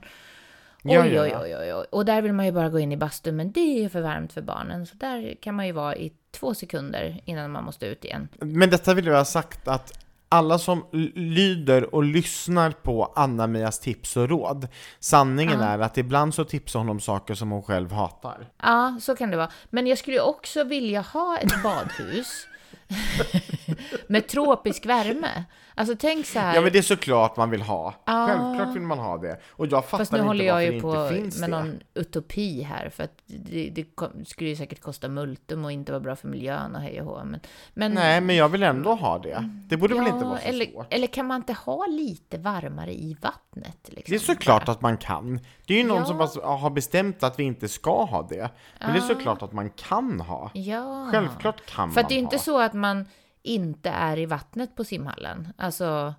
Oj, 0.85 0.95
ja, 0.95 1.07
ja. 1.07 1.23
oj, 1.43 1.57
oj, 1.57 1.75
oj. 1.75 1.87
Och 1.91 2.05
där 2.05 2.23
vill 2.23 2.33
man 2.33 2.47
ju 2.47 2.53
bara 2.53 2.69
gå 2.69 2.79
in 2.79 2.93
i 2.93 2.97
bastun, 2.97 3.37
men 3.37 3.53
det 3.53 3.85
är 3.85 3.89
för 3.89 4.01
varmt 4.01 4.33
för 4.33 4.43
barnen. 4.43 4.87
Så 4.87 4.97
där 4.97 5.35
kan 5.41 5.55
man 5.55 5.67
ju 5.67 5.73
vara 5.73 5.97
i 5.97 6.13
två 6.31 6.55
sekunder 6.55 7.21
innan 7.25 7.51
man 7.51 7.65
måste 7.65 7.87
ut 7.87 8.05
igen. 8.05 8.29
Men 8.41 8.71
detta 8.71 8.95
vill 8.95 9.07
jag 9.07 9.17
ha 9.17 9.25
sagt 9.25 9.69
att 9.69 10.05
alla 10.33 10.59
som 10.59 10.85
lyder 11.15 11.95
och 11.95 12.05
lyssnar 12.05 12.71
på 12.71 13.13
Anna-Mias 13.17 13.81
tips 13.81 14.17
och 14.17 14.29
råd, 14.29 14.69
sanningen 15.01 15.61
är 15.61 15.79
att 15.79 15.99
ibland 15.99 16.35
så 16.35 16.45
tipsar 16.45 16.79
hon 16.79 16.89
om 16.89 17.01
saker 17.01 17.35
som 17.35 17.51
hon 17.51 17.63
själv 17.63 17.93
hatar. 17.93 18.49
Ja, 18.63 18.99
så 19.01 19.17
kan 19.17 19.31
det 19.31 19.37
vara. 19.37 19.51
Men 19.71 19.87
jag 19.87 19.99
skulle 19.99 20.21
också 20.21 20.65
vilja 20.65 21.01
ha 21.01 21.39
ett 21.39 21.63
badhus 21.63 22.47
med 24.07 24.29
tropisk 24.29 24.87
värme. 24.87 25.45
Alltså 25.75 25.95
tänk 25.99 26.27
så 26.27 26.39
här. 26.39 26.55
Ja 26.55 26.61
men 26.61 26.73
det 26.73 26.79
är 26.79 26.83
såklart 26.83 27.37
man 27.37 27.51
vill 27.51 27.63
ha. 27.63 27.95
Självklart 28.07 28.75
vill 28.77 28.83
man 28.83 28.99
ha 28.99 29.19
det. 29.19 29.41
Och 29.51 29.67
jag 29.67 29.85
fattar 29.85 29.99
Fast 29.99 30.13
nu 30.13 30.19
inte 30.19 30.27
håller 30.29 30.45
varför 30.53 30.61
jag 30.61 30.69
det 30.73 30.73
ju 30.73 30.73
inte 30.75 30.83
på 30.83 31.09
finns 31.15 31.41
med 31.41 31.51
det. 31.51 31.57
någon 31.57 31.81
utopi 31.95 32.63
här. 32.63 32.89
För 32.91 33.05
att 33.05 33.13
det, 33.27 33.71
det 33.75 33.87
skulle 34.27 34.51
ju 34.51 34.57
säkert 34.57 34.81
kosta 34.81 35.09
multum 35.09 35.65
och 35.65 35.73
inte 35.73 35.93
vara 35.93 36.01
bra 36.01 36.17
för 36.17 36.29
miljön 36.29 36.75
och 36.77 36.81
hej 36.83 37.01
och 37.01 37.07
hå. 37.07 37.25
Men, 37.25 37.41
men 37.75 37.93
Nej 37.95 38.21
men 38.21 38.37
jag 38.37 38.49
vill 38.49 38.63
ändå 38.63 38.95
ha 38.95 39.19
det. 39.19 39.49
Det 39.69 39.77
borde 39.77 39.95
väl 39.95 40.07
inte 40.07 40.25
vara 40.25 40.39
så 40.39 40.49
eller, 40.49 40.67
svårt. 40.67 40.87
eller 40.91 41.07
kan 41.07 41.27
man 41.27 41.37
inte 41.37 41.53
ha 41.53 41.87
lite 41.87 42.39
varmare 42.39 42.93
i 42.93 43.17
vattnet? 43.23 43.79
Liksom? 43.85 44.05
Det 44.13 44.15
är 44.15 44.19
såklart 44.19 44.69
att 44.69 44.81
man 44.81 44.97
kan. 44.97 45.41
Det 45.67 45.75
är 45.75 45.79
ju 45.79 45.85
någon 45.85 45.99
Ja. 45.99 46.05
som 46.05 46.19
bara 46.19 46.57
har 46.57 46.71
bestämt 46.71 47.23
att 47.23 47.39
vi 47.39 47.43
inte 47.43 47.69
ska 47.69 48.05
ha 48.05 48.23
det. 48.23 48.51
Men 48.81 48.93
det 48.93 48.99
är 48.99 49.03
såklart 49.03 49.43
att 49.43 49.53
man 49.53 49.71
kan 49.71 50.21
ha. 50.21 50.51
Ja. 50.55 51.09
Självklart 51.13 51.67
kan 51.67 51.89
För 51.91 51.95
man 51.95 52.05
att 52.05 52.09
det 52.09 52.15
är 52.15 52.19
inte 52.19 52.37
ha. 52.37 52.43
så 52.43 52.61
att 52.61 52.73
man 52.75 53.07
inte 53.43 53.91
är 53.91 54.19
i 54.19 54.27
vattnet 54.27 54.77
på 54.77 54.85
simhallen. 54.85 55.49
Alltså, 55.57 56.15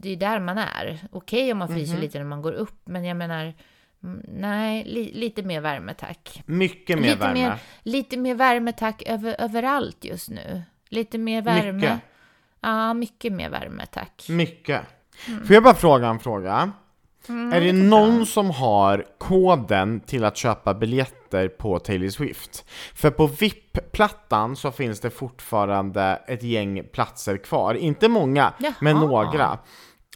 det, 0.00 0.12
är 0.12 0.16
där 0.16 0.40
man 0.40 0.58
är. 0.58 0.98
Okej 1.12 1.52
om 1.52 1.58
man 1.58 1.68
fryser 1.68 1.92
Mhm. 1.94 2.00
lite 2.02 2.18
när 2.18 2.24
man 2.24 2.42
går 2.42 2.52
upp, 2.52 2.80
men 2.84 3.04
jag 3.04 3.16
menar, 3.16 3.54
mm, 4.02 4.22
nej, 4.28 4.84
li, 4.84 5.12
lite 5.12 5.42
mer 5.42 5.60
värme 5.60 5.94
tack. 5.94 6.42
Mycket 6.46 6.98
mer 6.98 7.04
lite, 7.08 7.18
värme. 7.18 7.34
Mer, 7.48 7.58
lite 7.82 8.16
mer 8.16 8.34
värme 8.34 8.72
tack 8.72 9.02
över, 9.06 9.36
överallt 9.38 10.04
just 10.04 10.30
nu. 10.30 10.62
Lite 10.88 11.18
mer 11.18 11.42
värme. 11.42 11.72
Mycket. 11.72 12.00
Ja, 12.60 12.94
mycket 12.94 13.32
mer 13.32 13.50
värme 13.50 13.86
tack. 13.86 14.26
Mycket. 14.28 14.80
Mm. 15.28 15.46
Får 15.46 15.54
jag 15.54 15.62
bara 15.62 15.74
fråga 15.74 16.08
en 16.08 16.18
fråga? 16.18 16.72
Mm, 17.30 17.52
är 17.52 17.60
det 17.60 17.72
någon 17.72 18.26
som 18.26 18.50
har 18.50 19.04
koden 19.18 20.00
till 20.00 20.24
att 20.24 20.36
köpa 20.36 20.74
biljetter 20.74 21.48
på 21.48 21.78
Taylor 21.78 22.08
Swift? 22.08 22.64
För 22.94 23.10
på 23.10 23.26
VIP-plattan 23.26 24.56
så 24.56 24.70
finns 24.70 25.00
det 25.00 25.10
fortfarande 25.10 26.22
ett 26.28 26.42
gäng 26.42 26.84
platser 26.92 27.36
kvar. 27.36 27.74
Inte 27.74 28.08
många, 28.08 28.52
Jaha. 28.58 28.74
men 28.80 28.96
några. 28.96 29.58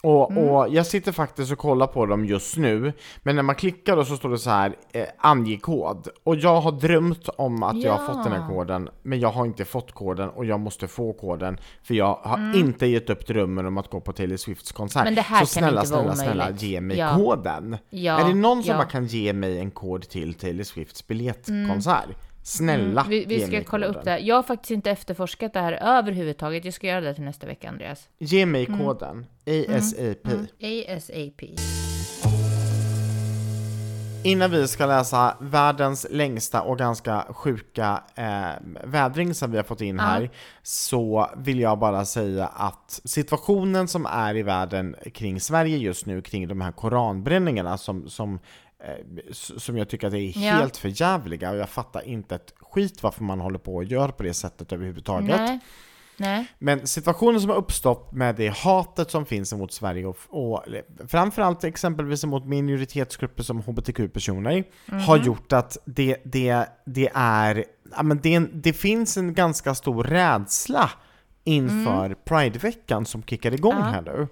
Och, 0.03 0.37
och 0.37 0.69
jag 0.69 0.85
sitter 0.85 1.11
faktiskt 1.11 1.51
och 1.51 1.57
kollar 1.57 1.87
på 1.87 2.05
dem 2.05 2.25
just 2.25 2.57
nu, 2.57 2.93
men 3.23 3.35
när 3.35 3.43
man 3.43 3.55
klickar 3.55 3.95
då 3.95 4.05
så 4.05 4.17
står 4.17 4.29
det 4.29 4.37
så 4.37 4.49
här, 4.49 4.75
eh, 4.91 5.05
ange 5.17 5.57
kod. 5.57 6.07
Och 6.23 6.35
jag 6.35 6.61
har 6.61 6.71
drömt 6.71 7.29
om 7.37 7.63
att 7.63 7.81
jag 7.83 7.93
har 7.93 8.05
fått 8.13 8.23
den 8.23 8.33
här 8.33 8.39
Ja. 8.39 8.47
koden, 8.47 8.89
men 9.03 9.19
jag 9.19 9.29
har 9.29 9.45
inte 9.45 9.65
fått 9.65 9.91
koden 9.91 10.29
och 10.29 10.45
jag 10.45 10.59
måste 10.59 10.87
få 10.87 11.13
koden, 11.13 11.57
för 11.83 11.93
jag 11.93 12.19
har 12.23 12.37
Mm. 12.37 12.59
inte 12.59 12.85
gett 12.85 13.09
upp 13.09 13.27
drömmen 13.27 13.65
om 13.65 13.77
att 13.77 13.89
gå 13.89 13.99
på 14.01 14.13
Taylor 14.13 14.37
Swifts 14.37 14.71
konsert. 14.71 15.03
Men 15.03 15.15
det 15.15 15.21
här 15.21 15.39
så 15.39 15.45
snälla, 15.45 15.81
inte 15.81 15.87
snälla, 15.87 16.15
snälla, 16.15 16.49
ge 16.51 16.81
mig 16.81 16.97
Ja. 16.97 17.15
koden. 17.15 17.77
Ja, 17.89 18.19
är 18.19 18.27
det 18.27 18.33
någon 18.35 18.63
som 18.63 18.71
ja. 18.71 18.77
bara 18.77 18.87
kan 18.87 19.05
ge 19.05 19.33
mig 19.33 19.59
en 19.59 19.71
kod 19.71 20.09
till 20.09 20.33
Taylor 20.33 20.63
Swifts 20.63 21.07
biljettkonsert? 21.07 22.05
Snälla, 22.47 23.01
Mm, 23.01 23.09
Vi, 23.09 23.25
vi 23.25 23.47
ska 23.47 23.63
kolla 23.63 23.85
koden. 23.87 23.99
upp 23.99 24.05
det. 24.05 24.19
Jag 24.19 24.35
har 24.35 24.43
faktiskt 24.43 24.71
inte 24.71 24.91
efterforskat 24.91 25.53
det 25.53 25.59
här 25.59 25.73
överhuvudtaget. 25.73 26.65
Jag 26.65 26.73
ska 26.73 26.87
göra 26.87 27.01
det 27.01 27.13
till 27.13 27.23
nästa 27.23 27.47
vecka, 27.47 27.69
Andreas. 27.69 28.09
Ge 28.19 28.45
mig 28.45 28.65
Mm. 28.65 28.79
koden, 28.79 29.25
ASAP. 29.69 30.27
ASAP. 30.89 31.41
Innan 34.23 34.51
vi 34.51 34.67
ska 34.67 34.85
läsa 34.85 35.37
världens 35.41 36.07
längsta 36.09 36.61
och 36.61 36.77
ganska 36.77 37.25
sjuka 37.29 38.03
eh, 38.15 38.49
vädring 38.83 39.33
som 39.33 39.51
vi 39.51 39.57
har 39.57 39.63
fått 39.63 39.81
in 39.81 39.99
här, 39.99 40.29
så 40.63 41.29
vill 41.37 41.59
jag 41.59 41.79
bara 41.79 42.05
säga 42.05 42.47
att 42.47 43.01
situationen 43.05 43.87
som 43.87 44.05
är 44.05 44.35
i 44.37 44.43
världen 44.43 44.95
kring 45.13 45.39
Sverige 45.39 45.77
just 45.77 46.05
nu, 46.05 46.21
kring 46.21 46.47
de 46.47 46.61
här 46.61 46.71
koranbränningarna 46.71 47.77
som, 47.77 48.09
som, 48.09 48.39
som 49.31 49.77
jag 49.77 49.89
tycker 49.89 50.07
att 50.07 50.13
är 50.13 50.17
Ja. 50.45 50.51
helt 50.53 50.77
för 50.77 51.01
jävliga 51.01 51.51
och 51.51 51.57
jag 51.57 51.69
fattar 51.69 52.07
inte 52.07 52.35
ett 52.35 52.53
skit 52.59 53.03
varför 53.03 53.23
man 53.23 53.39
håller 53.39 53.59
på 53.59 53.75
och 53.75 53.83
gör 53.83 54.09
på 54.09 54.23
det 54.23 54.33
sättet 54.33 54.71
överhuvudtaget. 54.71 55.37
Nej. 55.39 55.59
Nej. 56.17 56.45
Men 56.59 56.87
situationen 56.87 57.41
som 57.41 57.49
har 57.49 57.57
uppstått 57.57 58.11
med 58.11 58.35
det 58.35 58.47
hatet 58.57 59.11
som 59.11 59.25
finns 59.25 59.53
emot 59.53 59.71
Sverige 59.73 60.05
och, 60.05 60.17
och 60.29 60.63
framförallt 61.07 61.63
exempelvis 61.63 62.23
emot 62.23 62.45
minoritetsgrupper 62.45 63.43
som 63.43 63.61
hbtq-personer 63.61 64.63
har 65.05 65.17
gjort 65.17 65.53
att 65.53 65.77
det, 65.85 66.17
det, 66.25 66.65
det 66.85 67.09
är, 67.13 67.65
ja, 67.95 68.03
men 68.03 68.19
det, 68.23 68.39
det 68.39 68.73
finns 68.73 69.17
en 69.17 69.33
ganska 69.33 69.75
stor 69.75 70.03
rädsla 70.03 70.91
inför 71.43 72.15
Prideveckan 72.25 73.05
som 73.05 73.23
kickar 73.23 73.53
igång 73.53 73.75
Ja. 73.77 73.83
här 73.83 74.01
nu. 74.01 74.27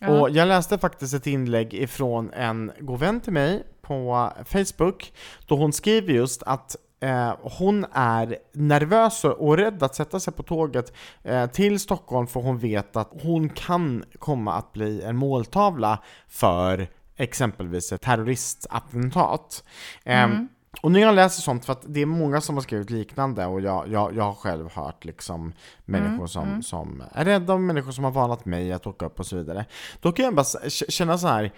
Ja. 0.00 0.08
Och 0.08 0.30
jag 0.30 0.48
läste 0.48 0.78
faktiskt 0.78 1.14
ett 1.14 1.26
inlägg 1.26 1.74
ifrån 1.74 2.32
en 2.32 2.72
god 2.80 3.00
vän 3.00 3.20
till 3.20 3.32
mig 3.32 3.62
på 3.82 4.32
Facebook, 4.46 5.12
då 5.46 5.56
hon 5.56 5.72
skriver 5.72 6.12
just 6.12 6.42
att 6.42 6.76
eh, 7.00 7.36
hon 7.42 7.86
är 7.92 8.36
nervös 8.52 9.24
och 9.24 9.56
rädd 9.56 9.82
att 9.82 9.94
sätta 9.94 10.20
sig 10.20 10.32
på 10.32 10.42
tåget 10.42 10.92
eh, 11.22 11.46
till 11.46 11.80
Stockholm 11.80 12.26
för 12.26 12.40
hon 12.40 12.58
vet 12.58 12.96
att 12.96 13.10
hon 13.22 13.48
kan 13.48 14.04
komma 14.18 14.54
att 14.54 14.72
bli 14.72 15.02
en 15.02 15.16
måltavla 15.16 15.98
för 16.28 16.88
exempelvis 17.16 17.92
ett 17.92 18.00
terroristattentat. 18.00 19.64
Ehm, 20.04 20.48
och 20.82 20.92
när 20.92 21.00
jag 21.00 21.14
läser 21.14 21.42
sånt, 21.42 21.64
för 21.64 21.72
att 21.72 21.82
det 21.86 22.02
är 22.02 22.06
många 22.06 22.40
som 22.40 22.54
har 22.54 22.62
skrivit 22.62 22.90
liknande 22.90 23.46
och 23.46 23.60
jag, 23.60 23.88
jag, 23.88 24.16
jag 24.16 24.24
har 24.24 24.34
själv 24.34 24.72
hört 24.72 25.04
liksom 25.04 25.52
människor 25.84 26.26
som, 26.26 26.62
som 26.62 27.02
är 27.12 27.24
rädda 27.24 27.54
och 27.54 27.60
människor 27.60 27.92
som 27.92 28.04
har 28.04 28.10
varnat 28.10 28.44
mig 28.44 28.72
att 28.72 28.86
åka 28.86 29.06
upp 29.06 29.20
och 29.20 29.26
så 29.26 29.36
vidare. 29.36 29.64
Då 30.00 30.12
kan 30.12 30.24
jag 30.24 30.34
bara 30.34 30.70
känna 30.70 31.18
så 31.18 31.26
här. 31.26 31.52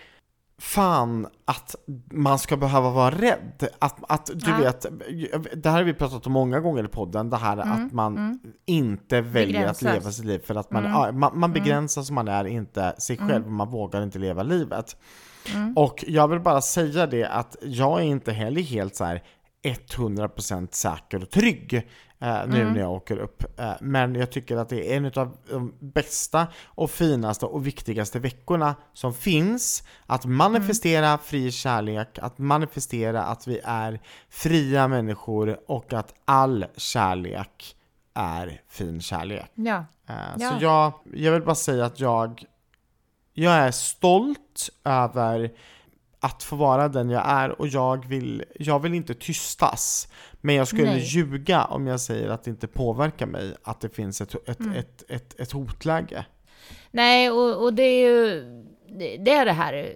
Fan 0.59 1.26
att 1.44 1.74
man 2.12 2.38
ska 2.38 2.57
behöva 2.57 2.90
vara 2.90 3.11
rädd. 3.11 3.68
Att, 3.78 3.96
att 4.09 4.26
du 4.34 4.50
Ja. 4.50 4.57
vet, 4.57 4.86
det 5.62 5.70
här 5.70 5.76
har 5.76 5.84
vi 5.84 5.94
pratat 5.94 6.26
om 6.26 6.32
många 6.32 6.61
gånger 6.61 6.84
i 6.84 6.88
podden, 6.88 7.30
det 7.30 7.36
här 7.36 7.57
att 7.57 7.92
man 7.92 8.38
inte 8.66 9.20
väljer 9.20 9.66
att 9.66 9.78
Begränsas. 9.80 9.82
leva 9.82 10.12
sitt 10.12 10.24
liv 10.24 10.38
för 10.44 10.54
att 10.54 10.70
man, 10.70 10.84
ja, 10.84 11.12
man, 11.12 11.38
man 11.38 11.52
begränsas, 11.52 12.11
man 12.11 12.28
är 12.28 12.44
inte 12.44 12.94
sig 12.98 13.16
själv, 13.18 13.50
man 13.50 13.70
vågar 13.70 14.02
inte 14.02 14.18
leva 14.18 14.42
livet. 14.42 14.96
Och 15.76 16.04
jag 16.09 16.28
vill 16.28 16.40
bara 16.40 16.61
säga 16.61 17.07
det 17.07 17.24
att 17.24 17.57
jag 17.62 18.00
är 18.00 18.04
inte 18.04 18.32
heller 18.32 18.62
helt 18.62 18.96
så 18.96 19.04
här 19.04 19.22
100% 19.74 20.68
säker 20.70 21.22
och 21.22 21.30
trygg 21.30 21.74
eh, 22.18 22.46
nu 22.46 22.64
när 22.70 22.80
jag 22.80 22.92
åker 22.92 23.16
upp. 23.18 23.60
Eh, 23.60 23.72
men 23.80 24.14
jag 24.14 24.30
tycker 24.30 24.56
att 24.56 24.68
det 24.68 24.92
är 24.92 24.96
en 24.96 25.06
av 25.06 25.36
de 25.50 25.74
bästa 25.80 26.46
och 26.64 26.90
finaste 26.90 27.46
och 27.46 27.66
viktigaste 27.66 28.18
veckorna 28.18 28.74
som 28.92 29.14
finns. 29.14 29.82
Att 30.06 30.24
manifestera 30.24 31.18
fri 31.18 31.50
kärlek, 31.52 32.18
att 32.18 32.38
manifestera 32.38 33.22
att 33.22 33.46
vi 33.46 33.60
är 33.64 34.00
fria 34.28 34.88
människor 34.88 35.58
och 35.66 35.92
att 35.92 36.14
all 36.24 36.66
kärlek 36.76 37.76
är 38.14 38.60
fin 38.68 39.00
kärlek. 39.00 39.50
Ja. 39.54 39.84
Eh, 40.08 40.14
Ja. 40.38 40.50
Så 40.50 40.64
jag, 40.64 40.92
jag 41.14 41.32
vill 41.32 41.42
bara 41.42 41.54
säga 41.54 41.84
att 41.84 42.00
jag, 42.00 42.44
jag 43.32 43.52
är 43.54 43.70
stolt 43.70 44.68
över 44.84 45.50
att 46.20 46.42
få 46.42 46.56
vara 46.56 46.88
den 46.88 47.10
jag 47.10 47.22
är 47.26 47.60
och 47.60 47.68
jag 47.68 48.06
vill, 48.06 48.44
jag 48.54 48.78
vill 48.82 48.94
inte 48.94 49.14
tystas. 49.14 50.08
Men 50.40 50.54
jag 50.54 50.68
skulle 50.68 50.84
Nej. 50.84 51.00
ljuga 51.04 51.64
om 51.64 51.86
jag 51.86 52.00
säger 52.00 52.28
att 52.28 52.44
det 52.44 52.50
inte 52.50 52.66
påverkar 52.66 53.26
mig 53.26 53.54
att 53.62 53.80
det 53.80 53.88
finns 53.88 54.20
ett, 54.20 54.48
ett, 54.48 54.60
Mm. 54.60 54.72
ett, 54.72 55.02
ett, 55.08 55.40
ett 55.40 55.52
hotläge. 55.52 56.26
Nej, 56.90 57.30
och, 57.30 57.62
och 57.62 57.74
det 57.74 57.82
är 57.82 58.08
ju 58.08 58.42
det 59.18 59.30
är 59.32 59.44
det 59.44 59.52
här. 59.52 59.92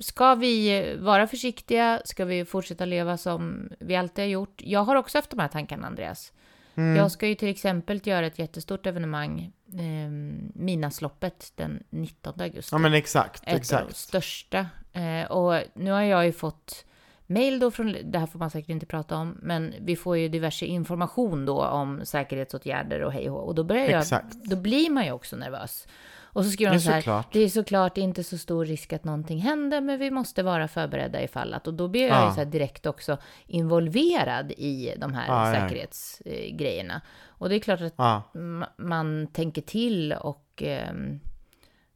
Ska 0.00 0.34
vi 0.34 0.96
vara 1.00 1.26
försiktiga? 1.26 2.02
Ska 2.04 2.24
vi 2.24 2.44
fortsätta 2.44 2.84
leva 2.84 3.16
som 3.16 3.68
vi 3.80 3.96
alltid 3.96 4.24
har 4.24 4.28
gjort? 4.30 4.62
Jag 4.64 4.84
har 4.84 4.96
också 4.96 5.18
haft 5.18 5.30
de 5.30 5.38
här 5.38 5.48
tankarna, 5.48 5.86
Andreas. 5.86 6.32
Mm. 6.74 6.96
Jag 6.96 7.12
ska 7.12 7.26
ju 7.26 7.34
till 7.34 7.48
exempel 7.48 8.00
göra 8.04 8.26
ett 8.26 8.38
jättestort 8.38 8.86
evenemang, 8.86 9.52
eh, 9.72 10.10
Midnattsloppet, 10.54 11.52
den 11.54 11.82
19 11.90 12.40
augusti. 12.40 12.68
Ja 12.74 12.78
men 12.78 12.94
exakt, 12.94 13.42
ett 13.42 13.48
av 13.48 13.52
de 13.52 13.58
exakt. 13.58 13.96
största. 13.96 14.66
Eh, 14.98 15.30
och 15.30 15.62
nu 15.74 15.90
har 15.90 16.02
jag 16.02 16.26
ju 16.26 16.32
fått 16.32 16.84
mail 17.26 17.58
då 17.58 17.70
från, 17.70 17.96
det 18.04 18.18
här 18.18 18.26
får 18.26 18.38
man 18.38 18.50
säkert 18.50 18.68
inte 18.70 18.86
prata 18.86 19.16
om, 19.16 19.38
men 19.42 19.74
vi 19.80 19.96
får 19.96 20.16
ju 20.18 20.28
diverse 20.28 20.66
information 20.66 21.46
då 21.46 21.62
om 21.64 22.00
säkerhetsåtgärder 22.04 23.00
och 23.02 23.12
hej 23.12 23.30
och 23.30 23.54
då 23.54 23.64
börjar 23.64 23.88
jag, 23.88 24.00
Exakt. 24.00 24.26
då 24.44 24.56
blir 24.56 24.90
man 24.90 25.04
ju 25.04 25.12
också 25.12 25.36
nervös. 25.36 25.86
Och 26.32 26.44
så 26.44 26.50
skriver 26.50 26.72
de 26.72 26.80
så 26.80 26.90
här, 26.90 27.00
såklart. 27.00 27.32
det 27.32 27.40
är 27.40 27.48
såklart 27.48 27.98
inte 27.98 28.24
så 28.24 28.38
stor 28.38 28.64
risk 28.64 28.92
att 28.92 29.04
någonting 29.04 29.38
händer, 29.38 29.80
men 29.80 29.98
vi 29.98 30.10
måste 30.10 30.42
vara 30.42 30.68
förberedda 30.68 31.22
ifall 31.22 31.54
att. 31.54 31.66
Och 31.66 31.74
då 31.74 31.88
blir 31.88 32.08
jag 32.08 32.24
ju 32.28 32.30
så 32.30 32.36
här 32.36 32.44
direkt 32.44 32.86
också 32.86 33.18
involverad 33.46 34.52
i 34.52 34.94
de 34.98 35.14
här 35.14 35.26
Ja, 35.28 35.54
säkerhetsgrejerna. 35.60 37.00
Och 37.26 37.48
det 37.48 37.54
är 37.54 37.58
klart 37.60 37.80
att 37.80 37.94
Ja. 37.96 38.22
ma- 38.34 38.66
man 38.76 39.26
tänker 39.32 39.62
till 39.62 40.12
och 40.12 40.62
ehm, 40.62 41.20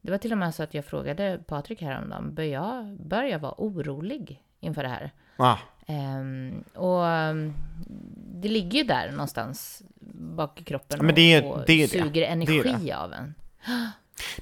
det 0.03 0.11
var 0.11 0.19
till 0.19 0.33
och 0.33 0.39
med 0.39 0.55
så 0.55 0.63
att 0.63 0.75
jag 0.75 0.85
frågade 0.85 1.41
Patrik 1.47 1.83
häromdagen, 1.83 2.35
bör 2.35 2.43
jag, 2.43 2.85
bör 3.01 3.23
jag 3.23 3.39
vara 3.39 3.55
orolig 3.59 4.43
inför 4.61 4.83
det 4.83 4.89
här? 4.89 5.11
Ja. 5.37 5.59
Ehm, 5.87 6.65
och 6.75 7.07
ehm, 7.07 7.53
det 8.35 8.49
ligger 8.49 8.79
ju 8.79 8.85
där 8.85 9.11
någonstans 9.11 9.83
bak 10.15 10.61
i 10.61 10.65
kroppen 10.65 11.07
Men 11.07 11.15
det 11.15 11.33
är- 11.35 11.45
och, 11.45 11.59
det 11.67 11.73
är 11.73 11.79
det. 11.79 11.89
suger 11.89 12.21
Det 12.21 12.27
energi 12.27 12.93
av 12.93 13.13
en. 13.13 13.35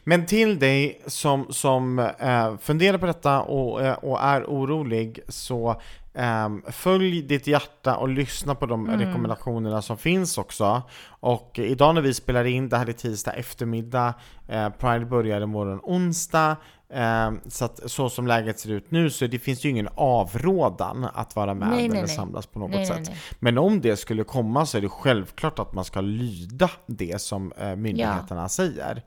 Men 0.04 0.26
till 0.26 0.58
dig 0.58 1.00
som, 1.06 1.46
som 1.52 1.98
eh, 1.98 2.56
funderar 2.58 2.98
på 2.98 3.06
detta 3.06 3.40
och, 3.42 3.82
eh, 3.82 3.92
och 3.94 4.22
är 4.22 4.44
orolig 4.44 5.20
så 5.28 5.80
ehm, 6.14 6.62
följ 6.68 7.22
ditt 7.22 7.46
hjärta 7.46 7.96
och 7.96 8.08
lyssna 8.08 8.54
på 8.54 8.66
de 8.66 8.86
rekommendationerna 8.90 9.82
som 9.82 9.96
finns 9.98 10.38
också. 10.38 10.82
Och 11.08 11.58
idag 11.58 11.94
när 11.94 12.02
vi 12.02 12.14
spelar 12.14 12.44
in, 12.44 12.68
det 12.68 12.76
här 12.76 12.88
är 12.88 12.92
tisdag 12.92 13.32
eftermiddag, 13.32 14.14
eh, 14.48 14.68
Pride 14.68 15.06
börjar 15.06 15.40
imorgon 15.40 15.80
onsdag. 15.82 16.56
ehm, 16.92 17.40
så 17.48 17.64
att 17.64 17.90
så 17.90 18.08
som 18.08 18.26
läget 18.26 18.58
ser 18.58 18.70
ut 18.70 18.90
nu 18.90 19.10
så 19.10 19.26
det 19.26 19.38
finns 19.38 19.64
ju 19.64 19.68
ingen 19.68 19.88
avrådan 19.94 21.06
att 21.14 21.36
vara 21.36 21.54
med 21.54 21.68
Nej, 21.68 21.84
eller 21.84 21.94
nej. 21.94 22.08
samlas 22.08 22.46
på 22.46 22.58
något 22.58 22.70
Nej, 22.70 22.86
sätt. 22.86 23.10
Men 23.38 23.58
om 23.58 23.80
det 23.80 23.96
skulle 23.96 24.24
komma 24.24 24.66
så 24.66 24.78
är 24.78 24.82
det 24.82 24.88
självklart 24.88 25.58
att 25.58 25.72
man 25.74 25.84
ska 25.84 26.00
lyda 26.00 26.70
det 26.86 27.20
som 27.20 27.52
eh, 27.52 27.76
myndigheterna 27.76 28.48
säger. 28.48 29.02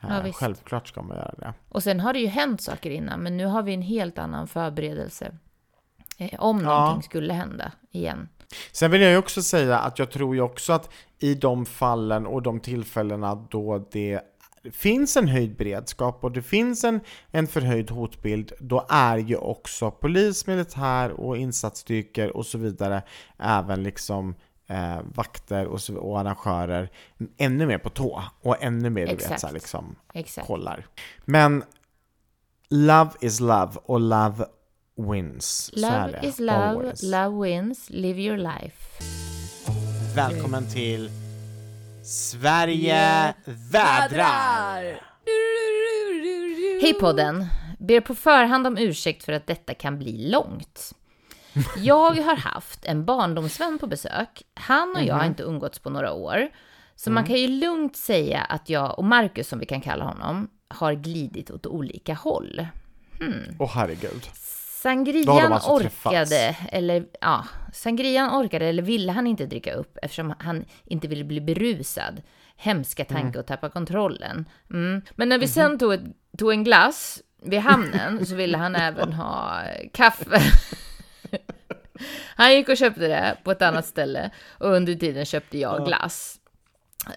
Ja, 0.00 0.08
Eh. 0.26 0.32
Självklart 0.32 0.88
ska 0.88 1.02
man 1.02 1.16
göra 1.16 1.34
det. 1.38 1.54
Och 1.68 1.82
sen 1.82 2.00
har 2.00 2.12
det 2.12 2.18
ju 2.18 2.26
hänt 2.26 2.60
saker 2.62 2.90
innan, 2.90 3.20
men 3.20 3.36
nu 3.36 3.46
har 3.46 3.62
vi 3.62 3.74
en 3.74 3.82
helt 3.82 4.18
annan 4.18 4.48
förberedelse. 4.48 5.32
Eh, 6.18 6.40
om 6.40 6.60
Ja. 6.60 6.64
någonting 6.80 7.02
skulle 7.02 7.32
hända 7.32 7.72
igen. 7.90 8.28
Sen 8.72 8.90
vill 8.90 9.00
jag 9.00 9.10
ju 9.10 9.16
också 9.16 9.42
säga 9.42 9.78
att 9.78 9.98
jag 9.98 10.10
tror 10.10 10.34
ju 10.34 10.40
också 10.40 10.72
att 10.72 10.90
i 11.18 11.34
de 11.34 11.66
fallen 11.66 12.26
och 12.26 12.42
de 12.42 12.60
tillfällena 12.60 13.34
då 13.34 13.86
det 13.92 14.20
finns 14.72 15.16
en 15.16 15.28
höjd 15.28 15.56
beredskap 15.56 16.24
och 16.24 16.32
det 16.32 16.42
finns 16.42 16.84
en, 16.84 17.00
en 17.30 17.46
förhöjd 17.46 17.90
hotbild, 17.90 18.52
då 18.60 18.86
är 18.88 19.16
ju 19.18 19.36
också 19.36 19.90
polis, 19.90 20.46
militär 20.46 21.10
och 21.20 21.36
insatsstyrkor 21.36 22.28
och 22.28 22.46
så 22.46 22.58
vidare 22.58 23.02
även 23.38 23.82
liksom 23.82 24.34
eh, 24.66 24.98
vakter 25.14 25.66
och, 25.66 25.80
så, 25.80 25.96
och 25.96 26.20
arrangörer 26.20 26.90
ännu 27.36 27.66
mer 27.66 27.78
på 27.78 27.88
tå 27.90 28.22
och 28.40 28.62
ännu 28.62 28.90
mer 28.90 29.06
du 29.06 29.12
vet, 29.12 29.20
Exakt. 29.22 29.40
så 29.40 29.46
här, 29.46 29.54
liksom, 29.54 29.96
Exakt. 30.14 30.46
kollar. 30.46 30.86
Men 31.24 31.64
Love 32.70 33.10
is 33.20 33.40
love 33.40 33.72
och 33.84 34.00
love 34.00 34.44
wins. 34.98 35.70
Love 35.72 36.12
det. 36.20 36.26
is 36.26 36.38
love, 36.38 36.52
Always. 36.58 37.02
love 37.02 37.44
wins, 37.46 37.90
live 37.90 38.20
your 38.20 38.36
life. 38.36 39.02
Välkommen 40.16 40.66
till 40.66 41.10
Sverige 42.04 43.34
vädrar! 43.44 45.00
Hej 46.82 46.94
podden! 47.00 47.46
Ber 47.78 48.00
på 48.00 48.14
förhand 48.14 48.66
om 48.66 48.78
ursäkt 48.78 49.24
för 49.24 49.32
att 49.32 49.46
detta 49.46 49.74
kan 49.74 49.98
bli 49.98 50.30
långt. 50.30 50.92
Jag 51.76 52.10
har 52.14 52.36
haft 52.36 52.84
en 52.84 53.04
barndomsvän 53.04 53.78
på 53.78 53.86
besök. 53.86 54.42
Han 54.54 54.96
och 54.96 55.02
jag 55.02 55.14
har 55.14 55.24
inte 55.24 55.42
umgåtts 55.42 55.78
på 55.78 55.90
några 55.90 56.12
år. 56.12 56.48
Så 56.96 57.10
man 57.10 57.24
kan 57.24 57.36
ju 57.36 57.48
lugnt 57.48 57.96
säga 57.96 58.40
att 58.40 58.68
jag 58.68 58.98
och 58.98 59.04
Marcus, 59.04 59.48
som 59.48 59.58
vi 59.58 59.66
kan 59.66 59.80
kalla 59.80 60.04
honom, 60.04 60.50
har 60.68 60.92
glidit 60.94 61.50
åt 61.50 61.66
olika 61.66 62.14
håll. 62.14 62.66
Åh 63.58 63.70
herregud. 63.74 64.22
Då 64.28 64.28
har 64.28 64.57
Sangrian 64.82 65.52
alltså 65.52 65.70
orkade, 65.70 66.56
eller 66.72 67.06
ja, 67.20 67.44
sangrian 67.72 68.30
orkade 68.30 68.66
eller 68.66 68.82
ville 68.82 69.12
han 69.12 69.26
inte 69.26 69.46
dricka 69.46 69.72
upp 69.74 69.98
eftersom 70.02 70.34
han 70.38 70.64
inte 70.84 71.08
ville 71.08 71.24
bli 71.24 71.40
berusad. 71.40 72.22
Hemska 72.56 73.04
tanke 73.04 73.40
att 73.40 73.46
tappa 73.46 73.68
kontrollen. 73.70 74.48
Mm. 74.70 75.02
Men 75.16 75.28
när 75.28 75.38
vi 75.38 75.48
sen 75.48 75.78
tog, 75.78 75.92
ett, 75.94 76.00
tog 76.38 76.52
en 76.52 76.64
glass 76.64 77.22
vid 77.42 77.60
hamnen 77.60 78.26
så 78.26 78.34
ville 78.34 78.58
han 78.58 78.76
även 78.88 79.12
ha 79.12 79.62
eh, 79.62 79.88
kaffe. 79.92 80.40
Han 82.36 82.54
gick 82.54 82.68
och 82.68 82.76
köpte 82.76 83.08
det 83.08 83.36
på 83.44 83.50
ett 83.50 83.62
annat 83.62 83.86
ställe 83.86 84.30
och 84.58 84.68
under 84.70 84.94
tiden 84.94 85.24
köpte 85.24 85.58
jag 85.58 85.86
glass. 85.86 86.36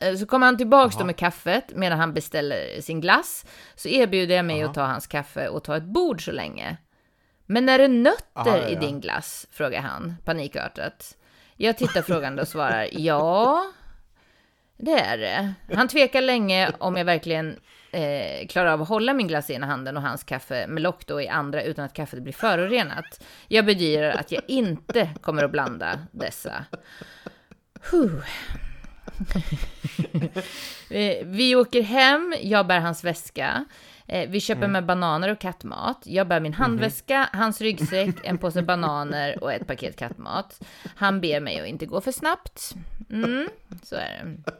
Eh, 0.01 0.15
Så 0.15 0.25
kommer 0.25 0.45
han 0.45 0.57
tillbaks 0.57 0.97
då 0.97 1.05
med 1.05 1.17
kaffet 1.17 1.65
medan 1.75 1.99
han 1.99 2.13
beställer 2.13 2.81
sin 2.81 3.01
glass. 3.01 3.45
Så 3.75 3.87
erbjuder 3.89 4.35
jag 4.35 4.45
mig 4.45 4.63
att 4.63 4.73
ta 4.73 4.81
hans 4.85 5.07
kaffe 5.07 5.47
och 5.47 5.63
ta 5.63 5.77
ett 5.77 5.83
bord 5.83 6.25
så 6.25 6.31
länge. 6.31 6.77
Men 7.51 7.69
är 7.69 7.77
det 7.77 7.87
nötter 7.87 8.23
Aha, 8.33 8.57
ja, 8.57 8.67
i 8.67 8.75
din 8.75 9.01
glass? 9.01 9.47
frågar 9.51 9.81
han 9.81 10.15
panikartat. 10.25 11.17
Jag 11.55 11.77
tittar 11.77 12.01
frågande 12.01 12.41
och 12.41 12.47
svarar 12.47 12.87
ja, 12.91 13.65
det 14.77 14.99
är 14.99 15.17
det. 15.17 15.53
Han 15.75 15.87
tvekar 15.87 16.21
länge 16.21 16.71
om 16.79 16.95
jag 16.95 17.05
verkligen 17.05 17.59
eh, 17.91 18.47
klarar 18.47 18.71
av 18.71 18.81
att 18.81 18.87
hålla 18.87 19.13
min 19.13 19.27
glass 19.27 19.49
i 19.49 19.53
ena 19.53 19.67
handen 19.67 19.97
och 19.97 20.03
hans 20.03 20.23
kaffe 20.23 20.67
med 20.67 20.83
lock 20.83 21.05
då 21.07 21.21
i 21.21 21.27
andra 21.27 21.63
utan 21.63 21.85
att 21.85 21.93
kaffet 21.93 22.23
blir 22.23 22.33
förorenat. 22.33 23.23
Jag 23.47 23.65
bedyrar 23.65 24.11
att 24.11 24.31
jag 24.31 24.41
inte 24.47 25.09
kommer 25.21 25.43
att 25.43 25.51
blanda 25.51 25.99
dessa. 26.11 26.65
Huh. 27.91 28.23
Vi 31.25 31.55
åker 31.55 31.81
hem, 31.81 32.35
jag 32.41 32.67
bär 32.67 32.79
hans 32.79 33.03
väska. 33.03 33.65
Eh, 34.11 34.29
Vi 34.29 34.39
köper 34.39 34.67
med 34.67 34.85
bananer 34.85 35.29
och 35.31 35.39
kattmat. 35.39 36.01
Jag 36.03 36.27
bär 36.27 36.39
min 36.39 36.53
handväska, 36.53 37.29
hans 37.33 37.61
ryggsäck, 37.61 38.15
en 38.23 38.37
påse 38.37 38.61
bananer 38.61 39.43
och 39.43 39.53
ett 39.53 39.67
paket 39.67 39.95
kattmat. 39.99 40.61
Han 40.95 41.21
ber 41.21 41.39
mig 41.39 41.59
att 41.59 41.67
inte 41.67 41.85
gå 41.85 42.01
för 42.01 42.11
snabbt. 42.11 42.75
Mm, 43.09 43.47
så 43.83 43.95
är 43.95 44.23
det. 44.23 44.53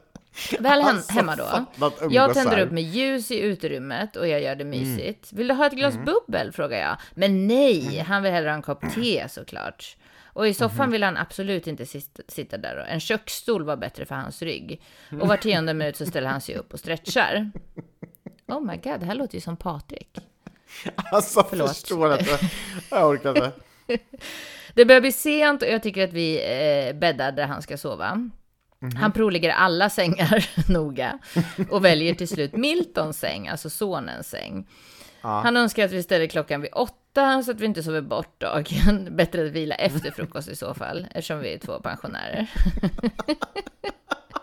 Väl 0.59 0.81
hem, 0.81 0.95
Alltså, 0.95 1.13
hemma 1.13 1.35
då. 1.35 1.65
Jag 2.09 2.33
tänder 2.33 2.59
upp 2.59 2.71
med 2.71 2.83
ljus 2.83 3.31
i 3.31 3.39
uterummet 3.39 4.15
och 4.15 4.27
jag 4.27 4.41
gör 4.41 4.55
det 4.55 4.65
mysigt. 4.65 5.33
Vill 5.33 5.47
du 5.47 5.53
ha 5.53 5.65
ett 5.67 5.73
glas 5.73 5.95
bubbel? 6.05 6.51
frågar 6.51 6.77
jag. 6.79 6.97
Men 7.13 7.47
nej, 7.47 7.99
han 7.99 8.23
vill 8.23 8.31
hellre 8.31 8.49
ha 8.49 8.55
en 8.55 8.61
kopp 8.61 8.93
te 8.95 9.25
såklart. 9.29 9.97
Och 10.23 10.47
i 10.47 10.53
soffan 10.53 10.91
vill 10.91 11.03
han 11.03 11.17
absolut 11.17 11.67
inte 11.67 11.85
sitta, 11.85 12.23
sitta 12.27 12.57
där. 12.57 12.77
Och 12.77 12.87
en 12.87 12.99
köksstol 12.99 13.63
var 13.63 13.77
bättre 13.77 14.05
för 14.05 14.15
hans 14.15 14.41
rygg. 14.41 14.81
Och 15.21 15.27
var 15.27 15.37
tionde 15.37 15.73
minut 15.73 15.97
så 15.97 16.05
ställer 16.05 16.27
han 16.29 16.41
sig 16.41 16.55
upp 16.55 16.73
och 16.73 16.79
stretchar. 16.79 17.51
Oh 18.51 18.61
my 18.61 18.77
god, 18.77 18.99
det 18.99 19.05
här 19.05 19.15
låter 19.15 19.35
ju 19.35 19.41
som 19.41 19.57
Patrik. 19.57 20.17
Alltså 21.11 21.45
Förlåt. 21.49 21.69
förstår 21.69 22.13
inte. 22.13 22.39
Jag 22.89 23.09
orkar 23.09 23.29
inte. 23.29 23.51
Det 24.73 24.85
börjar 24.85 25.01
bli 25.01 25.11
sent 25.11 25.61
och 25.61 25.67
jag 25.67 25.83
tycker 25.83 26.03
att 26.03 26.13
vi 26.13 26.37
eh, 26.37 26.95
bäddar 26.95 27.31
där 27.31 27.45
han 27.45 27.61
ska 27.61 27.77
sova. 27.77 28.29
Han 28.99 29.11
provligger 29.11 29.49
alla 29.49 29.89
sängar 29.89 30.49
noga 30.71 31.19
och 31.69 31.85
väljer 31.85 32.13
till 32.13 32.27
slut 32.27 32.55
Miltons 32.55 33.19
säng, 33.19 33.47
alltså 33.47 33.69
sonens 33.69 34.29
säng. 34.29 34.67
Han 35.21 35.57
önskar 35.57 35.85
att 35.85 35.91
vi 35.91 36.03
ställer 36.03 36.27
klockan 36.27 36.61
vid 36.61 36.69
åtta 36.73 37.43
så 37.43 37.51
att 37.51 37.59
vi 37.59 37.65
inte 37.65 37.83
sover 37.83 38.01
bort 38.01 38.39
dagen. 38.41 39.07
Bättre 39.15 39.45
att 39.45 39.51
vila 39.51 39.75
efter 39.75 40.11
frukost 40.11 40.49
i 40.49 40.55
så 40.55 40.73
fall, 40.73 41.07
eftersom 41.11 41.39
vi 41.39 41.53
är 41.53 41.57
två 41.57 41.79
pensionärer. 41.79 42.47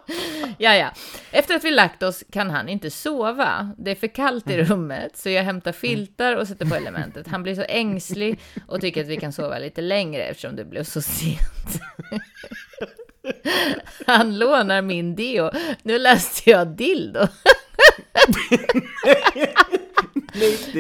ja, 0.59 0.75
ja. 0.75 0.91
Efter 1.31 1.55
att 1.55 1.65
vi 1.65 1.71
lagt 1.71 2.03
oss 2.03 2.25
kan 2.33 2.51
han 2.51 2.69
inte 2.69 2.91
sova. 2.91 3.71
Det 3.79 3.91
är 3.91 3.95
för 3.95 4.07
kallt 4.07 4.51
i 4.51 4.63
rummet, 4.63 5.17
så 5.17 5.31
jag 5.31 5.43
hämtar 5.43 5.73
filtar 5.73 6.37
och 6.37 6.49
sätter 6.49 6.67
på 6.67 6.75
elementet. 6.75 7.29
Han 7.29 7.43
blir 7.43 7.55
så 7.55 7.65
ängslig 7.69 8.41
och 8.67 8.81
tycker 8.81 9.01
att 9.01 9.09
vi 9.09 9.17
kan 9.17 9.33
sova 9.33 9.59
lite 9.59 9.81
längre 9.81 10.23
eftersom 10.23 10.57
det 10.57 10.65
blev 10.65 10.85
så 10.85 11.03
sent. 11.03 11.81
Han 14.07 14.39
lånar 14.39 14.83
min 14.83 15.17
deo. 15.17 15.51
Nu 15.83 15.99
läste 15.99 16.51
jag 16.51 16.69
dildo. 16.69 17.21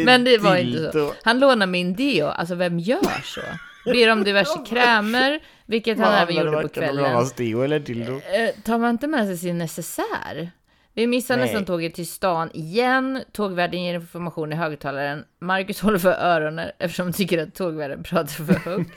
Men 0.04 0.24
det 0.24 0.38
var 0.38 0.56
inte 0.56 0.92
så. 0.92 1.14
Han 1.24 1.38
lånar 1.38 1.66
min 1.66 1.94
deo. 1.94 2.26
Alltså 2.26 2.54
vem 2.54 2.78
gör 2.78 3.22
så? 3.24 3.40
Ber 3.84 4.12
om 4.12 4.24
diverse 4.24 4.64
krämer, 4.66 5.40
vilket 5.68 5.98
han 5.98 6.14
även 6.14 6.36
gjorde 6.36 6.62
på 6.62 6.68
kvällen. 6.68 7.84
Dildo? 7.84 8.12
Eh, 8.12 8.54
tar 8.64 8.78
man 8.78 8.90
inte 8.90 9.06
med 9.06 9.26
sig 9.26 9.38
sin 9.38 9.58
necessär? 9.58 10.50
Vi 10.94 11.06
missar 11.06 11.36
Nej. 11.36 11.46
nästan 11.46 11.64
tåget 11.64 11.94
till 11.94 12.06
stan 12.06 12.50
igen. 12.54 13.24
Tågvärden 13.32 13.82
ger 13.82 13.94
information 13.94 14.52
i 14.52 14.56
högtalaren. 14.56 15.24
Marcus 15.38 15.80
håller 15.80 15.98
för 15.98 16.12
öronen 16.12 16.70
eftersom 16.78 17.06
han 17.06 17.12
tycker 17.12 17.42
att 17.42 17.54
tågvärden 17.54 18.02
pratar 18.02 18.44
för 18.44 18.54
högt. 18.54 18.90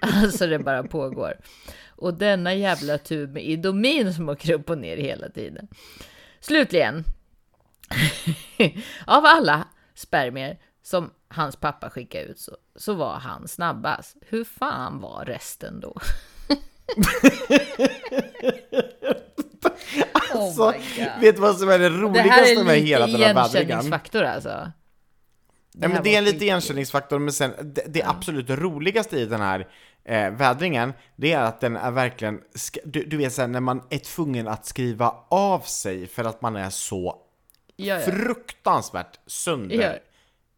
alltså 0.00 0.46
det 0.46 0.58
bara 0.58 0.82
pågår. 0.82 1.34
Och 1.86 2.14
denna 2.14 2.54
jävla 2.54 2.98
tub 2.98 3.32
med 3.32 3.44
Idomin 3.44 4.14
som 4.14 4.28
åker 4.28 4.52
upp 4.52 4.70
och 4.70 4.78
ner 4.78 4.96
hela 4.96 5.28
tiden. 5.28 5.68
Slutligen. 6.40 7.04
Av 9.06 9.24
alla 9.24 9.68
spermier 9.94 10.58
som 10.84 11.10
hans 11.28 11.56
pappa 11.56 11.90
skickade 11.90 12.24
ut 12.24 12.38
så, 12.38 12.56
så 12.76 12.94
var 12.94 13.14
han 13.14 13.48
snabbast. 13.48 14.16
Hur 14.20 14.44
fan 14.44 15.00
var 15.00 15.24
resten 15.24 15.80
då? 15.80 15.96
Alltså, 20.32 20.62
oh 20.62 20.72
my 20.72 20.78
God. 20.96 21.20
vet 21.20 21.36
du 21.36 21.42
vad 21.42 21.56
som 21.58 21.68
är 21.68 21.78
det 21.78 21.88
Det 21.88 21.94
här 21.94 22.00
roligaste 22.00 22.50
är 22.60 22.64
med 22.64 22.74
lite 22.74 22.86
hela 22.86 23.06
den 23.06 23.14
här 23.16 23.34
vädringen? 23.34 23.68
igenkänningsfaktor 23.68 24.22
alltså. 24.22 24.48
Ja, 25.72 25.88
här 25.88 25.88
men 25.88 26.02
det 26.02 26.14
är 26.14 26.18
en 26.18 26.24
lite 26.24 26.44
igenkänningsfaktor, 26.44 27.18
men 27.18 27.32
sen 27.32 27.52
det, 27.62 27.84
det 27.88 28.02
absolut 28.02 28.50
roligaste 28.50 29.18
i 29.18 29.26
den 29.26 29.40
här 29.40 29.68
eh, 30.04 30.30
vädringen, 30.30 30.92
det 31.16 31.32
är 31.32 31.40
att 31.40 31.60
den 31.60 31.76
är 31.76 31.90
verkligen, 31.90 32.40
du, 32.84 33.04
du 33.04 33.16
vet 33.16 33.32
såhär 33.32 33.48
när 33.48 33.60
man 33.60 33.82
är 33.90 33.98
tvungen 33.98 34.48
att 34.48 34.66
skriva 34.66 35.14
av 35.28 35.60
sig 35.60 36.06
för 36.06 36.24
att 36.24 36.42
man 36.42 36.56
är 36.56 36.70
så 36.70 37.20
Ja, 37.76 37.94
ja. 37.94 38.00
fruktansvärt 38.00 39.18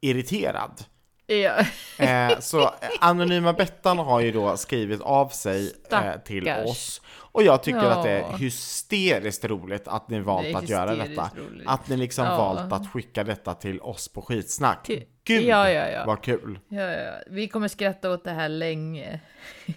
sönderirriterad. 0.06 0.84
ja. 1.26 1.64
Eh, 1.98 2.38
så 2.40 2.70
Anonyma 3.00 3.52
Bettan 3.52 3.98
har 3.98 4.20
ju 4.20 4.32
då 4.32 4.56
skrivit 4.56 5.00
av 5.00 5.28
sig 5.28 5.72
eh, 5.92 6.12
till 6.24 6.48
oss. 6.48 7.00
Och 7.32 7.42
jag 7.42 7.62
tycker 7.62 7.78
att 7.84 8.02
det 8.02 8.10
är 8.10 8.20
Ja. 8.20 8.36
hysteriskt 8.36 9.44
roligt 9.44 9.88
att 9.88 10.08
ni 10.10 10.20
valt 10.20 10.54
att 10.56 10.68
göra 10.68 10.94
detta. 10.94 11.30
roligt. 11.36 11.66
Att 11.68 11.88
ni 11.88 11.96
liksom 11.96 12.24
Ja. 12.24 12.36
valt 12.38 12.72
att 12.72 12.92
skicka 12.92 13.24
detta 13.24 13.54
till 13.54 13.80
oss 13.80 14.08
på 14.08 14.22
skitsnack. 14.22 14.86
Till- 14.86 15.04
Gud 15.24 15.42
Ja, 15.44 15.70
ja, 15.70 15.88
ja. 15.88 16.04
vad 16.06 16.22
kul! 16.22 16.58
ja, 16.68 16.80
ja. 16.82 17.12
Vi 17.30 17.48
kommer 17.48 17.68
skratta 17.68 18.10
åt 18.10 18.24
det 18.24 18.30
här 18.30 18.48
länge. 18.48 19.20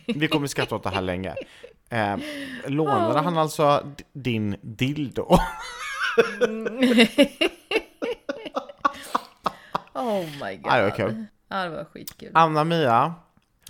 Vi 0.07 0.27
kommer 0.27 0.47
skratta 0.47 0.75
åt 0.75 0.83
det 0.83 0.89
här 0.89 1.01
länge. 1.01 1.35
Eh, 1.89 2.17
lånade 2.67 3.19
han 3.19 3.37
alltså 3.37 3.83
din 4.13 4.55
dildo? 4.61 5.37
Oh 9.99 10.25
my 10.45 10.55
god. 10.57 10.71
Ja, 10.71 10.77
det 10.77 10.83
var 10.83 10.95
kul. 10.95 11.25
Ja, 11.47 11.63
det 11.63 11.69
var 11.69 11.83
skitkul. 11.83 12.31
Anna-Mia, 12.33 13.13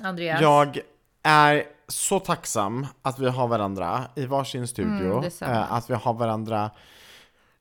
Andreas. 0.01 0.41
jag 0.41 0.79
är 1.23 1.63
så 1.87 2.19
tacksam 2.19 2.87
att 3.01 3.19
vi 3.19 3.29
har 3.29 3.47
varandra 3.47 4.01
i 4.15 4.25
varsin 4.25 4.67
studio. 4.67 5.11
Mm, 5.17 5.31
eh, 5.41 5.73
att 5.73 5.89
vi 5.89 5.93
har 5.93 6.13
varandra 6.13 6.71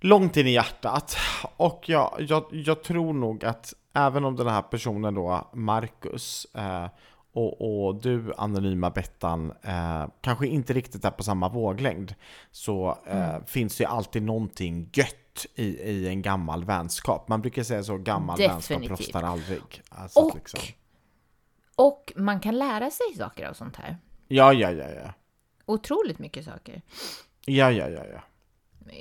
långt 0.01 0.37
in 0.37 0.47
i 0.47 0.51
hjärtat. 0.51 1.16
Och 1.57 1.89
jag, 1.89 2.14
jag, 2.19 2.45
jag 2.51 2.83
tror 2.83 3.12
nog 3.12 3.45
att 3.45 3.75
även 3.95 4.25
om 4.25 4.37
den 4.37 4.47
här 4.47 4.62
personen 4.62 5.14
då, 5.14 5.49
Marcus, 5.53 6.47
eh, 6.55 6.87
och, 7.33 7.87
och 7.87 7.95
du, 8.03 8.33
anonyma 8.37 8.91
Bettan, 8.91 9.53
eh, 9.62 10.05
kanske 10.21 10.47
inte 10.47 10.73
riktigt 10.73 11.05
är 11.05 11.11
på 11.11 11.23
samma 11.23 11.49
våglängd, 11.49 12.14
så 12.51 12.99
eh, 13.07 13.29
Mm. 13.29 13.45
finns 13.47 13.77
det 13.77 13.85
ju 13.85 13.91
alltid 13.91 14.23
någonting 14.23 14.91
gött 14.93 15.14
i, 15.55 15.64
i 15.64 16.09
en 16.09 16.22
gammal 16.22 16.64
vänskap. 16.64 17.28
Man 17.28 17.41
brukar 17.41 17.62
säga 17.62 17.82
så, 17.82 17.99
gammal 17.99 18.39
vänskap 18.39 18.59
Definitivt. 18.80 19.01
rostar 19.01 19.22
aldrig. 19.22 19.82
Alltså, 19.89 20.20
Och- 20.20 20.34
liksom. 20.34 20.61
Och 21.76 22.12
man 22.16 22.41
kan 22.41 22.59
lära 22.59 22.91
sig 22.91 23.07
saker 23.16 23.47
av 23.49 23.53
sånt 23.55 23.76
här. 23.76 23.97
Ja, 24.28 24.53
ja, 24.53 24.70
ja, 24.70 24.89
ja. 24.89 25.14
Otroligt 25.66 26.18
mycket 26.18 26.45
saker. 26.45 26.82
Ja, 27.45 27.70
ja, 27.70 27.89
ja, 27.89 28.05
ja. 28.12 28.20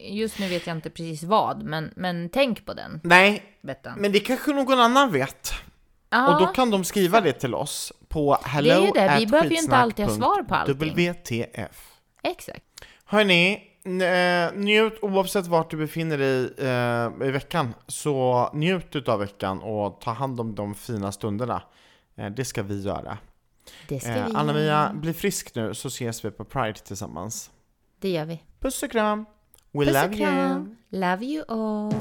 Just 0.09 0.39
nu 0.39 0.47
vet 0.47 0.67
jag 0.67 0.75
inte 0.77 0.89
precis 0.89 1.23
vad, 1.23 1.63
men, 1.63 1.93
men 1.95 2.29
tänk 2.29 2.65
på 2.65 2.73
den, 2.73 3.01
Nej, 3.03 3.43
Bettan. 3.61 3.99
men 3.99 4.11
det 4.11 4.19
kanske 4.19 4.53
någon 4.53 4.79
annan 4.79 5.11
vet. 5.11 5.51
Ja, 6.09 6.33
Och 6.35 6.41
då 6.41 6.47
kan 6.53 6.71
de 6.71 6.83
skriva 6.83 7.21
det 7.21 7.33
till 7.33 7.55
oss 7.55 7.93
på 8.07 8.37
hello 8.43 8.69
Det 8.69 8.75
är 8.75 8.81
ju 8.81 8.91
det, 8.91 9.15
vi 9.19 9.27
behöver 9.27 9.49
ju 9.49 9.57
inte 9.57 9.75
alltid 9.75 10.05
ha 10.05 10.15
svar 10.15 10.43
på 10.43 10.55
allting. 10.55 10.93
WTF. 10.95 11.91
Exakt. 12.23 12.63
Hörni, 13.05 13.61
njut 14.55 14.99
oavsett 15.01 15.47
vart 15.47 15.71
du 15.71 15.77
befinner 15.77 16.17
dig 16.17 16.53
eh, 16.57 17.27
i 17.27 17.31
veckan, 17.31 17.73
så 17.87 18.49
njut 18.53 18.95
utav 18.95 19.19
veckan 19.19 19.59
och 19.59 20.01
ta 20.01 20.11
hand 20.11 20.39
om 20.39 20.55
de 20.55 20.75
fina 20.75 21.11
stunderna. 21.11 21.61
Eh, 22.15 22.29
det 22.29 22.45
ska 22.45 22.63
vi 22.63 22.81
göra. 22.81 23.17
Det 23.87 23.99
ska 23.99 24.09
Eh, 24.11 24.27
vi 24.27 24.35
Anna-Mia, 24.35 24.91
bli 24.93 25.13
frisk 25.13 25.55
nu 25.55 25.73
så 25.73 25.87
ses 25.87 26.25
vi 26.25 26.31
på 26.31 26.45
Pride 26.45 26.73
tillsammans. 26.79 27.51
Det 27.99 28.09
gör 28.09 28.25
vi. 28.25 28.43
Puss 28.59 28.83
och 28.83 28.91
kram! 28.91 29.25
We 29.71 29.85
Puss 29.85 29.93
love 29.93 30.07
och 30.07 30.13
you! 30.13 30.17
kram. 30.19 30.75
Love 30.89 31.25
you 31.25 31.43
all. 31.47 31.93